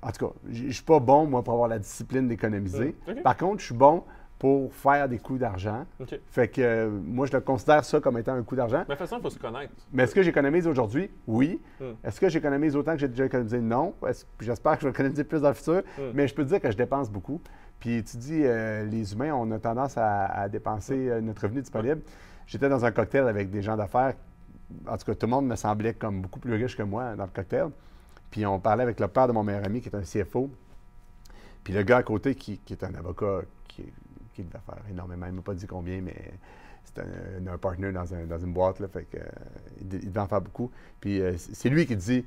en 0.02 0.12
tout 0.12 0.28
cas, 0.28 0.34
je 0.50 0.72
suis 0.72 0.84
pas 0.84 1.00
bon, 1.00 1.26
moi, 1.28 1.44
pour 1.44 1.54
avoir 1.54 1.68
la 1.68 1.80
discipline 1.80 2.28
d'économiser. 2.28 2.96
Mm. 3.08 3.22
Par 3.24 3.38
contre, 3.38 3.60
je 3.62 3.66
suis 3.68 3.76
bon 3.76 4.04
pour 4.40 4.72
faire 4.74 5.10
des 5.10 5.18
coups 5.18 5.40
d'argent. 5.40 5.86
Fait 6.30 6.48
que 6.48 6.62
euh, 6.62 6.90
moi, 6.90 7.26
je 7.26 7.34
le 7.34 7.42
considère 7.42 7.84
ça 7.84 8.00
comme 8.00 8.18
étant 8.20 8.34
un 8.34 8.44
coup 8.44 8.56
d'argent. 8.56 8.84
Mais 8.88 8.96
de 8.96 9.00
toute 9.00 9.08
façon, 9.08 9.18
il 9.18 9.22
faut 9.24 9.30
se 9.32 9.40
connaître. 9.40 9.74
Mais 9.92 10.04
est-ce 10.04 10.14
que 10.14 10.22
j'économise 10.22 10.68
aujourd'hui? 10.68 11.10
Oui. 11.26 11.60
Mm. 11.80 11.86
Est-ce 12.04 12.20
que 12.20 12.30
j'économise 12.30 12.76
autant 12.76 12.94
que 12.94 13.00
j'ai 13.00 13.08
déjà 13.08 13.26
économisé? 13.26 13.60
Non. 13.60 13.96
J'espère 14.40 14.76
que 14.76 14.82
je 14.82 14.88
vais 14.88 14.92
économiser 14.92 15.24
plus 15.24 15.42
dans 15.42 15.48
le 15.48 15.56
futur. 15.56 15.82
Mm. 15.98 16.02
Mais 16.14 16.28
je 16.28 16.36
peux 16.36 16.44
te 16.44 16.50
dire 16.50 16.62
que 16.62 16.70
je 16.70 16.78
dépense 16.78 17.10
beaucoup. 17.10 17.42
Puis 17.80 18.04
tu 18.04 18.18
dis, 18.18 18.42
euh, 18.44 18.86
les 18.86 19.14
humains, 19.14 19.34
on 19.34 19.50
a 19.52 19.60
tendance 19.60 19.98
à, 19.98 20.26
à 20.26 20.50
dépenser 20.50 21.10
euh, 21.10 21.22
notre 21.22 21.42
revenu 21.44 21.62
disponible. 21.62 22.02
J'étais 22.46 22.70
dans 22.70 22.86
un 22.86 22.92
cocktail 22.92 23.28
avec 23.28 23.50
des 23.50 23.64
gens 23.64 23.76
d'affaires. 23.76 24.14
En 24.88 24.98
tout 24.98 25.06
cas, 25.06 25.16
tout 25.16 25.26
le 25.26 25.32
monde 25.32 25.48
me 25.48 25.56
semblait 25.56 25.94
comme 25.94 26.22
beaucoup 26.22 26.40
plus 26.40 26.54
riche 26.54 26.78
que 26.78 26.84
moi 26.84 27.16
dans 27.16 27.24
le 27.24 27.32
cocktail. 27.32 27.70
Puis 28.30 28.46
on 28.46 28.60
parlait 28.60 28.84
avec 28.84 29.00
le 29.00 29.08
père 29.08 29.28
de 29.28 29.34
mon 29.34 29.44
meilleur 29.44 29.66
ami 29.66 29.82
qui 29.82 29.90
est 29.90 29.96
un 29.96 30.02
CFO. 30.02 30.52
Puis 31.64 31.74
le 31.74 31.84
gars 31.84 31.98
à 31.98 32.04
côté 32.04 32.36
qui, 32.36 32.60
qui 32.60 32.74
est 32.74 32.84
un 32.84 32.94
avocat 32.96 33.42
qui, 34.38 34.44
devait 34.44 34.60
faire 34.66 34.78
énormément. 34.90 35.26
Il 35.26 35.32
ne 35.32 35.38
m'a 35.38 35.42
pas 35.42 35.54
dit 35.54 35.68
combien, 35.68 36.02
mais 36.02 36.16
c'est 36.86 37.02
un, 37.02 37.54
un 37.54 37.58
partner 37.58 37.92
dans, 37.92 38.14
un- 38.14 38.26
dans 38.26 38.38
une 38.40 38.54
boîte. 38.54 38.80
Là, 38.80 38.88
fait 38.88 39.04
que, 39.04 39.18
euh, 39.18 39.22
il, 39.82 39.94
il 39.96 40.08
devait 40.10 40.20
en 40.20 40.28
faire 40.28 40.42
beaucoup. 40.42 40.72
Puis 41.02 41.22
euh, 41.22 41.34
c'est 41.38 41.70
lui 41.70 41.86
qui 41.86 41.96
dit 41.96 42.26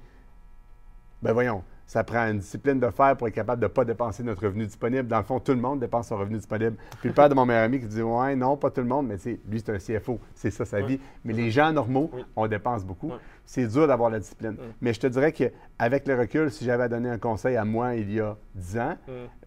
ben 1.23 1.33
voyons, 1.35 1.63
ça 1.87 2.03
prend 2.03 2.27
une 2.31 2.39
discipline 2.39 2.81
de 2.81 2.89
fer 2.89 3.15
pour 3.17 3.29
être 3.29 3.35
capable 3.35 3.61
de 3.61 3.67
ne 3.67 3.71
pas 3.73 3.85
dépenser 3.85 4.23
notre 4.23 4.43
revenu 4.45 4.65
disponible. 4.65 5.07
Dans 5.07 5.19
le 5.19 5.25
fond, 5.25 5.39
tout 5.39 5.53
le 5.53 5.61
monde 5.61 5.81
dépense 5.81 6.09
son 6.09 6.17
revenu 6.17 6.37
disponible. 6.39 6.77
Puis 7.01 7.09
le 7.11 7.15
père 7.15 7.29
de 7.29 7.35
mon 7.35 7.45
meilleur 7.45 7.65
ami 7.65 7.79
qui 7.81 7.87
dit 7.87 8.01
Ouais, 8.01 8.35
non, 8.37 8.57
pas 8.57 8.71
tout 8.71 8.81
le 8.81 8.87
monde, 8.87 9.07
mais 9.09 9.17
tu 9.17 9.23
sais, 9.25 9.41
lui, 9.49 9.61
c'est 9.65 9.71
un 9.75 9.99
CFO, 9.99 10.19
c'est 10.35 10.51
ça 10.51 10.65
sa 10.65 10.81
vie. 10.81 10.99
Mais 11.25 11.33
les 11.35 11.51
gens 11.51 11.73
normaux, 11.73 12.11
Oui. 12.15 12.25
on 12.37 12.47
dépense 12.47 12.85
beaucoup. 12.87 13.13
C'est 13.45 13.67
dur 13.67 13.87
d'avoir 13.87 14.09
la 14.09 14.21
discipline. 14.21 14.57
Mais 14.81 14.95
je 14.95 15.01
te 15.01 15.07
dirais 15.09 15.33
qu'avec 15.33 16.07
le 16.07 16.17
recul, 16.19 16.51
si 16.51 16.65
j'avais 16.65 16.85
à 16.85 16.89
donner 16.89 17.11
un 17.11 17.19
conseil 17.19 17.57
à 17.57 17.65
moi 17.67 17.97
il 17.97 18.13
y 18.13 18.21
a 18.21 18.37
10 18.55 18.79
ans, 18.79 18.97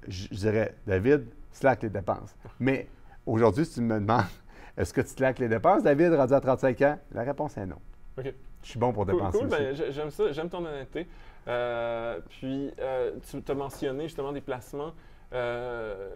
je 0.08 0.28
dirais 0.28 0.76
David, 0.86 1.26
slack 1.54 1.84
les 1.84 1.90
dépenses. 1.90 2.36
Mais 2.60 2.88
aujourd'hui, 3.26 3.66
si 3.66 3.76
tu 3.76 3.82
me 3.82 4.00
demandes 4.00 4.24
est-ce 4.78 4.94
que 4.94 5.02
tu 5.02 5.08
slack 5.10 5.40
les 5.40 5.48
dépenses, 5.48 5.84
David, 5.84 6.14
rendu 6.14 6.34
à 6.34 6.40
35 6.42 6.82
ans, 6.82 7.00
la 7.14 7.24
réponse 7.24 7.58
est 7.58 7.66
non. 7.66 7.78
OK. 8.18 8.34
Je 8.64 8.70
suis 8.70 8.80
bon 8.80 8.92
pour 8.94 9.06
Cool, 9.06 9.14
dépenser. 9.16 9.38
cool. 9.40 9.48
aussi. 9.48 9.58
Ben, 9.58 9.76
j'ai- 9.76 9.92
j'aime 9.92 10.10
ça, 10.10 10.32
j'aime 10.32 10.50
ton 10.50 10.66
honnêteté. 10.66 11.08
Euh, 11.48 12.20
puis, 12.30 12.72
euh, 12.80 13.12
tu 13.30 13.42
t'as 13.42 13.54
mentionné 13.54 14.04
justement 14.04 14.32
des 14.32 14.40
placements. 14.42 14.94
Euh, 15.34 16.10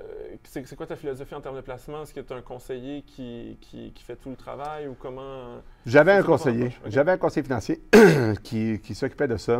c'est 0.44 0.76
quoi 0.76 0.86
ta 0.86 0.96
philosophie 0.96 1.34
en 1.36 1.42
termes 1.42 1.56
de 1.56 1.62
placement? 1.62 2.04
Est-ce 2.04 2.14
que 2.14 2.20
tu 2.22 2.32
as 2.34 2.36
un 2.36 2.42
conseiller 2.42 3.02
qui, 3.02 3.58
qui, 3.62 3.92
qui 3.92 4.04
fait 4.04 4.16
tout 4.16 4.30
le 4.30 4.36
travail 4.36 4.88
ou 4.88 4.96
comment? 4.98 5.56
J'avais 5.86 6.14
un 6.14 6.24
conseiller. 6.24 6.72
J'avais 6.86 7.12
un 7.12 7.18
conseiller 7.18 7.44
financier 7.44 7.82
qui, 8.44 8.80
qui 8.80 8.96
s'occupait 8.96 9.28
de 9.28 9.38
ça. 9.38 9.60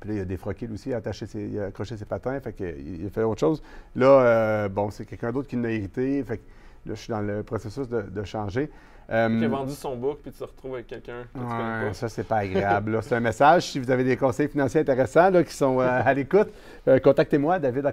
Puis 0.00 0.10
là, 0.10 0.16
il 0.16 0.20
a 0.20 0.24
défroqué 0.24 0.66
lui 0.66 0.74
aussi, 0.74 0.90
il 0.90 0.94
a, 0.94 0.98
attaché 0.98 1.26
ses, 1.26 1.42
il 1.42 1.58
a 1.60 1.66
accroché 1.66 1.96
ses 1.96 2.04
patins, 2.04 2.38
fait 2.40 2.52
qu'il 2.52 3.00
il 3.00 3.06
a 3.06 3.10
fait 3.10 3.22
autre 3.22 3.40
chose. 3.40 3.62
Là, 3.96 4.06
euh, 4.06 4.68
bon, 4.68 4.90
c'est 4.90 5.04
quelqu'un 5.04 5.32
d'autre 5.32 5.48
qui 5.48 5.56
l'a 5.56 5.70
hérité, 5.70 6.22
fait 6.24 6.38
que 6.38 6.42
là, 6.86 6.94
je 6.94 7.00
suis 7.00 7.10
dans 7.10 7.20
le 7.20 7.42
processus 7.42 7.88
de, 7.88 8.02
de 8.02 8.24
changer. 8.24 8.70
Euh, 9.10 9.38
Qui 9.38 9.44
a 9.46 9.48
vendu 9.48 9.72
son 9.72 9.96
book 9.96 10.18
puis 10.22 10.30
tu 10.30 10.38
te 10.38 10.44
retrouves 10.44 10.74
avec 10.74 10.86
quelqu'un 10.86 11.22
que 11.32 11.38
ouais, 11.38 11.94
ça, 11.94 12.10
c'est 12.10 12.24
pas 12.24 12.38
agréable. 12.38 12.98
C'est 13.02 13.14
un 13.14 13.20
message. 13.20 13.70
Si 13.70 13.78
vous 13.78 13.90
avez 13.90 14.04
des 14.04 14.18
conseils 14.18 14.48
financiers 14.48 14.82
intéressants 14.82 15.30
là, 15.30 15.42
qui 15.42 15.54
sont 15.54 15.80
euh, 15.80 15.86
à 16.04 16.12
l'écoute, 16.12 16.48
euh, 16.86 16.98
contactez-moi, 16.98 17.58
david 17.58 17.86
à. 17.86 17.92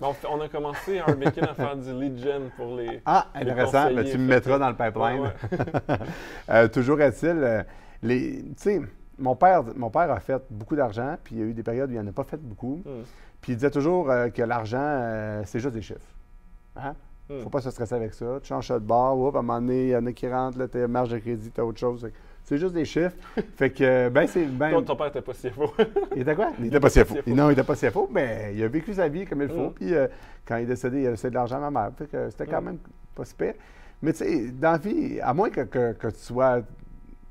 Mais 0.00 0.06
on, 0.30 0.40
a 0.40 0.48
commencé 0.48 1.00
à 1.00 1.06
à 1.06 1.54
faire 1.54 1.76
du 1.76 1.92
lead 1.92 2.18
gen 2.22 2.50
pour 2.56 2.76
les. 2.76 3.02
Ah, 3.04 3.26
intéressant. 3.34 3.92
Ben, 3.92 4.04
tu 4.04 4.16
me 4.16 4.26
mettras 4.28 4.58
dans 4.58 4.68
le 4.68 4.76
pipeline. 4.76 5.22
Ouais, 5.22 5.96
Euh, 6.50 6.68
toujours 6.68 7.00
est-il, 7.00 7.64
les, 8.02 8.42
tu 8.42 8.52
sais, 8.56 8.80
mon 9.18 9.36
père, 9.36 9.62
mon 9.76 9.90
père 9.90 10.10
a 10.10 10.20
fait 10.20 10.42
beaucoup 10.50 10.76
d'argent, 10.76 11.16
puis 11.22 11.36
il 11.36 11.38
y 11.40 11.42
a 11.42 11.46
eu 11.46 11.54
des 11.54 11.62
périodes 11.62 11.90
où 11.90 11.94
il 11.94 12.00
n'en 12.00 12.06
a 12.08 12.12
pas 12.12 12.24
fait 12.24 12.36
beaucoup. 12.40 12.82
Hmm. 12.84 13.02
Puis 13.40 13.52
il 13.52 13.56
disait 13.56 13.70
toujours 13.70 14.10
euh, 14.10 14.28
que 14.30 14.42
l'argent, 14.42 14.78
euh, 14.80 15.42
c'est 15.46 15.60
juste 15.60 15.74
des 15.74 15.82
chiffres. 15.82 16.00
Hein? 16.76 16.94
Hmm. 17.28 17.40
Faut 17.40 17.50
pas 17.50 17.60
se 17.60 17.70
stresser 17.70 17.94
avec 17.94 18.12
ça. 18.14 18.38
Tu 18.42 18.48
changes 18.48 18.68
ça 18.68 18.78
de 18.78 18.84
bord, 18.84 19.18
oups, 19.18 19.36
à 19.36 19.38
un 19.38 19.42
moment 19.42 19.60
donné, 19.60 19.84
il 19.84 19.88
y 19.90 19.96
en 19.96 20.04
a 20.06 20.12
qui 20.12 20.28
rentrent, 20.28 20.58
là, 20.58 20.68
t'as 20.68 20.86
marge 20.86 21.10
de 21.10 21.18
crédit, 21.18 21.50
t'as 21.50 21.62
autre 21.62 21.78
chose. 21.78 22.06
C'est 22.42 22.58
juste 22.58 22.74
des 22.74 22.84
chiffres. 22.84 23.16
fait 23.56 23.70
que, 23.70 24.08
ben, 24.10 24.26
c'est. 24.26 24.44
Ben, 24.44 24.70
Toi, 24.70 24.82
ton 24.82 24.96
père 24.96 25.06
n'était 25.06 25.22
pas 25.22 25.32
CFO. 25.32 25.72
il 26.16 26.22
était 26.22 26.34
quoi? 26.34 26.50
Il 26.58 26.66
était 26.66 26.76
était 26.76 26.80
pas 26.80 26.90
CFO. 26.90 27.14
CFO. 27.14 27.30
Non, 27.30 27.48
il 27.48 27.52
était 27.52 27.62
pas 27.62 27.74
CFO, 27.74 28.08
mais 28.12 28.52
il 28.54 28.62
a 28.62 28.68
vécu 28.68 28.92
sa 28.92 29.08
vie 29.08 29.24
comme 29.24 29.40
il 29.42 29.48
faut. 29.48 29.70
Mm. 29.70 29.74
Puis 29.74 29.94
euh, 29.94 30.06
quand 30.46 30.56
il 30.56 30.64
est 30.64 30.66
décédé, 30.66 31.00
il 31.02 31.06
a 31.06 31.10
laissé 31.12 31.30
de 31.30 31.34
l'argent 31.34 31.56
à 31.56 31.70
ma 31.70 31.82
mère. 31.82 31.90
Fait 31.96 32.06
que 32.06 32.28
c'était 32.30 32.46
quand 32.46 32.60
Mm. 32.60 32.64
même 32.66 32.78
pas 33.14 33.24
si 33.24 33.34
pire. 33.34 33.54
Mais 34.02 34.12
tu 34.12 34.18
sais, 34.18 34.50
dans 34.50 34.72
la 34.72 34.78
vie, 34.78 35.18
à 35.22 35.32
moins 35.32 35.48
que, 35.48 35.62
que- 35.62 35.92
que 35.92 36.08
tu 36.08 36.18
sois, 36.18 36.60
tu 36.60 36.66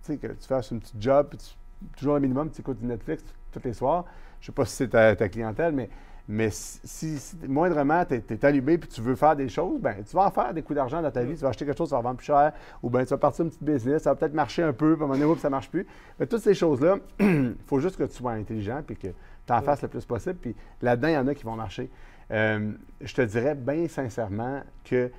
sais, 0.02 0.18
que 0.18 0.28
tu 0.28 0.48
fasses 0.48 0.72
une 0.72 0.80
petite 0.80 1.00
job, 1.00 1.28
puis 1.30 1.38
tu- 1.38 1.54
toujours 1.98 2.16
un 2.16 2.20
minimum, 2.20 2.50
tu 2.52 2.62
écoutes 2.62 2.80
du 2.80 2.86
Netflix 2.86 3.24
tous 3.52 3.62
les 3.64 3.74
soirs. 3.74 4.06
Je 4.40 4.48
sais 4.48 4.52
pas 4.52 4.66
si 4.66 4.76
c'est 4.76 4.90
ta, 4.90 5.16
ta 5.16 5.30
clientèle, 5.30 5.74
mais, 5.74 5.90
mais 6.28 6.50
si, 6.52 7.18
moindrement 7.48 8.04
tu 8.06 8.16
es, 8.16 8.46
allumé 8.46 8.78
puis 8.78 8.90
tu 8.90 9.02
veux 9.02 9.16
faire 9.16 9.36
des 9.36 9.50
choses, 9.50 9.80
ben 9.80 10.04
tu 10.04 10.16
vas 10.16 10.28
en 10.28 10.32
faire 10.32 10.54
des 10.54 10.62
coups 10.62 10.76
d'argent 10.76 11.02
dans 11.02 11.12
ta 11.12 11.24
vie. 11.24 11.36
Tu 11.36 11.42
vas 11.42 11.50
acheter 11.50 11.66
quelque 11.66 11.78
chose, 11.78 11.90
ça 11.90 11.96
va 11.98 12.02
vendre 12.02 12.18
plus 12.18 12.26
cher, 12.26 12.52
ou 12.82 12.90
bien 12.90 13.04
tu 13.04 13.10
vas 13.10 13.18
partir 13.18 13.46
une 13.46 13.52
petite 13.52 13.64
business, 13.64 14.04
ça 14.04 14.12
va 14.12 14.16
peut-être 14.16 14.34
marcher 14.34 14.64
un 14.64 14.74
peu, 14.74 14.96
puis 14.96 15.02
à 15.04 15.06
un 15.06 15.08
moment 15.08 15.20
donné, 15.28 15.40
ça 15.40 15.50
marche 15.50 15.70
plus. 15.70 15.86
Mais 16.20 16.26
toutes 16.26 16.42
ces 16.42 16.54
choses-là, 16.54 16.98
il 17.20 17.56
faut 17.66 17.80
juste 17.80 17.98
que 17.98 18.04
tu 18.04 18.16
sois 18.16 18.34
intelligent 18.34 18.82
puis 18.86 18.96
que 18.98 19.08
tu 19.08 19.54
en 19.54 19.62
fasses 19.62 19.82
le 19.82 19.88
plus 19.88 20.06
possible. 20.06 20.36
Puis 20.36 20.56
là-dedans, 20.82 21.08
il 21.10 21.14
y 21.14 21.18
en 21.18 21.28
a 21.28 21.36
qui 21.36 21.44
vont 21.44 21.56
marcher. 21.56 21.90
Euh, 22.32 22.72
je 23.02 23.14
te 23.14 23.22
dirais 23.22 23.56
bien 23.56 23.88
sincèrement 23.88 24.62
que 24.84 25.12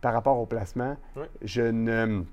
par 0.00 0.14
rapport 0.14 0.38
au 0.38 0.46
placement, 0.46 0.96
Oui. 1.16 1.26
je 1.42 1.62
ne 1.62 2.24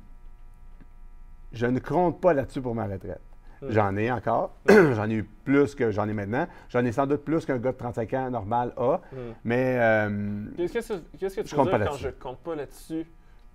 je 1.53 1.65
ne 1.65 1.80
compte 1.80 2.19
pas 2.21 2.34
là-dessus 2.34 2.62
pour 2.62 2.75
ma 2.75 2.86
retraite. 2.86 3.21
Mm. 3.62 3.72
J'en 3.72 3.96
ai 3.98 4.12
encore. 4.12 4.52
j'en 4.70 5.10
ai 5.10 5.13
eu 5.15 5.24
plus 5.24 5.74
que 5.76 5.89
j'en 5.91 6.08
ai 6.08 6.13
maintenant. 6.13 6.48
J'en 6.70 6.86
ai 6.86 6.91
sans 6.91 7.08
doute 7.08 7.24
plus 7.24 7.46
qu'un 7.46 7.58
gars 7.58 7.72
de 7.72 7.78
35 7.78 8.13
ans 8.13 8.30
normal 8.30 8.72
a. 8.78 8.98
Hmm. 9.12 9.34
Mais 9.43 9.78
euh, 9.80 10.43
Qu'est-ce 10.58 10.93
que, 10.93 11.00
qu'est-ce 11.17 11.36
que 11.38 11.41
tu 11.41 11.48
Je 11.50 11.56
veux 11.56 11.63
dire 11.63 11.72
quand 11.72 11.78
là-dessus. 11.80 12.04
je 12.04 12.10
compte 12.10 12.39
pas 12.39 12.56
là-dessus 12.56 13.06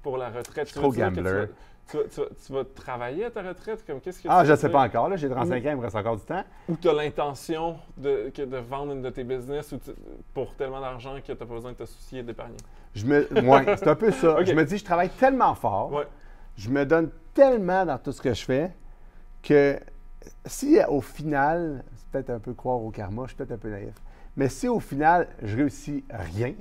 pour 0.03 0.17
la 0.17 0.31
retraite? 0.31 0.67
Je 0.69 0.73
suis 0.73 0.75
Tu 0.75 0.81
trop 0.81 0.93
tu 0.93 0.99
gambler. 0.99 1.23
vas- 1.23 1.47
Tu 1.91 1.97
vas, 1.97 2.03
tu, 2.05 2.21
vas, 2.21 2.27
tu 2.47 2.53
vas 2.53 2.65
travailler 2.65 3.25
à 3.27 3.31
ta 3.31 3.43
retraite? 3.43 3.85
Comme, 3.87 4.01
qu'est-ce 4.01 4.23
que 4.23 4.29
ah, 4.31 4.41
tu 4.43 4.47
je 4.47 4.53
ne 4.53 4.57
sais 4.57 4.69
pas 4.71 4.83
encore. 4.83 5.09
là. 5.09 5.17
J'ai 5.17 5.29
35 5.29 5.67
ans, 5.67 5.71
il 5.71 5.77
me 5.77 5.83
reste 5.83 5.97
encore 5.97 6.17
du 6.17 6.25
temps. 6.25 6.45
Ou 6.69 6.77
tu 6.77 6.89
as 6.89 6.93
l'intention 6.95 7.77
de, 7.97 8.31
que- 8.35 8.43
de 8.43 8.57
vendre 8.57 8.93
une 8.93 9.03
de 9.03 9.11
tes 9.11 9.25
business 9.25 9.71
ou 9.73 9.79
tu- 9.79 9.91
pour 10.35 10.55
tellement 10.55 10.81
d'argent 10.81 11.15
que 11.21 11.27
tu 11.27 11.31
n'as 11.33 11.37
pas 11.37 11.45
besoin 11.45 11.73
de 11.73 11.77
te 11.77 11.85
soucier 11.85 12.23
d'épargner? 12.25 12.57
Je 12.95 13.05
me, 13.07 13.21
ouais, 13.49 13.77
c'est 13.77 13.89
un 13.89 13.95
peu 13.95 14.11
ça. 14.11 14.37
Je 14.45 14.53
me 14.53 14.65
dis, 14.65 14.79
je 14.79 14.85
travaille 14.85 15.11
tellement 15.11 15.55
fort, 15.55 15.93
Ouais. 15.93 16.07
je 16.57 16.69
me 16.71 16.85
donne 16.85 17.11
tellement 17.35 17.85
dans 17.87 17.99
tout 17.99 18.13
ce 18.13 18.21
que 18.21 18.33
je 18.35 18.45
fais 18.45 18.71
que 19.43 19.79
si 20.47 20.79
au 20.89 21.01
final, 21.01 21.85
c'est 21.97 22.07
peut-être 22.09 22.31
un 22.31 22.39
peu 22.39 22.55
croire 22.55 22.83
au 22.83 22.91
karma, 22.91 23.23
je 23.25 23.29
suis 23.29 23.37
peut-être 23.37 23.53
un 23.53 23.59
peu 23.59 23.71
naïf, 23.71 23.95
mais 24.37 24.49
si 24.49 24.69
au 24.69 24.81
final, 24.81 25.29
je 25.43 25.57
réussis 25.57 26.05
rien, 26.11 26.55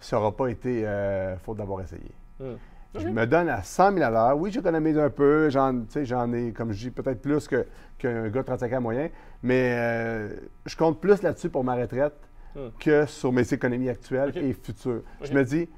ça 0.00 0.16
n'aura 0.16 0.32
pas 0.36 0.48
été 0.48 0.86
euh, 0.86 1.36
faute 1.38 1.58
d'avoir 1.58 1.80
essayé. 1.80 2.10
Hmm. 2.40 2.54
Je 2.96 3.08
me 3.08 3.26
donne 3.26 3.48
à 3.48 3.62
100 3.62 3.94
000 3.94 4.04
à 4.04 4.10
l'heure. 4.10 4.38
Oui, 4.38 4.52
j'économise 4.52 4.96
un 4.98 5.10
peu. 5.10 5.50
J'en, 5.50 5.80
tu 5.80 5.86
sais, 5.88 6.04
j'en 6.04 6.32
ai, 6.32 6.52
comme 6.52 6.70
je 6.70 6.78
dis, 6.78 6.90
peut-être 6.90 7.20
plus 7.20 7.48
que, 7.48 7.66
qu'un 7.98 8.28
gars 8.28 8.42
de 8.42 8.46
35 8.46 8.72
ans 8.74 8.80
moyen. 8.80 9.08
Mais 9.42 9.74
euh, 9.76 10.36
je 10.64 10.76
compte 10.76 11.00
plus 11.00 11.20
là-dessus 11.20 11.48
pour 11.48 11.64
ma 11.64 11.74
retraite 11.74 12.14
Hmm. 12.54 12.68
que 12.78 13.04
sur 13.06 13.32
mes 13.32 13.52
économies 13.52 13.88
actuelles 13.88 14.32
et 14.36 14.52
futures. 14.52 15.02
Je 15.22 15.32
me 15.32 15.42
dis, 15.42 15.68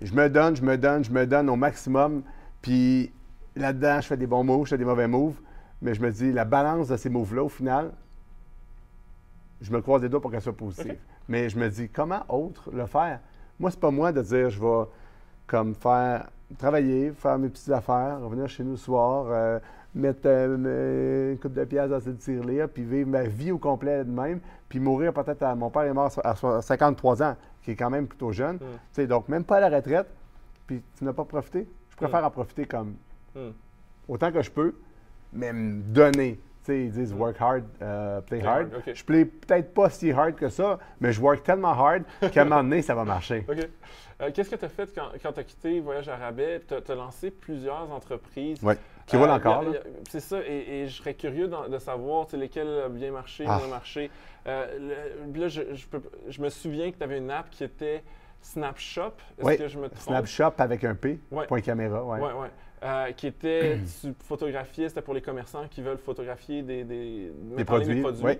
je 0.00 0.14
me 0.14 0.28
donne, 0.28 0.54
je 0.54 0.62
me 0.62 0.78
donne, 0.78 1.02
je 1.02 1.10
me 1.10 1.26
donne 1.26 1.50
au 1.50 1.56
maximum. 1.56 2.22
Puis 2.62 3.12
là-dedans, 3.56 4.00
je 4.00 4.06
fais 4.06 4.16
des 4.16 4.28
bons 4.28 4.44
moves, 4.44 4.66
je 4.66 4.70
fais 4.70 4.78
des 4.78 4.84
mauvais 4.84 5.08
moves. 5.08 5.40
Mais 5.82 5.94
je 5.94 6.02
me 6.02 6.10
dis, 6.10 6.32
la 6.32 6.44
balance 6.44 6.88
de 6.88 6.96
ces 6.96 7.08
moves-là, 7.08 7.42
au 7.44 7.48
final, 7.48 7.92
je 9.60 9.70
me 9.72 9.80
croise 9.80 10.02
les 10.02 10.08
doigts 10.08 10.20
pour 10.20 10.30
qu'elle 10.30 10.40
soit 10.42 10.56
positive. 10.56 10.96
Mais 11.28 11.48
je 11.48 11.58
me 11.58 11.68
dis, 11.68 11.88
comment 11.88 12.22
autre 12.28 12.70
le 12.72 12.86
faire? 12.86 13.20
Moi, 13.58 13.70
c'est 13.70 13.80
pas 13.80 13.90
moi 13.90 14.10
de 14.12 14.20
dire, 14.22 14.50
je 14.50 14.60
vais 14.60 14.84
comme 15.46 15.74
faire, 15.74 16.28
travailler, 16.58 17.12
faire 17.12 17.38
mes 17.38 17.48
petites 17.48 17.70
affaires, 17.70 18.20
revenir 18.20 18.48
chez 18.48 18.64
nous 18.64 18.72
le 18.72 18.76
soir, 18.76 19.26
euh, 19.28 19.58
mettre 19.94 20.20
euh, 20.26 21.32
une 21.32 21.38
coupe 21.38 21.52
de 21.52 21.64
pièces 21.64 21.90
dans 21.90 22.00
cette 22.00 22.18
tirelire, 22.18 22.68
puis 22.68 22.82
vivre 22.84 23.08
ma 23.08 23.22
vie 23.24 23.52
au 23.52 23.58
complet 23.58 24.04
de 24.04 24.10
même, 24.10 24.40
puis 24.68 24.80
mourir 24.80 25.12
peut-être 25.12 25.42
à... 25.42 25.54
Mon 25.54 25.70
père 25.70 25.82
est 25.82 25.92
mort 25.92 26.10
à 26.24 26.34
so- 26.36 26.48
à 26.48 26.62
53 26.62 27.22
ans, 27.22 27.36
qui 27.62 27.72
est 27.72 27.76
quand 27.76 27.90
même 27.90 28.06
plutôt 28.06 28.32
jeune. 28.32 28.56
Hmm. 28.56 28.58
Tu 28.58 28.66
sais, 28.92 29.06
donc, 29.06 29.28
même 29.28 29.44
pas 29.44 29.56
à 29.58 29.68
la 29.68 29.76
retraite, 29.76 30.06
puis 30.66 30.82
tu 30.96 31.04
n'as 31.04 31.12
pas 31.12 31.24
profité. 31.24 31.68
Je 31.90 31.96
préfère 31.96 32.24
en 32.24 32.30
profiter 32.30 32.64
comme 32.66 32.94
Hmm. 33.34 33.50
autant 34.08 34.32
que 34.32 34.42
je 34.42 34.50
peux, 34.50 34.74
mais 35.32 35.52
me 35.52 35.82
donner. 35.82 36.38
Tu 36.62 36.66
sais, 36.72 36.80
ils 36.84 36.90
disent 36.92 37.14
work 37.14 37.36
hard, 37.40 37.64
euh, 37.80 38.20
play 38.20 38.40
Play 38.40 38.48
hard. 38.48 38.68
Je 38.92 39.02
play 39.04 39.24
peut-être 39.24 39.72
pas 39.72 39.88
si 39.88 40.10
hard 40.12 40.34
que 40.34 40.48
ça, 40.50 40.78
mais 41.00 41.10
je 41.12 41.20
work 41.20 41.42
tellement 41.42 41.70
hard 41.72 42.02
qu'à 42.32 42.42
un 42.42 42.44
moment 42.44 42.62
donné, 42.62 42.82
ça 42.82 42.94
va 42.94 43.04
marcher. 43.04 43.46
OK. 43.48 43.56
Euh, 44.20 44.30
Qu'est-ce 44.34 44.50
que 44.50 44.56
tu 44.56 44.64
as 44.66 44.68
fait 44.68 44.92
quand, 44.94 45.08
quand 45.22 45.32
tu 45.32 45.40
as 45.40 45.44
quitté 45.44 45.80
Voyage 45.80 46.08
à 46.10 46.16
rabais? 46.16 46.60
Tu 46.68 46.74
as, 46.74 46.94
lancé 46.94 47.30
plusieurs 47.30 47.90
entreprises. 47.90 48.62
Ouais. 48.62 48.76
Qui 49.06 49.16
roulent 49.16 49.30
Euh, 49.30 49.36
encore. 49.36 49.64
C'est 50.10 50.20
ça, 50.20 50.38
et, 50.46 50.82
et 50.82 50.86
je 50.88 50.96
serais 50.98 51.14
curieux 51.14 51.48
de, 51.48 51.78
savoir 51.78 52.26
lesquels 52.34 52.68
ont 52.86 52.90
bien 52.90 53.10
marché, 53.10 53.44
Ah. 53.48 53.56
moins 53.58 53.68
marché. 53.68 54.10
Euh, 54.46 55.06
le- 55.32 55.40
là, 55.40 55.48
je, 55.48 55.62
je 55.74 55.86
peux- 55.86 56.02
je 56.28 56.42
me 56.42 56.50
souviens 56.50 56.92
que 56.92 56.98
tu 56.98 57.02
avais 57.02 57.16
une 57.18 57.30
app 57.30 57.48
qui 57.50 57.64
était 57.64 58.02
Snapshop. 58.42 59.12
Est-ce 59.38 59.58
que 59.58 59.68
je 59.68 59.78
me 59.78 59.88
trompe? 59.88 60.00
Snapshot 60.02 60.52
avec 60.58 60.84
un 60.84 60.94
P, 60.94 61.18
Ouais. 61.30 61.46
point 61.46 61.60
caméra. 61.62 62.04
Ouais. 62.04 62.18
Oui, 62.20 62.28
oui. 62.40 62.46
Euh, 62.82 63.12
qui 63.12 63.26
était, 63.26 63.78
tu 64.00 64.14
photographiais, 64.24 64.88
c'était 64.88 65.02
pour 65.02 65.12
les 65.12 65.20
commerçants 65.20 65.68
qui 65.68 65.82
veulent 65.82 65.98
photographier 65.98 66.62
des, 66.62 66.82
des, 66.82 67.30
mettre 67.54 67.74
en 67.74 67.76
ligne 67.76 68.00
produits, 68.00 68.22
oui. 68.24 68.38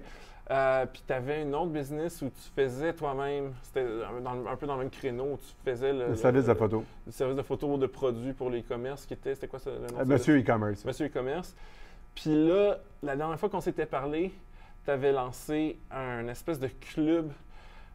Euh, 0.50 0.84
puis 0.90 1.02
tu 1.06 1.12
avais 1.12 1.42
une 1.42 1.54
autre 1.54 1.70
business 1.70 2.22
où 2.22 2.30
tu 2.30 2.50
faisais 2.56 2.92
toi-même, 2.92 3.52
c'était 3.62 3.84
un 3.84 4.56
peu 4.56 4.66
dans 4.66 4.74
le 4.76 4.80
même 4.80 4.90
créneau, 4.90 5.34
où 5.34 5.36
tu 5.36 5.52
faisais 5.64 5.92
le, 5.92 6.08
Le 6.08 6.16
service 6.16 6.46
de 6.46 6.54
photo. 6.54 6.84
le 7.06 7.12
service 7.12 7.36
de 7.36 7.42
photo 7.42 7.76
de 7.76 7.86
produits 7.86 8.32
pour 8.32 8.50
les 8.50 8.62
commerces 8.62 9.06
qui 9.06 9.12
était, 9.12 9.34
c'était 9.34 9.46
quoi 9.46 9.58
ça, 9.58 9.70
le 9.70 9.94
nom? 9.94 10.00
Euh? 10.00 10.04
Monsieur 10.06 10.40
e-commerce. 10.40 10.84
Monsieur 10.84 11.06
e-commerce. 11.06 11.54
Puis 12.14 12.48
là, 12.48 12.78
la 13.02 13.14
dernière 13.16 13.38
fois 13.38 13.48
qu'on 13.48 13.60
s'était 13.60 13.86
parlé, 13.86 14.32
tu 14.84 14.90
avais 14.90 15.12
lancé 15.12 15.78
un 15.90 16.26
espèce 16.28 16.58
de 16.58 16.68
club 16.68 17.30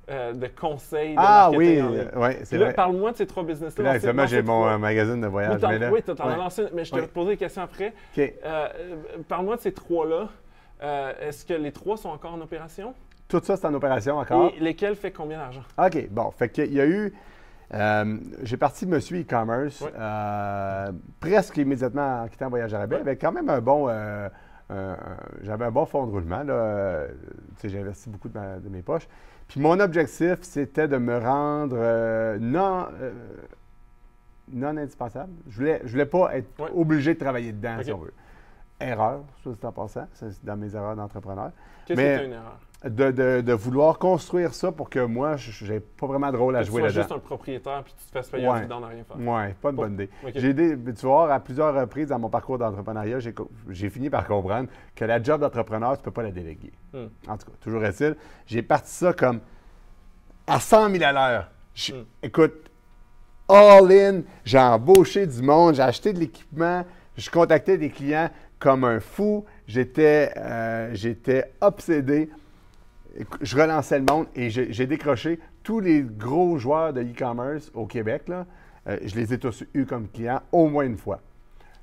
euh, 0.10 0.34
de 0.34 0.48
conseils 0.48 1.16
de 1.16 1.20
Ah 1.20 1.50
oui, 1.52 1.82
en 1.82 1.92
euh, 1.94 2.06
ouais, 2.16 2.40
c'est 2.44 2.58
vrai. 2.58 2.74
parle-moi 2.74 3.12
de 3.12 3.18
ces 3.18 3.26
trois 3.26 3.44
business-là. 3.44 3.84
Là, 3.84 4.00
dans 4.14 4.26
j'ai 4.28 4.42
mon 4.44 4.62
trois. 4.62 4.74
euh, 4.74 4.78
magazine 4.78 5.20
de 5.22 5.28
voyage. 5.28 5.56
Oui, 5.56 5.60
t'en- 5.62 5.70
mais 5.70 5.80
là- 5.80 5.92
oui, 5.92 6.02
t'en 6.04 6.14
as 6.14 6.28
ouais. 6.28 6.36
lancé, 6.38 6.66
mais 6.74 6.86
je 6.86 6.92
te 6.92 7.00
te 7.00 7.06
poser 7.06 7.32
des 7.32 7.38
questions 7.38 7.64
après. 7.64 7.94
Euh, 8.18 8.68
Parle-moi 9.28 9.56
de 9.56 9.62
ces 9.62 9.72
trois-là. 9.74 10.30
Euh, 10.84 11.14
Est-ce 11.22 11.46
que 11.46 11.54
les 11.54 11.72
trois 11.72 11.98
sont 11.98 12.10
encore 12.10 12.34
en 12.34 12.42
opération? 12.42 12.94
Tout 13.28 13.42
ça, 13.44 13.58
c'est 13.58 13.66
en 13.66 13.74
opération 13.74 14.18
encore. 14.18 14.52
Et 14.56 14.60
lesquels 14.60 14.96
fait 14.96 15.12
combien 15.12 15.40
d'argent? 15.40 15.64
OK, 15.84 16.08
bon. 16.12 16.30
Fait 16.32 16.50
qu'il 16.50 16.72
y 16.74 16.80
a 16.82 16.86
eu. 16.86 17.12
j'ai 18.44 18.58
parti 18.58 18.86
Monsieur 18.86 19.20
e-commerce 19.22 19.84
presque 21.20 21.58
immédiatement 21.58 22.22
en 22.24 22.28
quittant 22.28 22.50
Voyage 22.50 22.74
à 22.76 22.80
rabais, 22.80 22.96
Ouais. 22.98 23.02
avec 23.02 23.20
quand 23.22 23.32
même 23.32 23.50
un 23.50 23.60
bon. 23.62 23.90
J'avais 25.42 25.66
un 25.66 25.72
bon 25.72 25.86
fonds 25.86 26.06
de 26.06 26.12
roulement. 26.12 26.44
tu 27.60 27.70
J'ai 27.70 27.80
investi 27.80 28.10
beaucoup 28.10 28.30
de, 28.30 28.38
ma- 28.38 28.58
de 28.58 28.70
mes 28.70 28.82
poches. 28.82 29.08
Puis 29.48 29.60
mon 29.60 29.80
objectif, 29.80 30.40
c'était 30.42 30.88
de 30.88 30.98
me 30.98 31.18
rendre 31.18 31.76
euh, 31.80 32.38
non, 32.40 32.88
euh, 33.00 33.12
non 34.52 34.76
indispensable. 34.78 35.32
Je 35.50 35.58
voulais, 35.58 35.82
je 35.86 35.92
voulais 35.92 36.06
pas 36.06 36.36
être 36.36 36.48
Ouais. 36.60 36.72
obligé 36.76 37.14
de 37.14 37.20
travailler 37.20 37.52
dedans, 37.52 37.78
si 37.84 37.92
on 37.92 38.00
veut. 38.00 38.14
Erreur, 38.80 39.24
soit 39.42 39.54
dit 39.54 39.66
en 39.66 39.72
passant, 39.72 40.08
ça, 40.14 40.26
c'est 40.32 40.44
dans 40.44 40.58
mes 40.58 40.76
erreurs 40.76 40.96
d'entrepreneur. 40.96 41.52
Qu'est-ce 41.86 42.00
que 42.00 42.06
c'est 42.18 42.26
une 42.26 42.34
erreur? 42.34 42.60
De, 42.86 43.10
de- 43.10 43.42
de 43.42 43.54
vouloir 43.54 43.98
construire 43.98 44.54
ça 44.54 44.72
pour 44.72 44.92
que 44.92 45.00
moi, 45.00 45.38
je 45.38 45.74
n'ai 45.74 45.80
pas 45.80 46.06
vraiment 46.06 46.32
de 46.32 46.38
rôle 46.38 46.56
à 46.56 46.60
Que 46.60 46.66
tu 46.66 46.72
jouer 46.72 46.82
sois 46.82 46.88
là-dedans. 46.90 47.02
juste 47.02 47.12
un 47.14 47.20
propriétaire 47.20 47.84
puis 47.84 47.96
tu 47.98 48.06
te 48.06 48.12
fasses 48.12 48.30
payer 48.30 48.48
Ouais. 48.48 48.60
à 48.72 48.78
rien 48.88 49.04
faire. 49.04 49.18
Oui, 49.18 49.54
pas 49.60 49.72
de 49.72 49.76
bonne 49.76 49.94
idée. 49.94 50.10
J'ai 50.36 50.54
des, 50.54 50.78
tu 50.94 51.06
voir, 51.08 51.32
à 51.32 51.40
plusieurs 51.40 51.74
reprises 51.74 52.10
dans 52.10 52.20
mon 52.20 52.30
parcours 52.30 52.60
d'entrepreneuriat, 52.60 53.20
j'ai, 53.20 53.34
j'ai 53.70 53.90
fini 53.90 54.12
par 54.12 54.28
comprendre 54.28 54.70
que 54.96 55.04
la 55.04 55.20
job 55.24 55.42
d'entrepreneur, 55.42 55.94
tu 55.94 56.02
ne 56.02 56.04
peux 56.04 56.12
pas 56.12 56.22
la 56.22 56.30
déléguer. 56.32 56.72
Hmm. 56.94 57.08
En 57.28 57.38
tout 57.38 57.48
cas, 57.48 57.54
toujours 57.60 57.84
est-il, 57.84 58.16
j'ai 58.46 58.62
parti 58.62 58.92
ça 58.92 59.14
comme 59.14 59.40
à 60.46 60.60
100 60.60 60.92
000 60.92 61.04
à 61.06 61.12
l'heure. 61.12 61.50
Hmm. 61.90 62.04
Écoute, 62.22 62.70
all 63.50 63.92
in, 63.92 64.22
j'ai 64.44 64.60
embauché 64.60 65.26
du 65.26 65.42
monde, 65.42 65.74
j'ai 65.74 65.82
acheté 65.82 66.14
de 66.14 66.20
l'équipement, 66.20 66.86
je 67.18 67.32
contactais 67.32 67.80
des 67.80 67.90
clients 67.90 68.30
comme 68.60 68.84
un 68.84 69.00
fou, 69.00 69.44
j'étais, 69.68 70.32
euh, 70.38 70.92
j'étais 70.94 71.52
obsédé. 71.62 72.30
Je 73.42 73.56
relançais 73.58 74.00
le 74.00 74.06
monde 74.10 74.28
et 74.36 74.50
j'ai 74.50 74.88
décroché 74.88 75.40
tous 75.64 75.80
les 75.80 76.02
gros 76.02 76.58
joueurs 76.58 76.92
de 76.94 77.02
e-commerce 77.02 77.72
au 77.74 77.86
Québec. 77.86 78.28
Là, 78.28 78.46
euh, 78.88 78.98
je 79.04 79.16
les 79.16 79.34
ai 79.34 79.40
tous 79.40 79.64
eus 79.74 79.86
comme 79.86 80.08
clients 80.10 80.42
au 80.52 80.68
moins 80.68 80.86
une 80.86 80.98
fois. 80.98 81.22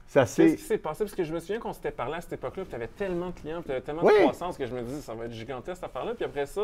Ça 0.06 0.22
Qu'est-ce 0.26 0.56
qui 0.56 0.62
s'est 0.62 0.76
passé? 0.78 1.04
Parce 1.04 1.14
que 1.14 1.24
je 1.24 1.32
me 1.32 1.40
souviens 1.40 1.58
qu'on 1.58 1.72
s'était 1.72 1.90
parlé 1.90 2.16
à 2.16 2.20
cette 2.20 2.34
époque-là, 2.34 2.64
tu 2.68 2.74
avais 2.74 2.88
tellement 2.88 3.28
de 3.30 3.32
clients, 3.34 3.62
tu 3.62 3.70
avais 3.70 3.80
tellement 3.80 4.04
Oui. 4.04 4.12
de 4.14 4.18
croissance 4.24 4.58
que 4.58 4.66
je 4.66 4.74
me 4.74 4.82
disais, 4.82 5.00
ça 5.00 5.14
va 5.14 5.24
être 5.24 5.32
gigantesque 5.32 5.76
cette 5.76 5.84
affaire-là. 5.84 6.12
Puis 6.14 6.24
après 6.26 6.44
ça, 6.44 6.62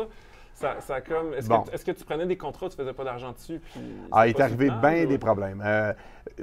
ça, 0.53 0.75
ça 0.81 0.95
a 0.95 1.01
comme. 1.01 1.33
Est-ce 1.33 1.47
Bon. 1.49 1.63
que, 1.63 1.91
tu 1.91 2.05
prenais 2.05 2.27
des 2.27 2.37
contrats, 2.37 2.69
tu 2.69 2.75
faisais 2.75 2.93
pas 2.93 3.03
d'argent 3.03 3.31
dessus? 3.31 3.59
Puis 3.71 3.81
Ah, 4.11 4.27
il 4.27 4.35
est 4.35 4.39
arrivé 4.39 4.69
bien 4.81 5.03
ou- 5.05 5.07
des 5.07 5.17
problèmes. 5.17 5.63
Euh, 5.65 5.93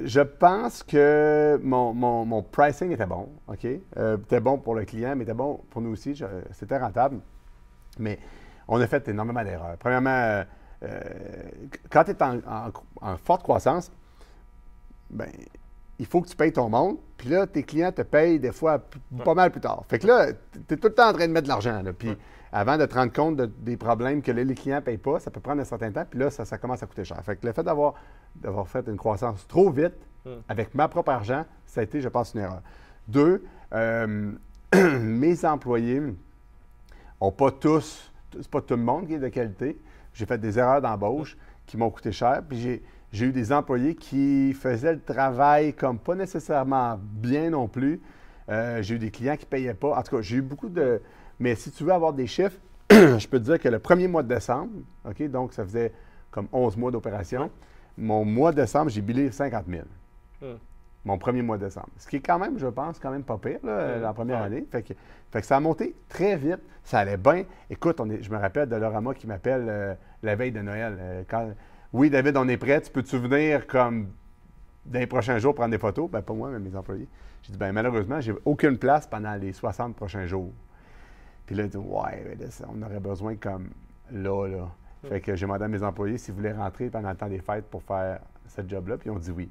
je 0.02 0.20
pense 0.20 0.82
que 0.82 1.60
mon, 1.62 1.94
mon- 1.94 2.24
mon 2.24 2.42
pricing 2.42 2.90
était 2.90 3.06
bon, 3.06 3.28
OK? 3.46 3.66
Euh, 3.98 4.16
était 4.16 4.40
bon 4.40 4.58
pour 4.58 4.74
le 4.74 4.84
client, 4.84 5.14
mais 5.14 5.22
était 5.22 5.32
bon 5.34 5.60
pour 5.70 5.80
nous 5.82 5.92
aussi. 5.92 6.20
C'était 6.50 6.78
rentable. 6.78 7.20
Mais 7.98 8.18
on 8.68 8.80
a 8.80 8.86
fait 8.86 9.06
énormément 9.08 9.42
d'erreurs. 9.44 9.76
Premièrement, 9.78 10.10
euh, 10.10 10.44
euh, 10.82 11.00
quand 11.90 12.04
tu 12.04 12.10
es 12.12 12.22
en, 12.22 12.36
en- 12.38 12.72
en 13.00 13.16
forte 13.16 13.42
croissance, 13.42 13.90
ben, 15.10 15.28
il 15.98 16.06
faut 16.06 16.20
que 16.20 16.28
tu 16.28 16.36
payes 16.36 16.52
ton 16.52 16.68
monde. 16.68 16.98
Puis 17.16 17.28
là, 17.30 17.46
tes 17.46 17.62
clients 17.62 17.92
te 17.92 18.02
payent 18.02 18.38
des 18.38 18.52
fois 18.52 18.82
pas 19.24 19.34
mal 19.34 19.50
plus 19.50 19.60
tard. 19.60 19.84
Fait 19.88 19.98
que 19.98 20.06
là, 20.06 20.26
tu 20.68 20.74
es 20.74 20.76
tout 20.76 20.88
le 20.88 20.94
temps 20.94 21.08
en 21.08 21.12
train 21.12 21.26
de 21.26 21.32
mettre 21.32 21.44
de 21.44 21.48
l'argent. 21.48 21.82
Puis 21.98 22.10
Ouais. 22.10 22.16
avant 22.52 22.76
de 22.76 22.84
te 22.84 22.94
rendre 22.94 23.12
compte 23.12 23.36
de- 23.36 23.46
des 23.46 23.76
problèmes 23.76 24.20
que 24.20 24.30
là, 24.32 24.44
les 24.44 24.54
clients 24.54 24.76
ne 24.76 24.80
payent 24.80 24.98
pas, 24.98 25.18
ça 25.20 25.30
peut 25.30 25.40
prendre 25.40 25.60
un 25.62 25.64
certain 25.64 25.90
temps. 25.92 26.04
Puis 26.08 26.18
là, 26.18 26.30
ça, 26.30 26.44
ça 26.44 26.58
commence 26.58 26.82
à 26.82 26.86
coûter 26.86 27.04
cher. 27.04 27.18
Fait 27.24 27.36
que 27.36 27.46
le 27.46 27.52
fait 27.52 27.62
d'avoir, 27.62 27.94
d'avoir 28.34 28.68
fait 28.68 28.86
une 28.88 28.96
croissance 28.98 29.46
trop 29.48 29.70
vite 29.70 29.94
Hmm. 30.26 30.40
avec 30.48 30.74
ma 30.74 30.88
propre 30.88 31.12
argent, 31.12 31.44
ça 31.66 31.80
a 31.80 31.84
été, 31.84 32.00
je 32.00 32.08
pense, 32.08 32.34
une 32.34 32.40
erreur. 32.40 32.60
Deux, 33.06 33.44
euh, 33.72 34.32
mes 35.00 35.44
employés 35.44 36.02
n'ont 37.20 37.32
pas 37.32 37.50
tous, 37.50 38.12
c'est 38.32 38.50
pas 38.50 38.60
tout 38.60 38.76
le 38.76 38.82
monde 38.82 39.06
qui 39.06 39.14
est 39.14 39.18
de 39.18 39.28
qualité. 39.28 39.80
J'ai 40.12 40.26
fait 40.26 40.38
des 40.38 40.58
erreurs 40.58 40.80
d'embauche 40.80 41.36
qui 41.66 41.76
m'ont 41.76 41.90
coûté 41.90 42.12
cher. 42.12 42.42
Puis 42.48 42.82
j'ai, 43.12 43.26
eu 43.26 43.32
des 43.32 43.52
employés 43.52 43.94
qui 43.94 44.52
faisaient 44.54 44.92
le 44.92 45.00
travail 45.00 45.72
comme 45.74 45.98
pas 45.98 46.14
nécessairement 46.14 46.98
bien 47.00 47.50
non 47.50 47.68
plus. 47.68 48.00
Euh, 48.48 48.82
j'ai 48.82 48.94
eu 48.94 48.98
des 48.98 49.10
clients 49.10 49.36
qui 49.36 49.44
ne 49.44 49.50
payaient 49.50 49.74
pas. 49.74 49.98
En 49.98 50.02
tout 50.02 50.16
cas, 50.16 50.22
j'ai 50.22 50.36
eu 50.36 50.42
beaucoup 50.42 50.68
de. 50.68 51.00
Mais 51.38 51.54
si 51.54 51.70
tu 51.70 51.84
veux 51.84 51.92
avoir 51.92 52.12
des 52.12 52.26
chiffres, 52.26 52.58
je 52.90 53.26
peux 53.26 53.38
te 53.38 53.44
dire 53.44 53.58
que 53.58 53.68
le 53.68 53.78
premier 53.78 54.08
mois 54.08 54.22
de 54.22 54.28
décembre, 54.28 54.70
OK, 55.04 55.22
donc 55.30 55.52
ça 55.52 55.64
faisait 55.64 55.92
comme 56.30 56.48
11 56.52 56.76
mois 56.76 56.90
d'opération, 56.90 57.50
mon 57.96 58.24
mois 58.24 58.52
de 58.52 58.60
décembre, 58.60 58.90
j'ai 58.90 59.00
billé 59.00 59.30
50 59.30 59.64
000 59.68 59.82
Hmm. 60.40 60.56
Mon 61.06 61.16
premier 61.18 61.40
mois 61.40 61.56
de 61.56 61.64
décembre. 61.64 61.88
Ce 61.96 62.06
qui 62.08 62.16
est 62.16 62.20
quand 62.20 62.38
même, 62.38 62.58
je 62.58 62.66
pense, 62.66 62.98
quand 62.98 63.10
même 63.12 63.22
pas 63.22 63.38
pire, 63.38 63.60
là, 63.62 63.96
la 63.98 64.12
première 64.12 64.40
Ouais. 64.40 64.46
année. 64.46 64.66
Fait 64.70 64.82
que, 64.82 64.92
fait 65.30 65.40
que 65.40 65.46
ça 65.46 65.56
a 65.56 65.60
monté 65.60 65.94
très 66.08 66.36
vite. 66.36 66.58
Ça 66.82 66.98
allait 66.98 67.16
bien. 67.16 67.44
Écoute, 67.70 68.00
on 68.00 68.10
est, 68.10 68.22
je 68.22 68.30
me 68.30 68.36
rappelle 68.36 68.68
de 68.68 68.76
Laurama 68.76 69.14
qui 69.14 69.26
m'appelle 69.26 69.66
euh, 69.68 69.94
la 70.22 70.34
veille 70.34 70.52
de 70.52 70.60
Noël. 70.60 70.96
Euh, 71.00 71.22
quand, 71.28 71.48
oui, 71.92 72.10
David, 72.10 72.36
on 72.36 72.48
est 72.48 72.56
prêt. 72.56 72.80
Tu 72.80 72.90
peux-tu 72.90 73.18
venir 73.18 73.66
comme 73.68 74.08
dans 74.84 74.98
les 74.98 75.06
prochains 75.06 75.38
jours 75.38 75.54
prendre 75.54 75.70
des 75.70 75.78
photos? 75.78 76.10
Ben, 76.10 76.22
pas 76.22 76.34
moi, 76.34 76.50
mais 76.50 76.58
mes 76.58 76.74
employés. 76.76 77.08
J'ai 77.42 77.52
dit, 77.52 77.58
ben, 77.58 77.72
malheureusement, 77.72 78.20
j'ai 78.20 78.34
aucune 78.44 78.76
place 78.76 79.06
pendant 79.06 79.34
les 79.36 79.52
60 79.52 79.94
prochains 79.94 80.26
jours. 80.26 80.52
Puis 81.46 81.54
là, 81.54 81.62
il 81.64 81.68
dit, 81.70 81.76
ouais, 81.76 82.36
on 82.68 82.82
aurait 82.82 83.00
besoin 83.00 83.36
comme 83.36 83.70
là, 84.10 84.48
là. 84.48 84.68
Fait 85.08 85.20
que 85.20 85.36
j'ai 85.36 85.46
demandé 85.46 85.64
à 85.64 85.68
mes 85.68 85.84
employés 85.84 86.18
s'ils 86.18 86.34
voulaient 86.34 86.52
rentrer 86.52 86.90
pendant 86.90 87.10
le 87.10 87.16
temps 87.16 87.28
des 87.28 87.38
fêtes 87.38 87.66
pour 87.66 87.82
faire 87.84 88.18
ce 88.48 88.62
job-là, 88.66 88.96
puis 88.96 89.08
ils 89.08 89.12
ont 89.12 89.18
dit 89.20 89.30
oui. 89.30 89.48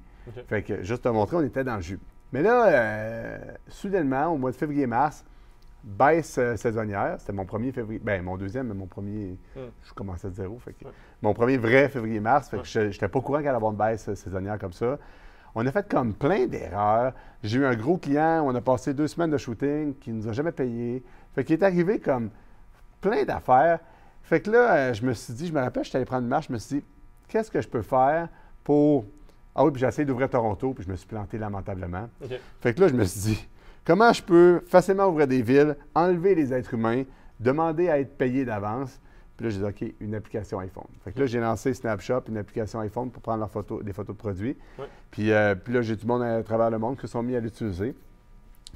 Fait 0.48 0.64
que, 0.64 0.84
juste 0.84 1.04
te 1.04 1.10
montrer, 1.10 1.38
on 1.38 1.44
était 1.44 1.64
dans 1.64 1.76
le 1.76 1.82
jus. 1.82 2.00
Mais 2.34 2.42
là, 2.42 2.68
euh, 2.68 3.38
soudainement, 3.68 4.28
au 4.28 4.38
mois 4.38 4.52
de 4.52 4.56
février-mars, 4.56 5.24
baisse 5.84 6.38
euh, 6.38 6.58
saisonnière. 6.58 7.16
C'était 7.20 7.34
mon 7.34 7.46
premier 7.46 7.72
février. 7.72 8.02
Ben, 8.04 8.22
mon 8.24 8.38
deuxième, 8.38 8.68
mais 8.68 8.74
mon 8.74 8.88
premier. 8.88 9.38
Hmm. 9.56 9.70
Je 9.84 9.94
commençais 9.94 10.30
de 10.30 10.34
zéro. 10.34 10.58
Fait 10.60 10.74
que. 10.74 10.86
Mon 11.22 11.34
premier 11.34 11.58
vrai 11.58 11.88
février-mars. 11.88 12.50
Fait 12.50 12.58
que 12.58 12.88
n'étais 12.88 13.08
pas 13.08 13.20
au 13.20 13.22
courant 13.22 13.38
qu'il 13.38 13.48
allait 13.48 13.56
avoir 13.56 13.72
une 13.72 13.78
baisse 13.78 14.10
euh, 14.10 14.16
saisonnière 14.16 14.58
comme 14.58 14.74
ça. 14.74 14.98
On 15.54 15.66
a 15.66 15.72
fait 15.72 15.88
comme 15.88 16.14
plein 16.14 16.48
d'erreurs. 16.48 17.14
J'ai 17.42 17.60
eu 17.60 17.66
un 17.66 17.76
gros 17.76 17.98
client, 17.98 18.44
on 18.46 18.54
a 18.54 18.62
passé 18.62 18.94
deux 18.94 19.08
semaines 19.08 19.32
de 19.32 19.38
shooting 19.38 19.96
qui 19.96 20.12
ne 20.12 20.18
nous 20.18 20.28
a 20.28 20.34
jamais 20.34 20.52
payé. 20.52 21.02
Fait 21.34 21.46
qu'il 21.46 21.54
est 21.54 21.64
arrivé 21.64 22.00
comme 22.00 22.30
plein 23.00 23.24
d'affaires. 23.24 23.80
Fait 24.24 24.42
que 24.42 24.52
là, 24.52 24.92
je 24.92 25.06
me 25.06 25.14
suis 25.14 25.34
dit, 25.34 25.48
je 25.48 25.54
me 25.54 25.62
rappelle, 25.62 25.84
je 25.84 25.90
suis 25.90 25.96
allé 25.96 26.06
prendre 26.06 26.24
une 26.24 26.28
marche, 26.28 26.48
je 26.48 26.54
me 26.54 26.58
suis 26.58 26.78
dit, 26.78 26.86
qu'est-ce 27.30 27.50
que 27.50 27.62
je 27.62 27.70
peux 27.70 27.84
faire 27.84 28.28
pour. 28.64 29.06
Ah 29.56 29.64
oui, 29.64 29.72
puis 29.72 29.80
j'ai 29.80 29.88
essayé 29.88 30.06
d'ouvrir 30.06 30.30
Toronto, 30.30 30.74
puis 30.74 30.84
je 30.84 30.92
me 30.92 30.96
suis 30.96 31.08
planté 31.08 31.38
lamentablement. 31.38 32.10
Fait 32.60 32.74
que 32.74 32.82
là, 32.82 32.88
je 32.90 32.94
me 32.94 33.04
suis 33.06 33.22
dit, 33.22 33.48
comment 33.86 34.12
je 34.12 34.22
peux 34.22 34.62
facilement 34.68 35.08
ouvrir 35.08 35.28
des 35.28 35.42
villes, 35.42 35.78
enlever 35.94 36.36
les 36.36 36.54
êtres 36.54 36.74
humains, 36.74 37.04
demander 37.40 37.90
à 37.90 38.00
être 38.00 38.18
payé 38.18 38.44
d'avance? 38.44 39.00
Puis 39.38 39.46
là, 39.46 39.50
j'ai 39.50 39.60
dit, 39.60 39.66
OK, 39.66 39.94
une 40.02 40.16
application 40.16 40.60
iPhone. 40.60 40.88
Fait 41.04 41.12
que 41.12 41.20
là, 41.20 41.26
j'ai 41.26 41.40
lancé 41.40 41.74
Snapshot, 41.74 42.22
une 42.28 42.38
application 42.38 42.80
iPhone 42.80 43.12
pour 43.12 43.22
prendre 43.22 43.40
leurs 43.40 43.52
photos, 43.52 43.84
des 43.84 43.94
photos 43.94 44.16
de 44.16 44.20
produits. 44.20 44.58
Puis, 45.12 45.32
euh, 45.32 45.56
puis 45.56 45.74
là, 45.74 45.82
j'ai 45.82 45.96
du 45.96 46.06
monde 46.06 46.24
à 46.24 46.42
travers 46.44 46.70
le 46.70 46.78
monde 46.78 46.96
qui 46.96 47.02
se 47.02 47.08
sont 47.08 47.24
mis 47.24 47.36
à 47.36 47.40
l'utiliser, 47.40 47.96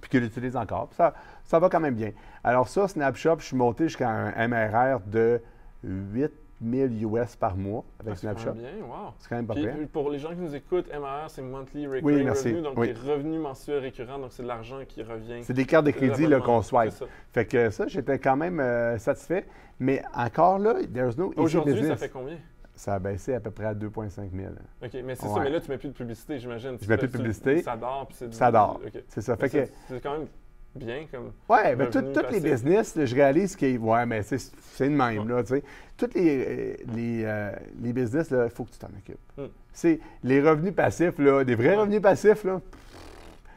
puis 0.01 0.09
qui 0.09 0.19
l'utilisent 0.19 0.57
encore. 0.57 0.87
Puis 0.87 0.97
ça, 0.97 1.13
ça 1.45 1.59
va 1.59 1.69
quand 1.69 1.79
même 1.79 1.95
bien. 1.95 2.11
Alors 2.43 2.67
ça, 2.69 2.87
Snapshot, 2.87 3.39
je 3.39 3.45
suis 3.45 3.55
monté 3.57 3.85
jusqu'à 3.85 4.09
un 4.09 4.47
MRR 4.47 5.01
de 5.07 5.41
8 5.83 6.31
000 6.61 6.87
US 7.15 7.35
par 7.35 7.55
mois 7.55 7.83
avec 7.99 8.13
Ah, 8.13 8.15
c'est 8.15 8.27
quand 8.27 8.37
Snapshot. 8.37 8.51
bien, 8.59 8.69
wow. 8.85 9.13
C'est 9.19 9.29
quand 9.29 9.35
même 9.35 9.47
pas 9.47 9.53
Puis, 9.53 9.63
pire. 9.63 9.87
pour 9.93 10.09
les 10.09 10.19
gens 10.19 10.29
qui 10.29 10.37
nous 10.41 10.55
écoutent, 10.55 10.87
MRR, 10.93 11.29
c'est 11.29 11.41
Monthly 11.41 11.87
Recurring 11.87 12.05
Oui, 12.05 12.23
merci. 12.23 12.49
Revenue, 12.49 12.61
donc 12.63 12.77
Oui. 12.77 12.87
les 12.87 12.93
revenus 13.11 13.39
mensuels 13.41 13.79
récurrents, 13.79 14.19
donc 14.19 14.31
c'est 14.31 14.43
de 14.43 14.47
l'argent 14.47 14.79
qui 14.87 15.01
revient. 15.03 15.43
C'est 15.43 15.53
des 15.53 15.65
cartes 15.65 15.85
de 15.85 15.91
crédit 15.91 16.27
qu'on 16.43 16.61
swipe. 16.61 16.91
c'est 16.91 17.05
ça. 17.05 17.11
Fait 17.31 17.45
que 17.45 17.69
ça, 17.69 17.87
j'étais 17.87 18.19
quand 18.19 18.35
même 18.35 18.59
euh, 18.59 18.97
satisfait. 18.97 19.45
Mais 19.79 20.03
encore 20.13 20.59
là, 20.59 20.75
there's 20.93 21.17
no 21.17 21.31
Aujourd'hui, 21.37 21.85
ça 21.87 21.95
fait 21.95 22.09
combien? 22.09 22.37
Ça 22.75 22.95
a 22.95 22.99
baissé 22.99 23.33
à 23.33 23.39
peu 23.41 23.51
près 23.51 23.65
à 23.65 23.73
2,5 23.73 24.09
000. 24.33 24.51
OK, 24.81 24.89
mais 25.03 25.15
c'est 25.15 25.25
Ouais. 25.27 25.33
ça, 25.33 25.39
mais 25.41 25.49
là, 25.49 25.59
tu 25.59 25.69
mets 25.69 25.77
plus 25.77 25.89
de 25.89 25.93
publicité, 25.93 26.39
j'imagine. 26.39 26.77
Je 26.79 26.85
Tu 26.85 26.89
mets 26.89 26.97
plus 26.97 27.07
de 27.07 27.11
publicité. 27.11 27.61
Ça 27.61 27.75
dort, 27.75 28.05
puis 28.07 28.15
c'est 28.17 28.33
Ça 28.33 28.51
dort. 28.51 28.79
C'est 29.07 29.21
ça. 29.21 29.35
Fait 29.35 29.49
que, 29.49 29.65
C'est 29.87 30.01
quand 30.01 30.17
même 30.17 30.27
bien 30.75 31.05
comme... 31.11 31.31
ouais, 31.49 31.75
mais 31.75 31.85
revenu 31.85 32.13
tous 32.13 32.31
les 32.31 32.39
business, 32.39 32.95
là, 32.95 33.05
je 33.05 33.15
réalise 33.15 33.55
que, 33.55 33.77
ouais, 33.77 34.05
mais 34.05 34.21
c'est 34.23 34.37
c'est 34.39 34.85
le 34.85 34.91
même, 34.95 35.27
là, 35.27 35.41
tu 35.43 35.49
sais. 35.55 35.63
Tous 35.97 36.09
les, 36.15 36.45
euh, 36.47 36.73
les, 36.95 37.23
euh, 37.25 37.51
les 37.81 37.91
business, 37.93 38.29
là, 38.31 38.45
il 38.45 38.51
faut 38.51 38.63
que 38.63 38.71
tu 38.71 38.77
t'en 38.79 38.87
occupes. 38.87 39.19
Hmm. 39.37 39.47
C'est 39.73 39.99
les 40.23 40.41
revenus 40.41 40.73
passifs, 40.73 41.17
là, 41.19 41.43
des 41.43 41.55
vrais 41.55 41.75
revenus 41.75 42.01
passifs, 42.01 42.43
là, 42.43 42.61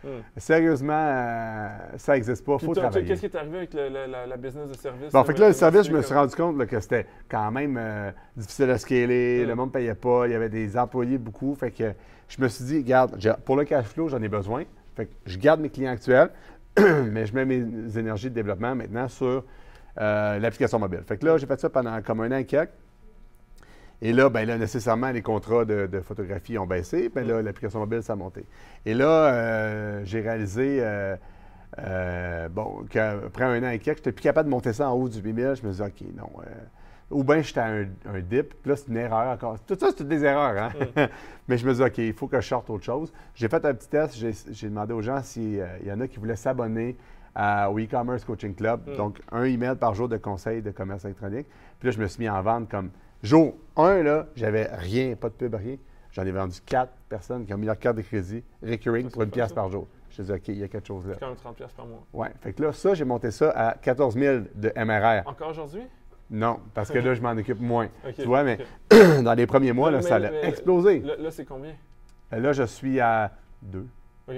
Hmm. 0.05 0.19
sérieusement, 0.37 0.93
euh, 0.99 1.69
ça 1.97 2.15
n'existe 2.15 2.45
pas. 2.45 2.57
Il 2.61 2.67
faut 2.67 2.75
travailler. 2.75 3.07
qu'est-ce 3.07 3.21
qui 3.21 3.27
est 3.27 3.37
arrivé 3.37 3.59
avec 3.59 3.73
le- 3.73 3.89
le- 3.89 4.11
la, 4.11 4.27
la 4.27 4.37
business 4.37 4.69
de 4.69 4.75
service? 4.77 5.13
Bon, 5.13 5.23
fait 5.23 5.33
que 5.33 5.39
là, 5.41 5.47
le 5.47 5.53
service, 5.55 5.85
je 5.87 5.93
me 5.93 6.03
suis 6.03 6.13
rendu 6.13 6.35
compte 6.35 6.59
là, 6.59 6.67
que 6.67 6.81
c'était 6.81 7.07
quand 7.29 7.53
même 7.53 7.77
euh, 7.79 8.11
difficile 8.37 8.69
à 8.71 8.79
scaler, 8.79 9.45
Mm. 9.45 9.49
le 9.49 9.55
monde 9.55 9.69
ne 9.69 9.73
payait 9.73 9.95
pas, 9.95 10.27
il 10.27 10.33
y 10.33 10.35
avait 10.35 10.49
des 10.49 10.77
employés 10.77 11.19
beaucoup. 11.19 11.55
Fait 11.55 11.71
que 11.71 11.93
je 12.29 12.43
me 12.43 12.49
suis 12.49 12.65
dit, 12.65 12.79
regarde, 12.79 13.17
pour 13.45 13.55
le 13.55 13.63
cash 13.65 13.85
flow, 13.87 14.09
j'en 14.09 14.21
ai 14.21 14.29
besoin. 14.29 14.65
Fait 14.97 15.07
que 15.07 15.13
je 15.25 15.39
garde 15.39 15.61
mes 15.61 15.71
clients 15.71 15.93
actuels, 15.93 16.31
mais 17.11 17.27
je 17.27 17.35
mets 17.35 17.45
mes 17.45 17.99
énergies 17.99 18.31
de 18.31 18.35
développement 18.35 18.75
maintenant 18.75 19.09
sur 19.09 19.45
euh, 20.01 20.39
l'application 20.39 20.79
mobile. 20.79 21.03
Fait 21.07 21.19
que 21.19 21.27
là, 21.27 21.37
j'ai 21.37 21.47
fait 21.47 21.61
ça 21.61 21.69
pendant 21.69 22.01
comme 22.03 22.21
un 22.21 22.33
an 22.33 22.37
et 22.37 22.47
quelques. 22.47 22.71
Et 24.01 24.13
là, 24.13 24.29
ben 24.31 24.47
là, 24.47 24.59
nécessairement, 24.59 25.11
les 25.11 25.23
contrats 25.23 25.65
de, 25.65 26.01
photographie 26.01 26.59
ont 26.59 26.67
baissé. 26.67 27.09
Ben 27.09 27.27
là, 27.27 27.41
l'application 27.41 27.79
mobile, 27.79 28.03
ça 28.03 28.15
a 28.15 28.17
monté. 28.17 28.45
Et 28.85 28.95
là, 28.95 29.07
euh, 29.07 30.01
j'ai 30.05 30.21
réalisé, 30.21 30.79
euh, 30.83 32.49
bon, 32.49 32.85
qu'après 32.91 33.45
un 33.45 33.63
an 33.63 33.71
et 33.71 33.79
quelques, 33.79 33.99
je 33.99 34.01
n'étais 34.01 34.13
plus 34.13 34.23
capable 34.23 34.49
de 34.49 34.51
monter 34.51 34.73
ça 34.73 34.91
en 34.91 34.95
haut 34.95 35.09
du 35.09 35.21
8000. 35.21 35.55
Je 35.55 35.67
me 35.67 35.73
dit, 35.73 35.83
OK, 35.83 36.03
non. 36.17 36.31
Euh, 37.13 37.17
ou 37.17 37.25
bien 37.25 37.43
j'étais 37.43 37.61
à 37.61 37.67
un, 37.67 37.87
un 38.07 38.21
dip, 38.21 38.55
puis 38.63 38.71
là, 38.71 38.77
c'est 38.77 38.89
une 38.89 38.97
erreur 38.97 39.29
encore. 39.29 39.59
Tout 39.61 39.77
ça, 39.79 39.89
c'est 39.91 39.97
toutes 39.97 40.09
des 40.09 40.25
erreurs, 40.25 40.71
hein? 40.97 41.09
Mais 41.49 41.59
je 41.59 41.67
me 41.67 41.75
dit, 41.75 41.83
OK, 41.83 41.99
il 41.99 42.13
faut 42.13 42.29
que 42.29 42.41
je 42.41 42.47
sorte 42.47 42.71
autre 42.71 42.85
chose. 42.85 43.13
J'ai 43.35 43.49
fait 43.49 43.65
un 43.65 43.75
petit 43.75 43.89
test. 43.89 44.15
J'ai 44.15 44.69
demandé 44.69 44.93
aux 44.93 45.03
gens 45.03 45.23
s'il 45.23 45.65
y 45.85 45.93
en 45.93 46.01
a 46.01 46.09
qui 46.09 46.19
voulaient 46.19 46.37
s'abonner 46.37 46.97
au 47.37 47.79
e-commerce 47.79 48.25
coaching 48.25 48.55
club. 48.55 48.89
Mm. 48.89 48.97
Donc, 48.97 49.21
un 49.31 49.45
email 49.45 49.77
par 49.77 49.95
jour 49.95 50.09
de 50.09 50.17
conseils 50.17 50.63
de 50.63 50.71
commerce 50.71 51.05
électronique. 51.05 51.47
Puis 51.81 51.89
là, 51.89 51.93
je 51.93 52.01
me 52.01 52.07
suis 52.07 52.23
mis 52.23 52.29
en 52.29 52.43
vente 52.43 52.69
comme 52.71 52.91
jour 53.23 53.55
1, 53.77 54.03
là, 54.03 54.27
j'avais 54.37 54.69
rien, 54.73 55.17
pas 55.17 55.29
de 55.29 55.35
pub, 55.35 55.55
rien. 55.55 55.77
J'en 56.13 56.27
ai 56.27 56.31
vendu 56.31 56.61
quatre 56.65 56.93
personnes 57.09 57.47
qui 57.47 57.55
ont 57.55 57.59
mis 57.59 57.67
leur 57.67 57.79
carte 57.79 57.97
de 57.97 58.03
crédit 58.03 58.45
recurring 58.63 59.09
Ça, 59.09 59.13
pour 59.15 59.23
une 59.23 59.31
pièce 59.31 59.49
ça. 59.49 59.55
par 59.55 59.71
jour. 59.71 59.87
Je 60.11 60.23
dit, 60.23 60.31
OK, 60.33 60.49
il 60.49 60.59
y 60.59 60.63
a 60.63 60.69
quelque 60.69 60.87
chose 60.87 61.07
là. 61.07 61.15
C'est 61.15 61.21
quand 61.21 61.29
même 61.29 61.37
30 61.37 61.57
pièces 61.57 61.73
par 61.73 61.87
mois. 61.87 62.05
Ouais. 62.13 62.29
Fait 62.43 62.53
que 62.53 62.63
là, 62.63 62.73
ça, 62.73 62.93
j'ai 62.93 63.05
monté 63.07 63.31
ça 63.31 63.51
à 63.51 63.75
14 63.75 64.15
000 64.15 64.41
de 64.55 64.73
MRR. 64.77 65.27
Encore 65.27 65.49
aujourd'hui? 65.49 65.83
Non, 66.33 66.61
parce 66.75 66.91
que 66.91 66.99
là, 66.99 67.13
je 67.15 67.21
m'en 67.21 67.33
occupe 67.33 67.61
moins. 67.61 67.89
Tu 68.17 68.25
vois, 68.25 68.43
mais 68.43 68.59
dans 69.23 69.35
les 69.35 69.47
premiers 69.47 69.73
mois, 69.73 69.91
là, 69.91 69.99
Mais- 69.99 70.03
ça 70.03 70.17
a 70.17 70.19
mais- 70.21 70.45
explosé. 70.49 71.01
Là, 71.01 71.15
là, 71.19 71.31
c'est 71.31 71.45
combien? 71.45 71.75
Là, 72.31 72.53
je 72.53 72.63
suis 72.63 72.99
à 73.01 73.31
2. 73.61 73.87
OK. 74.29 74.35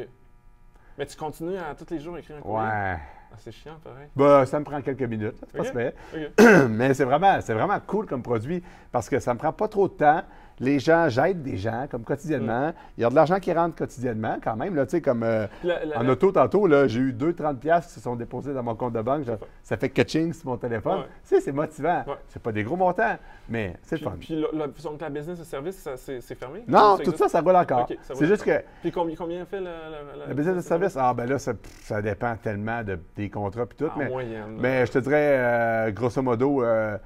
Mais 0.98 1.06
tu 1.06 1.16
continues 1.16 1.56
à 1.56 1.74
tous 1.74 1.92
les 1.94 2.00
jours 2.00 2.18
écrire 2.18 2.36
un 2.36 2.40
courrier? 2.40 2.66
Ouais. 2.68 2.96
Ah, 3.32 3.36
c'est 3.38 3.52
chiant, 3.52 3.76
pareil. 3.82 4.08
Bah, 4.14 4.44
ça 4.46 4.58
me 4.58 4.64
prend 4.64 4.80
quelques 4.80 5.02
minutes. 5.02 5.36
C'est 5.40 5.52
pas 5.52 5.60
Ok. 5.60 5.66
super. 5.66 5.92
OK. 6.14 6.68
Mais 6.70 6.94
c'est 6.94 7.04
vraiment, 7.04 7.38
vraiment 7.38 7.80
cool 7.86 8.06
comme 8.06 8.22
produit 8.22 8.62
parce 8.92 9.08
que 9.08 9.18
ça 9.20 9.32
me 9.34 9.38
prend 9.38 9.52
pas 9.52 9.68
trop 9.68 9.88
de 9.88 9.94
temps. 9.94 10.22
Les 10.60 10.78
gens, 10.78 11.08
j'aide 11.08 11.42
des 11.42 11.56
gens 11.56 11.86
comme 11.90 12.04
quotidiennement. 12.04 12.72
Il 12.96 13.02
y 13.02 13.04
a 13.04 13.10
de 13.10 13.14
l'argent 13.14 13.40
qui 13.40 13.52
rentre 13.52 13.74
quotidiennement 13.76 14.38
quand 14.42 14.54
même. 14.56 14.74
Là, 14.76 14.86
tu 14.86 14.92
sais, 14.92 15.00
comme 15.00 15.22
euh, 15.24 15.46
La- 15.64 15.84
la- 15.84 15.98
en 15.98 16.08
auto 16.08 16.30
tantôt, 16.30 16.68
j'ai 16.86 17.00
eu 17.00 17.12
2,30$ 17.12 17.56
piastres 17.58 17.88
qui 17.88 17.94
se 17.94 18.00
sont 18.00 18.14
déposés 18.16 18.54
dans 18.54 18.62
mon 18.62 18.74
compte 18.74 18.92
de 18.92 19.02
banque. 19.02 19.24
Je- 19.26 19.32
ça 19.62 19.76
fait 19.76 19.88
catching 19.90 20.32
sur 20.32 20.46
mon 20.50 20.56
téléphone. 20.56 20.98
Ouais. 21.00 21.04
Tu 21.28 21.34
sais, 21.34 21.40
c'est 21.40 21.52
motivant. 21.52 22.04
Ouais. 22.06 22.14
C'est 22.28 22.40
pas 22.42 22.52
des 22.52 22.62
gros 22.62 22.76
montants, 22.76 23.16
mais 23.48 23.74
c'est 23.82 23.98
fun. 23.98 24.12
puis 24.20 24.34
le- 24.36 24.48
le- 24.52 24.82
donc 24.82 25.00
la 25.00 25.10
business 25.10 25.38
de 25.38 25.44
service, 25.44 25.88
c'est 25.96 26.34
fermé? 26.34 26.62
non, 26.68 26.94
Ou 26.94 26.98
tout 27.02 27.16
ça, 27.16 27.28
ça 27.28 27.40
roule 27.40 27.56
encore. 27.56 27.88
C'est 28.12 28.26
juste 28.26 28.44
que 28.44 28.62
Puis 28.80 28.92
combien, 28.92 29.16
combien 29.16 29.44
fait 29.46 29.60
le 29.60 30.34
business 30.34 30.56
de 30.56 30.60
service, 30.60 30.96
ah 30.96 31.12
ben 31.14 31.26
là, 31.28 31.38
ça, 31.38 31.52
ça 31.82 32.00
dépend 32.00 32.36
tellement 32.36 32.82
de, 32.82 32.98
des 33.16 33.28
contrats 33.28 33.66
puis 33.66 33.76
tout. 33.78 33.90
En 33.94 33.98
mais 33.98 34.08
moyenne. 34.08 34.40
là. 34.56 34.60
Mais 34.60 34.86
je 34.86 34.92
te 34.92 34.98
dirais, 34.98 35.36
euh, 35.38 35.90
grosso 35.90 36.22
modo, 36.22 36.62
euh, 36.62 36.96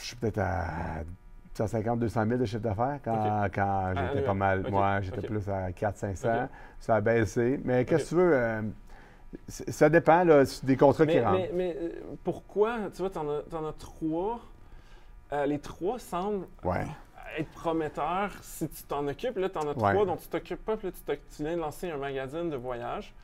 je 0.00 0.06
suis 0.06 0.16
peut-être 0.16 0.38
à 0.38 0.64
150, 1.54 1.98
200 2.00 2.24
000 2.26 2.38
de 2.40 2.44
chiffre 2.46 2.62
d'affaires 2.62 2.98
quand, 3.04 3.48
quand 3.54 3.88
j'étais 3.94 4.00
annuel. 4.08 4.24
pas 4.24 4.34
mal. 4.34 4.64
Moi, 4.70 5.00
j'étais 5.02 5.26
plus 5.26 5.48
à 5.48 5.70
4 5.72 5.96
500 5.96 6.28
Ok. 6.28 6.48
Ça 6.80 6.96
a 6.96 7.00
baissé. 7.00 7.60
Mais 7.64 7.84
qu'est-ce 7.84 8.04
que 8.04 8.08
tu 8.10 8.14
veux? 8.16 8.34
euh, 8.34 8.62
ça 9.48 9.88
dépend 9.88 10.24
là, 10.24 10.44
des 10.62 10.76
contrats 10.76 11.06
qui 11.06 11.16
mais, 11.16 11.24
rentrent. 11.24 11.48
mais, 11.54 11.76
euh, 11.80 11.90
pourquoi, 12.24 12.78
tu 12.94 12.98
vois, 13.02 13.10
t'en 13.10 13.28
as, 13.28 13.42
t'en 13.50 13.66
as 13.66 13.72
trois. 13.72 14.40
Euh, 15.32 15.46
les 15.46 15.58
trois 15.58 15.98
semblent 15.98 16.46
Ouais. 16.64 16.86
être 17.38 17.48
prometteurs 17.50 18.30
si 18.42 18.68
tu 18.68 18.82
t'en 18.84 19.06
occupes. 19.08 19.38
Là, 19.38 19.48
t'en 19.48 19.62
as 19.62 19.76
Ouais. 19.78 19.92
trois 19.94 20.04
dont 20.06 20.16
tu 20.16 20.28
t'occupes 20.28 20.64
pas. 20.64 20.76
Puis 20.76 20.88
là, 20.88 20.92
tu, 20.92 21.18
tu 21.36 21.42
viens 21.42 21.56
de 21.56 21.60
lancer 21.60 21.90
un 21.90 21.96
magazine 21.96 22.50
de 22.50 22.56
voyage. 22.56 23.14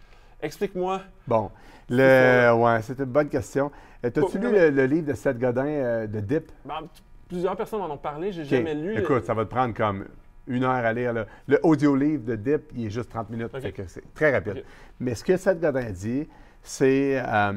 Explique-moi. 0.40 1.00
Bon. 1.26 1.50
C'est 1.88 1.94
Le, 1.96 2.52
ouais, 2.54 2.80
c'est 2.82 2.98
une 2.98 3.04
bonne 3.06 3.28
question. 3.28 3.70
T'as-tu 4.02 4.38
lu 4.38 4.52
le, 4.52 4.70
le 4.70 4.86
livre 4.86 5.08
de 5.08 5.14
Seth 5.14 5.38
Godin 5.38 5.66
euh, 5.66 6.06
de 6.06 6.20
Dip? 6.20 6.52
Ben, 6.64 6.80
plusieurs 7.28 7.56
personnes 7.56 7.80
en 7.82 7.90
ont 7.90 7.96
parlé. 7.98 8.32
J'ai 8.32 8.42
OK. 8.42 8.48
jamais 8.48 8.74
lu. 8.74 8.98
Écoute, 8.98 9.24
ça 9.24 9.34
va 9.34 9.44
te 9.44 9.50
prendre 9.50 9.74
comme 9.74 10.06
une 10.46 10.64
heure 10.64 10.70
à 10.70 10.92
lire. 10.92 11.12
là. 11.12 11.26
Le 11.46 11.58
audio 11.62 11.94
livre 11.94 12.24
de 12.24 12.36
Dip, 12.36 12.72
il 12.74 12.86
est 12.86 12.90
juste 12.90 13.10
30 13.10 13.30
minutes. 13.30 13.50
C'est 13.86 14.14
très 14.14 14.32
rapide. 14.32 14.64
Mais 14.98 15.14
ce 15.14 15.22
que 15.24 15.36
Seth 15.36 15.60
Godin 15.60 15.90
dit, 15.90 16.26
c'est 16.62 17.20
euh, 17.24 17.52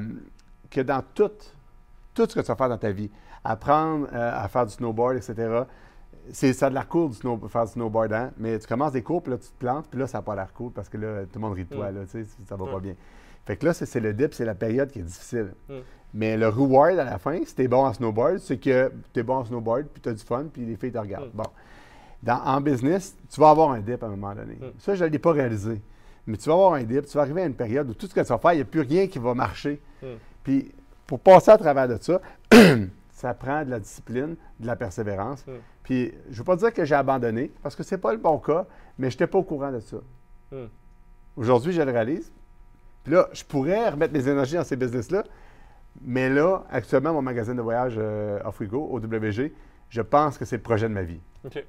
que 0.70 0.82
dans 0.82 1.02
tout, 1.14 1.32
tout 2.14 2.26
ce 2.30 2.36
que 2.36 2.42
tu 2.42 2.48
vas 2.48 2.56
faire 2.56 2.70
dans 2.70 2.78
ta 2.78 2.92
vie, 2.92 3.10
apprendre 3.44 4.08
euh, 4.14 4.32
à 4.44 4.48
faire 4.48 4.66
du 4.66 4.74
snowboard, 4.74 5.16
etc., 5.18 5.64
c'est, 6.32 6.54
ça 6.54 6.68
a 6.68 6.70
de 6.70 6.76
l'air 6.76 6.88
cool 6.88 7.10
de 7.10 7.16
snow, 7.16 7.40
faire 7.48 7.66
du 7.66 7.72
snowboard, 7.72 8.14
hein? 8.14 8.32
mais 8.38 8.60
tu 8.60 8.68
commences 8.68 8.92
des 8.92 9.02
cours, 9.02 9.24
puis 9.24 9.32
là, 9.32 9.40
tu 9.40 9.48
te 9.50 9.58
plantes, 9.58 9.88
puis 9.90 10.00
là, 10.00 10.06
ça 10.06 10.20
n'a 10.20 10.22
pas 10.22 10.36
l'air 10.36 10.54
cool 10.54 10.72
parce 10.72 10.88
que 10.88 10.98
là, 10.98 11.24
tout 11.24 11.32
le 11.36 11.42
monde 11.42 11.54
rit 11.54 11.66
de 11.66 11.74
toi, 11.74 11.92
Mm. 11.92 11.96
là, 11.96 12.02
tu 12.06 12.24
sais, 12.24 12.30
ça 12.48 12.56
va 12.56 12.66
pas 12.68 12.80
bien. 12.80 12.94
Fait 13.46 13.58
que 13.58 13.66
là, 13.66 13.74
c'est, 13.74 14.00
le 14.00 14.14
dip, 14.14 14.34
c'est 14.34 14.46
la 14.46 14.56
période 14.56 14.92
qui 14.92 15.00
est 15.00 15.04
difficile. 15.04 15.54
Mm. 15.68 15.74
Mais 16.14 16.38
le 16.38 16.50
reward 16.50 17.00
à 17.00 17.04
la 17.04 17.18
fin, 17.18 17.40
si 17.46 17.56
tu 17.56 17.64
es 17.64 17.68
bon 17.68 17.86
en 17.86 17.94
snowboard, 17.94 18.40
c'est 18.40 18.58
que 18.58 18.92
tu 19.14 19.20
es 19.20 19.24
bon 19.24 19.36
en 19.36 19.46
snowboard, 19.46 19.88
puis 19.88 20.02
tu 20.02 20.10
as 20.10 20.14
du 20.14 20.24
fun, 20.24 20.46
puis 20.52 20.66
les 20.66 20.76
filles 20.76 20.92
te 20.92 20.98
regardent. 20.98 21.34
Mm. 21.34 21.38
Bon. 21.38 21.50
Dans, 22.22 22.42
en 22.44 22.62
business, 22.62 23.16
tu 23.30 23.40
vas 23.40 23.50
avoir 23.50 23.72
un 23.72 23.80
dip 23.80 24.04
à 24.04 24.08
un 24.08 24.12
moment 24.12 24.36
donné. 24.36 24.56
Mm. 24.56 24.74
Ça, 24.78 24.96
je 24.96 25.06
ne 25.06 25.10
l'ai 25.10 25.20
pas 25.20 25.32
réalisé. 25.32 25.82
Mais 26.28 26.38
tu 26.38 26.50
vas 26.50 26.54
avoir 26.54 26.74
un 26.74 26.84
dip, 26.84 27.06
tu 27.06 27.18
vas 27.18 27.22
arriver 27.22 27.42
à 27.42 27.46
une 27.46 27.56
période 27.56 27.90
où 27.90 27.94
tout 27.94 28.08
ce 28.08 28.14
que 28.14 28.20
tu 28.20 28.28
vas 28.28 28.38
faire, 28.38 28.54
il 28.54 28.58
n'y 28.58 28.62
a 28.62 28.66
plus 28.66 28.82
rien 28.82 29.08
qui 29.08 29.20
va 29.20 29.34
marcher. 29.34 29.82
Puis 30.44 30.72
pour 31.08 31.20
passer 31.20 31.52
à 31.52 31.58
travers 31.58 31.88
de 31.88 31.98
ça, 32.00 32.22
ça 33.12 33.34
prend 33.34 33.66
de 33.66 33.70
la 33.70 33.80
discipline, 33.80 34.36
de 34.60 34.68
la 34.68 34.76
persévérance. 34.76 35.46
Mm. 35.46 35.52
Puis 35.84 36.14
je 36.28 36.32
ne 36.32 36.38
veux 36.38 36.44
pas 36.44 36.56
dire 36.56 36.74
que 36.74 36.86
j'ai 36.86 36.96
abandonné, 36.96 37.52
parce 37.62 37.76
que 37.76 37.84
ce 37.84 37.96
n'est 37.96 38.02
pas 38.02 38.14
le 38.14 38.20
bon 38.20 38.38
cas, 38.38 38.66
mais 38.98 39.10
je 39.10 39.16
n'étais 39.16 39.28
pas 39.28 39.40
au 39.40 39.44
courant 39.44 39.72
de 39.72 39.80
ça. 39.80 39.98
Mm. 40.52 40.66
Aujourd'hui, 41.36 41.74
je 41.74 41.82
le 41.82 41.92
réalise. 41.92 42.32
Puis 43.04 43.14
là, 43.14 43.28
je 43.34 43.44
pourrais 43.44 43.90
remettre 43.90 44.14
mes 44.14 44.28
énergies 44.28 44.56
dans 44.56 44.64
ces 44.64 44.76
business-là, 44.76 45.24
mais 46.02 46.30
là, 46.30 46.64
actuellement, 46.70 47.14
mon 47.14 47.22
magasin 47.22 47.56
de 47.56 47.62
voyage 47.62 47.96
euh, 47.98 48.40
Off-We-Go, 48.46 48.90
OWG, 48.92 49.52
je 49.90 50.02
pense 50.02 50.38
que 50.38 50.46
c'est 50.46 50.58
le 50.58 50.62
projet 50.62 50.88
de 50.88 50.94
ma 50.94 51.04
vie. 51.04 51.20
OK. 51.46 51.64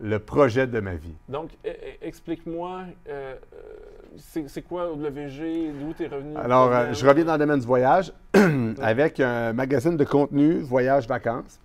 Le 0.00 0.18
projet 0.20 0.66
de 0.68 0.78
ma 0.78 0.94
vie. 0.94 1.14
Donc, 1.28 1.50
e- 1.64 1.68
e- 1.68 1.72
explique-moi, 2.06 2.82
euh, 3.08 3.34
euh, 3.52 4.42
c'est 4.46 4.62
quoi 4.62 4.92
OWG, 4.92 5.72
d'où 5.80 5.92
t'es 5.92 6.06
revenu? 6.06 6.36
Alors, 6.36 6.72
euh, 6.72 6.92
je 6.92 7.04
reviens 7.06 7.24
dans 7.24 7.32
le 7.32 7.38
domaine 7.40 7.58
du 7.58 7.66
voyage 7.66 8.12
avec 8.80 9.18
un 9.18 9.52
magazine 9.52 9.96
de 9.96 10.04
contenu 10.04 10.60
voyage-vacances. 10.60 11.58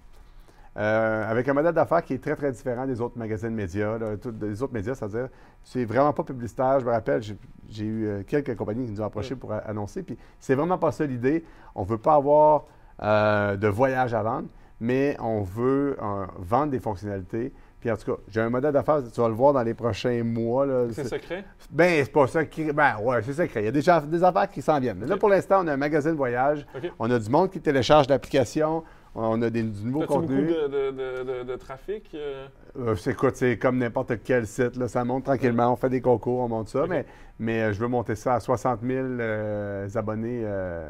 Euh, 0.78 1.30
avec 1.32 1.48
un 1.50 1.54
modèle 1.54 1.74
d'affaires 1.74 2.04
qui 2.04 2.14
est 2.14 2.24
très, 2.24 2.36
très 2.36 2.52
différent 2.52 2.86
des 2.86 3.02
autres 3.02 3.18
magazines 3.18 3.50
médias. 3.50 3.98
là, 3.98 4.16
tout- 4.18 4.32
des 4.32 4.62
autres 4.62 4.74
médias, 4.74 4.94
c'est-à-dire, 4.96 5.28
c'est 5.64 5.86
vraiment 5.86 6.14
pas 6.14 6.24
publicitaire. 6.24 6.80
Je 6.80 6.86
me 6.86 6.92
rappelle, 6.92 7.22
j'ai 7.68 7.86
eu 7.86 8.06
euh, 8.08 8.24
quelques 8.28 8.56
compagnies 8.56 8.86
qui 8.86 8.92
nous 8.92 9.02
ont 9.02 9.06
approchés 9.06 9.36
pour 9.36 9.52
annoncer. 9.54 10.04
Puis 10.04 10.18
c'est 10.40 10.56
vraiment 10.56 10.78
pas 10.78 10.92
ça 10.92 11.06
l'idée. 11.06 11.44
On 11.74 11.84
veut 11.84 11.98
pas 11.98 12.14
avoir 12.16 12.66
euh, 13.02 13.56
de 13.58 13.68
voyage 13.68 14.14
à 14.14 14.22
vendre, 14.22 14.48
mais 14.80 15.18
on 15.20 15.42
veut 15.42 15.98
euh, 16.02 16.26
vendre 16.38 16.72
des 16.72 16.80
fonctionnalités. 16.80 17.52
Puis 17.80 17.92
en 17.92 17.96
tout 17.98 18.12
cas, 18.16 18.22
j'ai 18.28 18.42
un 18.42 18.50
modèle 18.50 18.72
d'affaires, 18.74 19.02
tu 19.14 19.22
vas 19.22 19.28
le 19.28 19.36
voir 19.36 19.54
dans 19.54 19.62
les 19.62 19.76
prochains 19.76 20.24
mois. 20.24 20.66
C'est 20.94 21.04
secret? 21.08 21.46
ben, 21.70 22.04
c'est 22.04 22.12
pas 22.12 22.26
ça 22.28 22.44
qui. 22.46 22.72
Ben, 22.72 22.96
ouais, 23.04 23.22
c'est 23.22 23.34
secret. 23.34 23.62
Il 23.62 23.66
y 23.66 23.68
a 23.68 23.72
des, 23.72 24.08
des 24.18 24.24
affaires 24.24 24.50
qui 24.50 24.62
s'en 24.64 24.80
viennent. 24.80 24.98
Mais 25.00 25.06
là, 25.06 25.16
pour 25.18 25.30
l'instant, 25.30 25.62
on 25.64 25.68
a 25.68 25.74
un 25.74 25.78
magazine 25.78 26.14
voyage. 26.14 26.66
On 26.98 27.10
a 27.12 27.20
du 27.20 27.30
monde 27.30 27.52
qui 27.52 27.62
télécharge 27.62 28.08
l'application. 28.10 28.84
On 29.20 29.42
a 29.42 29.50
des, 29.50 29.64
du 29.64 29.84
nouveau 29.86 30.04
As-tu 30.04 30.14
beaucoup 30.14 30.22
contenu. 30.28 30.46
de, 30.48 30.68
de, 30.68 30.92
de, 30.92 31.24
de- 31.40 31.44
de 31.44 31.56
trafic? 31.56 32.12
euh? 32.14 32.48
Euh, 32.78 32.96
c'est 32.96 33.12
écoute, 33.12 33.36
c'est 33.36 33.58
comme 33.58 33.80
n'importe 33.80 34.22
quel 34.24 34.46
site. 34.46 34.76
Là, 34.76 34.88
ça 34.88 35.04
monte 35.04 35.24
tranquillement. 35.26 35.74
On 35.74 35.76
fait 35.76 35.90
des 35.90 36.02
concours, 36.02 36.40
on 36.42 36.48
monte 36.48 36.70
ça. 36.70 36.86
Mais, 36.88 37.04
mais 37.40 37.62
euh, 37.64 37.74
je 37.74 37.80
veux 37.80 37.88
monter 37.88 38.14
ça 38.16 38.36
à 38.36 38.40
60 38.40 38.82
000 38.84 39.06
euh, 39.20 39.88
abonnés 39.96 40.42
euh, 40.46 40.88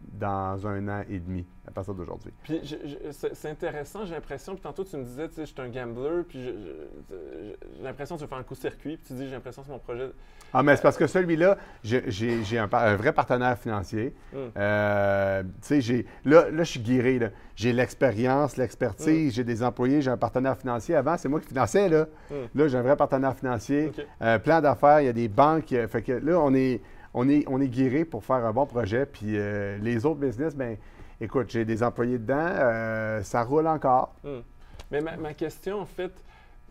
dans 0.00 0.66
un 0.66 0.88
an 0.88 1.04
et 1.08 1.18
demi 1.18 1.46
à 1.66 1.70
partir 1.70 1.94
d'aujourd'hui. 1.94 2.32
Puis 2.42 2.60
c'est 3.12 3.48
intéressant, 3.48 4.04
j'ai 4.04 4.14
l'impression, 4.14 4.54
puis 4.54 4.62
tantôt 4.62 4.84
tu 4.84 4.96
me 4.96 5.04
disais, 5.04 5.28
tu 5.28 5.34
sais, 5.36 5.46
je 5.46 5.52
suis 5.52 5.60
un 5.60 5.68
gambler, 5.68 6.22
puis 6.28 6.42
j'ai 6.42 7.56
l'impression 7.82 8.16
que 8.16 8.20
tu 8.20 8.24
veux 8.24 8.28
faire 8.28 8.38
un 8.38 8.42
coup 8.42 8.54
de 8.54 8.60
circuit, 8.60 8.96
puis 8.96 9.06
tu 9.06 9.12
dis, 9.14 9.26
j'ai 9.26 9.34
l'impression 9.34 9.62
que 9.62 9.66
c'est 9.66 9.72
mon 9.72 9.78
projet. 9.78 10.10
Ah, 10.52 10.62
mais 10.62 10.76
c'est 10.76 10.82
parce 10.82 10.96
que 10.96 11.06
celui-là, 11.06 11.56
j'ai 11.84 12.58
un, 12.58 12.68
un, 12.72 12.96
vrai 12.96 13.12
partenaire 13.12 13.56
financier. 13.58 14.14
Hmm. 14.32 14.36
Euh, 14.56 15.42
tu 15.66 15.80
sais, 15.80 16.06
là, 16.24 16.50
là, 16.50 16.64
je 16.64 16.70
suis 16.70 16.80
guéri. 16.80 17.20
J'ai 17.54 17.72
l'expérience, 17.72 18.56
l'expertise, 18.56 19.32
hmm. 19.32 19.34
j'ai 19.34 19.44
des 19.44 19.62
employés, 19.62 20.02
j'ai 20.02 20.10
un 20.10 20.16
partenaire 20.16 20.56
financier. 20.56 20.96
Avant, 20.96 21.16
c'est 21.16 21.28
moi 21.28 21.40
qui 21.40 21.48
finançais. 21.48 21.88
Là, 21.88 22.06
hmm. 22.30 22.34
là 22.54 22.68
j'ai 22.68 22.78
un 22.78 22.82
vrai 22.82 22.96
partenaire 22.96 23.36
financier, 23.36 23.92
euh, 24.22 24.38
plan 24.38 24.60
d'affaires, 24.60 25.00
il 25.00 25.06
y 25.06 25.08
a 25.08 25.12
des 25.12 25.28
banques. 25.28 25.74
Fait 25.88 26.02
que 26.02 26.12
là, 26.12 26.40
on 26.40 26.54
est, 26.54 26.80
on 27.14 27.28
est, 27.28 27.44
on 27.48 27.60
est 27.60 27.68
guéri 27.68 28.04
pour 28.04 28.24
faire 28.24 28.44
un 28.44 28.52
bon 28.52 28.66
projet. 28.66 29.06
Puis 29.06 29.32
les 29.32 30.06
autres 30.06 30.20
business, 30.20 30.54
ben 30.54 30.76
écoute, 31.20 31.50
j'ai 31.50 31.64
des 31.64 31.82
employés 31.82 32.18
dedans, 32.18 33.22
ça 33.22 33.42
roule 33.42 33.66
encore. 33.66 34.14
Mais 34.90 35.00
ma, 35.00 35.16
ma, 35.16 35.34
question, 35.34 35.80
en 35.80 35.86
fait, 35.86 36.12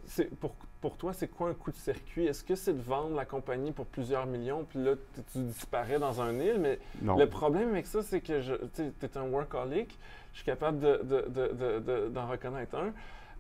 c'est 0.05 0.29
pour 0.39 0.53
pour 0.81 0.95
toi, 0.95 1.13
c'est 1.13 1.27
quoi 1.27 1.49
un 1.49 1.53
coup 1.53 1.71
de 1.71 1.77
circuit? 1.77 2.25
Est-ce 2.25 2.43
que 2.43 2.55
c'est 2.55 2.73
de 2.73 2.81
vendre 2.81 3.15
la 3.15 3.25
compagnie 3.25 3.71
pour 3.71 3.85
plusieurs 3.85 4.25
millions, 4.25 4.65
puis 4.67 4.79
là, 4.79 4.93
tu 5.31 5.39
disparais 5.39 5.99
dans 5.99 6.21
un 6.21 6.39
île? 6.39 6.59
Mais 6.59 6.79
le 7.03 7.25
problème 7.25 7.69
avec 7.69 7.85
ça, 7.85 8.01
c'est 8.01 8.21
que 8.21 8.67
tu 8.75 8.81
es 8.81 9.17
un 9.17 9.23
workaholic. 9.23 9.97
Je 10.31 10.37
suis 10.37 10.45
capable 10.45 10.79
d'en 10.79 11.03
de, 11.03 12.31
reconnaître 12.31 12.75
un. 12.75 12.93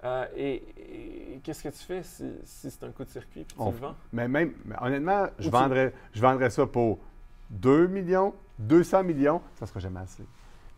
Euh, 0.03 0.25
et, 0.35 1.41
qu'est-ce 1.43 1.63
que 1.63 1.69
tu 1.69 1.83
fais 1.83 2.03
si, 2.03 2.31
c'est 2.45 2.83
un 2.83 2.91
coup 2.91 3.03
de 3.03 3.09
circuit 3.09 3.43
puis 3.43 3.57
tu 3.57 3.71
le 3.71 3.77
vends? 3.77 3.95
Mais 4.13 4.27
même, 4.27 4.53
honnêtement, 4.81 5.27
je 5.37 5.49
vendrais, 5.49 5.93
je 6.13 6.21
vendrais 6.21 6.49
ça 6.49 6.65
pour 6.65 6.99
2 7.49 7.87
millions, 7.87 8.33
200 8.59 9.03
millions, 9.03 9.41
ça 9.55 9.65
ne 9.65 9.67
sera 9.67 9.79
jamais 9.79 9.99
assez. 9.99 10.23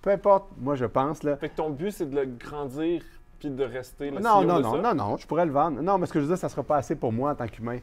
Peu 0.02 0.10
importe, 0.10 0.46
moi 0.58 0.76
je 0.76 0.86
pense. 0.86 1.22
Là, 1.22 1.38
fait 1.38 1.50
que 1.50 1.56
ton 1.56 1.70
but, 1.70 1.92
c'est 1.92 2.10
de 2.10 2.16
le 2.16 2.26
grandir 2.26 3.04
de 3.50 3.64
rester 3.64 4.12
non, 4.12 4.44
non, 4.44 4.60
non, 4.60 4.82
non, 4.82 4.94
non, 4.94 5.18
je 5.18 5.26
pourrais 5.26 5.46
le 5.46 5.52
vendre. 5.52 5.82
Non, 5.82 5.98
mais 5.98 6.06
ce 6.06 6.14
que 6.14 6.20
je 6.20 6.26
veux 6.26 6.32
dire, 6.32 6.38
ça 6.38 6.48
ne 6.48 6.52
sera 6.52 6.64
pas 6.64 6.78
assez 6.78 6.96
pour 6.96 7.12
moi 7.12 7.32
en 7.32 7.36
tant 7.36 7.48
qu'humain. 7.48 7.80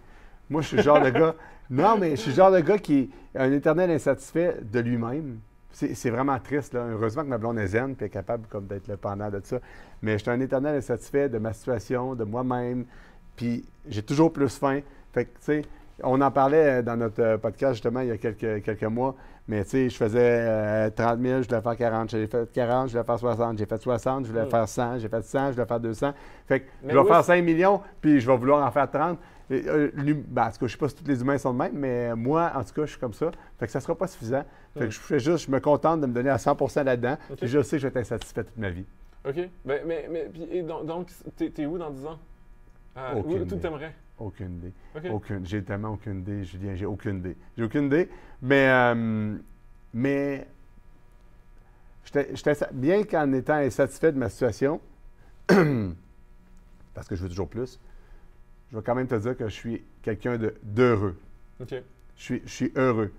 Moi, 0.49 0.63
je 0.63 0.69
suis 0.69 0.77
le 0.77 0.83
genre 0.83 1.01
de 1.01 1.11
gars. 1.11 1.35
Non, 1.71 1.99
mais 1.99 2.13
je 2.13 2.23
suis 2.23 2.31
le 2.31 2.37
genre 2.37 2.51
de 2.51 2.61
gars 2.61 2.79
qui 2.79 3.11
est 3.35 3.39
un 3.39 3.53
éternel 3.53 3.91
insatisfait 3.91 4.57
de 4.63 4.81
lui-même. 4.81 5.39
C'est 5.79 6.11
vraiment 6.11 6.39
triste. 6.41 6.75
Là. 6.75 6.87
Heureusement 6.91 7.23
que 7.23 7.29
ma 7.29 7.39
blonde 7.39 7.59
est 7.59 7.69
zen 7.69 7.95
et 8.01 8.05
est 8.05 8.09
capable 8.09 8.47
comme 8.49 8.67
d'être 8.67 8.89
le 8.89 8.97
pendant 8.97 9.31
de 9.31 9.41
ça. 9.45 9.59
Mais 10.03 10.19
je 10.19 10.23
suis 10.23 10.31
un 10.31 10.41
éternel 10.41 10.77
insatisfait 10.77 11.29
de 11.29 11.39
ma 11.39 11.53
situation, 11.53 12.17
de 12.17 12.25
moi-même. 12.25 12.85
Puis 13.37 13.65
j'ai 13.89 14.03
toujours 14.03 14.33
plus 14.33 14.59
faim. 14.59 14.81
Fait 15.13 15.27
que, 15.27 15.31
tu 15.31 15.45
sais, 15.45 15.63
on 16.03 16.21
en 16.21 16.31
parlait 16.33 16.83
dans 16.83 16.97
notre 16.97 17.37
podcast 17.37 17.75
justement 17.75 18.01
il 18.01 18.09
y 18.09 18.11
a 18.11 18.19
quelques, 18.19 18.65
quelques 18.65 18.85
mois. 18.85 19.15
Mais 19.47 19.65
tu 19.65 19.71
sais, 19.71 19.89
je 19.89 19.97
faisais 19.97 20.91
30 20.91 21.19
euh, 21.19 21.23
000, 21.23 21.43
je 21.43 21.49
voulais 21.49 21.63
faire 21.63 21.77
40. 21.77 22.11
J'ai 22.11 22.27
fait 22.27 22.53
40, 22.53 22.89
je 22.89 22.93
voulais 22.93 23.05
faire 23.05 23.19
60. 23.19 23.59
J'ai 23.59 23.67
fait 23.67 23.81
60, 23.81 24.27
je 24.27 24.31
voulais 24.33 24.47
faire 24.47 24.69
100. 24.69 24.99
J'ai 24.99 25.09
fait 25.09 25.23
100, 25.23 25.47
je 25.47 25.53
voulais 25.53 25.67
faire 25.67 25.81
200. 25.81 26.13
Fait 26.47 26.61
que 26.61 26.67
je 26.87 26.99
vais 26.99 27.05
faire 27.05 27.25
5 27.25 27.45
millions, 27.45 27.81
puis 28.01 28.21
je 28.21 28.27
vais 28.27 28.37
vouloir 28.37 28.67
en 28.67 28.71
faire 28.71 28.91
30. 28.91 29.19
Euh, 29.51 29.91
ben, 30.29 30.47
en 30.47 30.51
tout 30.51 30.53
cas, 30.53 30.57
je 30.61 30.65
ne 30.65 30.69
sais 30.69 30.77
pas 30.77 30.89
si 30.89 30.95
tous 30.97 31.07
les 31.07 31.21
humains 31.21 31.39
sont 31.39 31.53
de 31.53 31.59
même, 31.59 31.73
mais 31.73 32.15
moi, 32.15 32.53
en 32.55 32.63
tout 32.65 32.75
cas, 32.75 32.83
je 32.85 32.91
suis 32.91 33.01
comme 33.01 33.15
ça. 33.15 33.31
Fait 33.59 33.67
que 33.67 33.73
ça 33.73 33.79
ne 33.79 33.83
sera 33.83 33.95
pas 33.97 34.07
suffisant. 34.07 34.45
Fait 34.75 34.87
que 34.87 34.91
je 34.91 35.01
fais 35.01 35.19
juste, 35.19 35.47
je 35.47 35.51
me 35.51 35.61
contente 35.61 36.01
de 36.01 36.07
me 36.07 36.13
donner 36.13 36.31
à 36.31 36.37
100% 36.37 36.85
là-dedans. 36.85 37.17
Je 37.43 37.63
sais 37.63 37.77
que 37.77 37.83
je 37.83 37.89
vais 37.89 37.89
être 37.89 37.97
insatisfait 37.97 38.45
toute 38.45 38.59
ma 38.59 38.71
vie. 38.71 38.85
OK. 39.27 39.37
Ben, 39.65 39.83
mais, 39.87 40.09
mais 40.11 40.31
et 40.51 40.63
donc, 40.63 41.11
tu 41.37 41.53
es, 41.57 41.67
où 41.67 41.79
dans 41.79 41.91
10 41.91 42.07
ans? 42.07 42.19
Euh, 42.97 43.23
où 43.25 43.45
tu 43.45 43.67
aimerais? 43.67 43.95
Aucune 44.19 44.57
idée. 44.57 44.73
Aucune. 45.11 45.47
J'ai 45.47 45.63
tellement 45.63 45.91
aucune 45.91 46.21
idée, 46.21 46.45
Julien. 46.45 46.75
J'ai 46.75 46.87
aucune 46.87 47.19
idée. 47.19 47.37
J'ai 47.57 47.65
aucune 47.65 47.87
idée. 47.87 48.09
Mais, 48.43 48.69
euh, 48.69 49.37
mais 49.95 50.47
j'étais 52.05 52.55
bien 52.73 53.05
qu'en 53.05 53.33
étant 53.33 53.55
insatisfait 53.55 54.13
de 54.13 54.19
ma 54.19 54.29
situation, 54.29 54.81
parce 55.47 57.07
que 57.09 57.15
je 57.15 57.23
veux 57.23 57.29
toujours 57.29 57.49
plus, 57.49 57.79
je 58.71 58.77
vais 58.77 58.83
quand 58.83 58.95
même 58.95 59.07
te 59.07 59.15
dire 59.15 59.37
que 59.37 59.49
je 59.49 59.55
suis 59.55 59.85
quelqu'un 60.03 60.39
d'heureux. 60.63 61.17
OK. 61.61 61.75
Je 62.17 62.23
suis, 62.23 62.43
je 62.45 62.51
suis 62.51 62.73
heureux. 62.77 63.13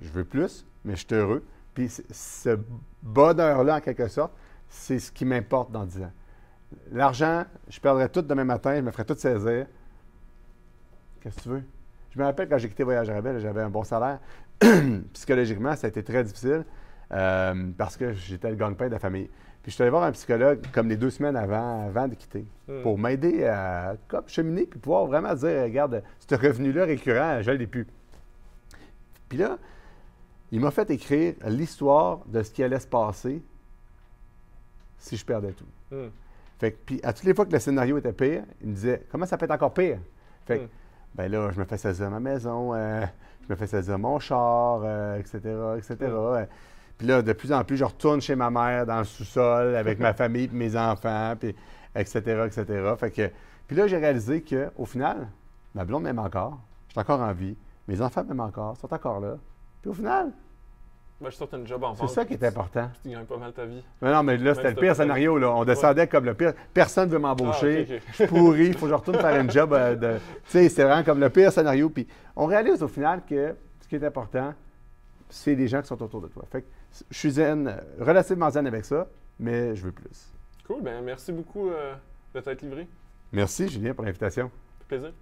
Je 0.00 0.08
veux 0.08 0.24
plus, 0.24 0.64
mais 0.84 0.94
je 0.94 1.06
suis 1.06 1.14
heureux. 1.14 1.44
Puis 1.74 1.90
ce 2.10 2.58
bonheur-là, 3.02 3.76
en 3.76 3.80
quelque 3.80 4.08
sorte, 4.08 4.32
c'est 4.68 4.98
ce 4.98 5.12
qui 5.12 5.24
m'importe 5.24 5.70
dans 5.70 5.84
10 5.84 6.02
ans. 6.02 6.12
L'argent, 6.92 7.44
je 7.68 7.78
perdrais 7.80 8.08
tout 8.08 8.22
demain 8.22 8.44
matin, 8.44 8.76
je 8.76 8.80
me 8.80 8.90
ferais 8.90 9.04
tout 9.04 9.14
saisir. 9.14 9.66
Qu'est-ce 11.20 11.36
que 11.36 11.42
tu 11.42 11.48
veux? 11.50 11.62
Je 12.10 12.18
me 12.18 12.24
rappelle 12.24 12.48
quand 12.48 12.58
j'ai 12.58 12.68
quitté 12.68 12.82
Voyage 12.82 13.10
Rebelle, 13.10 13.40
j'avais 13.40 13.62
un 13.62 13.70
bon 13.70 13.84
salaire. 13.84 14.20
Psychologiquement, 15.12 15.76
ça 15.76 15.86
a 15.86 15.90
été 15.90 16.02
très 16.02 16.24
difficile 16.24 16.64
euh, 17.12 17.70
parce 17.76 17.96
que 17.96 18.12
j'étais 18.14 18.48
le 18.48 18.56
gagne-pain 18.56 18.86
de 18.86 18.92
la 18.92 18.98
famille. 18.98 19.28
Puis 19.66 19.72
je 19.72 19.74
suis 19.74 19.82
allé 19.82 19.90
voir 19.90 20.04
un 20.04 20.12
psychologue 20.12 20.64
comme 20.72 20.88
les 20.88 20.96
deux 20.96 21.10
semaines 21.10 21.34
avant, 21.34 21.88
avant 21.88 22.06
de 22.06 22.14
quitter 22.14 22.46
hmm. 22.68 22.82
pour 22.82 22.96
m'aider 22.96 23.44
à 23.46 23.96
comme, 24.06 24.22
cheminer 24.28 24.64
puis 24.64 24.78
pouvoir 24.78 25.06
vraiment 25.06 25.34
dire 25.34 25.64
regarde, 25.64 26.04
ce 26.20 26.36
revenu-là 26.36 26.84
récurrent, 26.84 27.42
je 27.42 27.50
ne 27.50 27.56
l'ai 27.56 27.66
plus. 27.66 27.84
Puis 29.28 29.38
là, 29.38 29.58
il 30.52 30.60
m'a 30.60 30.70
fait 30.70 30.88
écrire 30.90 31.34
l'histoire 31.46 32.20
de 32.26 32.44
ce 32.44 32.52
qui 32.52 32.62
allait 32.62 32.78
se 32.78 32.86
passer 32.86 33.42
si 34.98 35.16
je 35.16 35.26
perdais 35.26 35.50
tout. 35.50 35.66
Hmm. 35.90 36.10
Fait 36.60 36.70
que, 36.70 36.76
puis 36.86 37.00
à 37.02 37.12
toutes 37.12 37.24
les 37.24 37.34
fois 37.34 37.44
que 37.44 37.52
le 37.52 37.58
scénario 37.58 37.98
était 37.98 38.12
pire, 38.12 38.44
il 38.60 38.68
me 38.68 38.74
disait 38.74 39.02
Comment 39.10 39.26
ça 39.26 39.36
peut 39.36 39.46
être 39.46 39.50
encore 39.50 39.74
pire? 39.74 39.98
Fait 40.46 40.58
que, 40.58 40.62
hmm 40.62 40.68
ben 41.16 41.32
là, 41.32 41.50
je 41.50 41.58
me 41.58 41.64
fais 41.64 41.78
saisir 41.78 42.10
ma 42.10 42.20
maison, 42.20 42.74
euh, 42.74 43.04
je 43.42 43.52
me 43.52 43.56
fais 43.56 43.66
saisir 43.66 43.98
mon 43.98 44.18
char, 44.18 44.82
etc., 45.16 45.40
euh, 45.46 45.76
etc. 45.76 45.96
Puis 46.98 47.06
là, 47.06 47.22
de 47.22 47.32
plus 47.32 47.52
en 47.52 47.62
plus, 47.64 47.76
je 47.76 47.84
retourne 47.84 48.20
chez 48.20 48.36
ma 48.36 48.50
mère 48.50 48.86
dans 48.86 48.98
le 48.98 49.04
sous-sol 49.04 49.76
avec 49.76 49.98
ma 49.98 50.12
famille, 50.14 50.48
puis 50.48 50.56
mes 50.56 50.76
enfants, 50.76 51.34
puis 51.38 51.54
etc., 51.94 52.20
etc. 52.46 52.64
Fait 52.98 53.10
que, 53.10 53.30
puis 53.66 53.76
là, 53.76 53.86
j'ai 53.86 53.98
réalisé 53.98 54.42
qu'au 54.42 54.84
final, 54.84 55.28
ma 55.74 55.84
blonde 55.84 56.04
m'aime 56.04 56.18
encore, 56.18 56.58
je 56.88 56.92
suis 56.92 57.00
encore 57.00 57.20
en 57.20 57.32
vie, 57.32 57.56
mes 57.88 58.00
enfants 58.00 58.24
m'aiment 58.24 58.40
encore, 58.40 58.76
sont 58.76 58.92
encore 58.92 59.20
là. 59.20 59.36
Puis 59.82 59.90
au 59.90 59.94
final, 59.94 60.32
moi, 61.18 61.30
je 61.30 61.36
sortais 61.36 61.56
une 61.56 61.66
job 61.66 61.82
en 61.82 61.94
C'est 61.94 62.08
ça 62.08 62.26
qui 62.26 62.34
est 62.34 62.44
important. 62.44 62.90
Tu 63.02 63.08
gagnes 63.08 63.24
pas 63.24 63.38
mal 63.38 63.50
ta 63.52 63.64
vie. 63.64 63.82
Mais 64.02 64.12
non, 64.12 64.22
mais 64.22 64.36
là, 64.36 64.54
c'était 64.54 64.70
le 64.70 64.76
pire 64.76 64.94
scénario. 64.94 65.38
Là. 65.38 65.50
On 65.50 65.64
descendait 65.64 66.06
comme 66.06 66.26
le 66.26 66.34
pire. 66.34 66.52
Personne 66.74 67.08
ne 67.08 67.14
veut 67.14 67.18
m'embaucher. 67.18 67.86
Ah, 67.88 67.94
je 68.10 68.14
suis 68.14 68.26
pourri. 68.26 68.66
Il 68.66 68.74
faut 68.74 68.84
que 68.84 68.90
je 68.90 68.94
retourne 68.94 69.18
faire 69.18 69.40
un 69.40 69.48
job. 69.48 69.72
Euh, 69.72 69.94
de... 69.94 70.18
Tu 70.44 70.50
sais, 70.50 70.68
c'est 70.68 70.84
vraiment 70.84 71.02
comme 71.02 71.18
le 71.18 71.30
pire 71.30 71.50
scénario. 71.50 71.88
Puis 71.88 72.06
on 72.34 72.44
réalise 72.44 72.82
au 72.82 72.88
final 72.88 73.22
que 73.26 73.56
ce 73.80 73.88
qui 73.88 73.94
est 73.96 74.04
important, 74.04 74.52
c'est 75.30 75.54
les 75.54 75.68
gens 75.68 75.80
qui 75.80 75.86
sont 75.86 76.02
autour 76.02 76.20
de 76.20 76.28
toi. 76.28 76.44
Fait 76.52 76.60
que 76.60 76.66
je 77.10 77.18
suis 77.18 77.30
zen, 77.32 77.80
relativement 77.98 78.50
zen 78.50 78.66
avec 78.66 78.84
ça, 78.84 79.06
mais 79.38 79.74
je 79.74 79.84
veux 79.84 79.92
plus. 79.92 80.32
Cool. 80.66 80.82
Ben, 80.82 81.02
merci 81.02 81.32
beaucoup 81.32 81.70
euh, 81.70 81.94
de 82.34 82.40
t'être 82.40 82.62
livré. 82.62 82.86
Merci, 83.32 83.68
Julien, 83.68 83.94
pour 83.94 84.04
l'invitation. 84.04 84.50
plaisir. 84.88 85.12